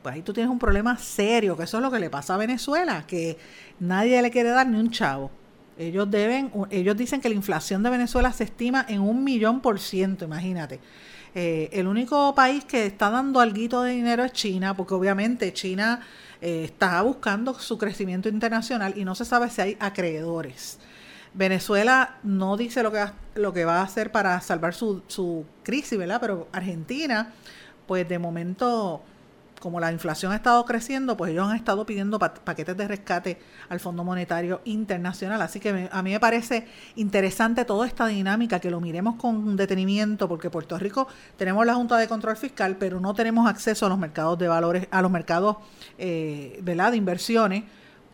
Pues 0.03 0.15
ahí 0.15 0.23
tú 0.23 0.33
tienes 0.33 0.51
un 0.51 0.59
problema 0.59 0.97
serio, 0.99 1.57
que 1.57 1.65
eso 1.65 1.79
es 1.79 1.83
lo 1.83 1.91
que 1.91 1.99
le 1.99 2.11
pasa 2.11 2.35
a 2.35 2.39
Venezuela, 2.39 3.05
que 3.07 3.37
nadie 3.79 4.21
le 4.23 4.31
quiere 4.31 4.51
dar 4.51 4.67
ni 4.67 4.79
un 4.79 4.91
chavo. 4.91 5.31
Ellos 5.79 6.11
deben, 6.11 6.53
ellos 6.71 6.97
dicen 6.97 7.21
que 7.21 7.29
la 7.29 7.35
inflación 7.35 7.83
de 7.83 7.91
Venezuela 7.91 8.33
se 8.33 8.45
estima 8.45 8.85
en 8.89 9.01
un 9.01 9.25
millón 9.25 9.61
por 9.61 9.81
ciento, 9.81 10.27
imagínate. 10.27 10.81
Eh, 11.35 11.71
el 11.73 11.87
único 11.87 12.35
país 12.35 12.65
que 12.65 12.87
está 12.87 13.09
dando 13.09 13.41
algo 13.41 13.83
de 13.83 13.93
dinero 13.93 14.25
es 14.25 14.33
China, 14.33 14.77
porque 14.77 14.95
obviamente 14.95 15.53
China 15.53 16.01
eh, 16.41 16.65
está 16.65 17.01
buscando 17.03 17.55
su 17.55 17.79
crecimiento 17.79 18.29
internacional 18.29 18.95
y 18.97 19.05
no 19.05 19.15
se 19.15 19.25
sabe 19.25 19.49
si 19.49 19.61
hay 19.61 19.77
acreedores. 19.81 20.79
Venezuela 21.33 22.17
no 22.25 22.57
dice 22.57 22.83
lo 22.83 22.91
que, 22.91 23.05
lo 23.37 23.53
que 23.53 23.65
va 23.65 23.81
a 23.81 23.83
hacer 23.83 24.11
para 24.11 24.41
salvar 24.41 24.75
su, 24.75 25.03
su 25.07 25.45
crisis, 25.63 25.97
¿verdad? 25.97 26.21
Pero 26.21 26.49
Argentina, 26.53 27.33
pues 27.87 28.09
de 28.09 28.19
momento 28.19 29.03
como 29.61 29.79
la 29.79 29.93
inflación 29.93 30.33
ha 30.33 30.37
estado 30.37 30.65
creciendo, 30.65 31.17
pues 31.17 31.31
ellos 31.31 31.47
han 31.47 31.55
estado 31.55 31.87
pidiendo 31.87 32.19
paquetes 32.19 32.77
de 32.77 32.89
rescate 32.89 33.39
al 33.69 33.79
Fondo 33.79 34.03
Monetario 34.03 34.63
Internacional. 34.65 35.41
Así 35.43 35.61
que 35.61 35.89
a 35.93 36.03
mí 36.03 36.11
me 36.11 36.19
parece 36.19 36.67
interesante 36.97 37.65
toda 37.65 37.87
esta 37.87 38.07
dinámica, 38.07 38.59
que 38.59 38.71
lo 38.71 38.81
miremos 38.81 39.17
con 39.17 39.57
detenimiento, 39.57 40.29
porque 40.29 40.51
Puerto 40.51 40.79
Rico 40.79 41.07
tenemos 41.37 41.65
la 41.67 41.75
Junta 41.75 41.99
de 41.99 42.09
Control 42.09 42.37
Fiscal, 42.37 42.77
pero 42.79 42.99
no 42.99 43.15
tenemos 43.15 43.49
acceso 43.49 43.87
a 43.87 43.89
los 43.89 43.99
mercados 43.99 44.39
de 44.39 44.49
valores, 44.49 44.89
a 44.91 45.03
los 45.03 45.11
mercados 45.11 45.59
eh, 45.99 46.59
de 46.61 46.97
inversiones 46.97 47.65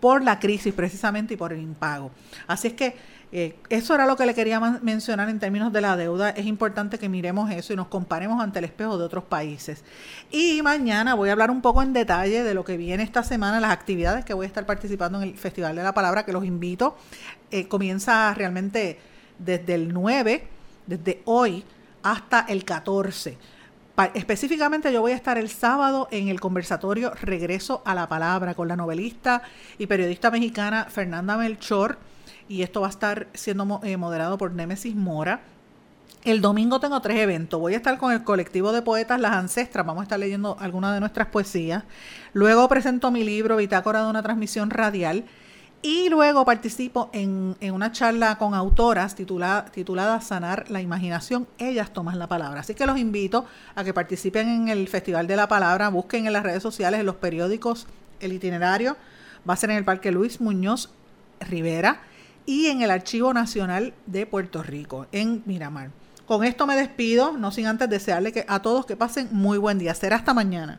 por 0.01 0.23
la 0.23 0.39
crisis 0.39 0.75
precisamente 0.75 1.35
y 1.35 1.37
por 1.37 1.53
el 1.53 1.61
impago. 1.61 2.11
Así 2.47 2.69
es 2.69 2.75
que 2.75 2.97
eh, 3.33 3.57
eso 3.71 3.95
era 3.95 4.07
lo 4.07 4.17
que 4.17 4.25
le 4.25 4.35
quería 4.35 4.61
mencionar 4.61 5.29
en 5.29 5.41
términos 5.41 5.73
de 5.73 5.81
la 5.81 5.97
deuda. 5.97 6.31
Es 6.31 6.47
importante 6.47 6.99
que 6.99 7.09
miremos 7.09 7.51
eso 7.51 7.73
y 7.73 7.77
nos 7.77 7.89
comparemos 7.89 8.41
ante 8.41 8.61
el 8.61 8.65
espejo 8.65 8.99
de 8.99 9.05
otros 9.05 9.25
países. 9.25 9.83
Y 10.31 10.63
mañana 10.63 11.15
voy 11.15 11.29
a 11.29 11.33
hablar 11.33 11.51
un 11.51 11.61
poco 11.61 11.83
en 11.83 11.93
detalle 11.93 12.45
de 12.45 12.55
lo 12.55 12.65
que 12.65 12.77
viene 12.77 13.03
esta 13.03 13.25
semana, 13.25 13.59
las 13.59 13.73
actividades 13.73 14.25
que 14.25 14.33
voy 14.33 14.45
a 14.45 14.49
estar 14.49 14.65
participando 14.65 15.21
en 15.21 15.29
el 15.29 15.37
Festival 15.37 15.75
de 15.75 15.83
la 15.83 15.93
Palabra, 15.93 16.25
que 16.25 16.33
los 16.33 16.45
invito. 16.45 16.97
Eh, 17.51 17.67
comienza 17.67 18.33
realmente 18.35 18.99
desde 19.39 19.75
el 19.75 19.93
9, 19.93 20.47
desde 20.87 21.23
hoy 21.25 21.65
hasta 22.03 22.47
el 22.49 22.65
14. 22.65 23.37
específicamente 24.15 24.93
yo 24.93 25.01
voy 25.01 25.13
a 25.13 25.17
estar 25.17 25.37
el 25.37 25.49
sábado 25.49 26.07
en 26.13 26.29
el 26.29 26.39
conversatorio 26.39 27.13
Regreso 27.21 27.83
a 27.85 27.95
la 27.95 28.09
Palabra 28.09 28.55
con 28.55 28.69
la 28.69 28.77
novelista 28.77 29.43
y 29.79 29.87
periodista 29.87 30.31
mexicana 30.31 30.87
Fernanda 30.89 31.37
Melchor 31.37 31.99
y 32.49 32.63
esto 32.63 32.81
va 32.81 32.87
a 32.87 32.91
estar 32.91 33.29
siendo 33.35 33.81
eh, 33.83 33.97
moderado 33.97 34.39
por 34.39 34.53
Némesis 34.53 34.95
Mora. 34.95 35.41
El 36.25 36.41
domingo 36.41 36.81
tengo 36.81 37.01
tres 37.01 37.19
eventos. 37.19 37.61
Voy 37.61 37.75
a 37.75 37.77
estar 37.77 37.99
con 37.99 38.13
el 38.13 38.25
colectivo 38.25 38.73
de 38.73 38.83
poetas 38.83 39.21
Las 39.21 39.33
Ancestras. 39.33 39.87
Vamos 39.87 40.01
a 40.01 40.05
estar 40.05 40.19
leyendo 40.19 40.57
algunas 40.59 40.93
de 40.93 41.01
nuestras 41.01 41.29
poesías. 41.29 41.85
Luego 42.33 42.69
presento 42.69 43.13
mi 43.13 43.23
libro 43.23 43.57
Bitácora 43.57 44.03
de 44.03 44.11
una 44.11 44.23
transmisión 44.23 44.71
radial. 44.71 45.25
Y 45.83 46.09
luego 46.09 46.45
participo 46.45 47.11
en, 47.13 47.55
una 47.73 47.93
charla 47.93 48.39
con 48.39 48.55
autoras 48.55 49.15
titulada, 49.15 49.67
titulada 49.67 50.21
Sanar 50.21 50.69
la 50.69 50.81
Imaginación. 50.81 51.47
Ellas 51.59 51.93
toman 51.93 52.19
la 52.19 52.27
palabra. 52.27 52.61
Así 52.61 52.75
que 52.75 52.87
los 52.87 52.99
invito 52.99 53.45
a 53.77 53.85
que 53.85 53.95
participen 53.95 54.49
en 54.49 54.69
el 54.69 54.89
Festival 54.89 55.29
de 55.29 55.37
la 55.37 55.47
Palabra. 55.47 55.91
Busquen 55.91 56.27
en 56.27 56.33
las 56.33 56.43
redes 56.43 56.63
sociales, 56.63 56.99
en 56.99 57.07
los 57.07 57.17
periódicos, 57.17 57.87
el 58.19 58.33
itinerario. 58.33 58.97
Va 59.49 59.55
a 59.55 59.57
ser 59.57 59.71
en 59.71 59.77
el 59.77 59.85
Parque 59.85 60.11
Luis 60.11 60.41
Muñoz 60.41 60.91
Rivera 61.39 62.01
y 62.47 62.67
en 62.67 62.83
el 62.83 62.91
Archivo 62.91 63.35
Nacional 63.35 63.93
de 64.07 64.25
Puerto 64.25 64.63
Rico, 64.63 65.07
en 65.13 65.43
Miramar. 65.45 65.91
Con 66.27 66.45
esto 66.45 66.67
me 66.67 66.77
despido, 66.77 67.37
no 67.37 67.51
sin 67.51 67.67
antes 67.67 67.89
desearle 67.91 68.33
que 68.33 68.45
a 68.49 68.63
todos 68.63 68.87
que 68.87 68.97
pasen 68.97 69.29
muy 69.31 69.59
buen 69.59 69.79
día. 69.79 69.95
Será 69.95 70.17
hasta 70.17 70.33
mañana. 70.33 70.79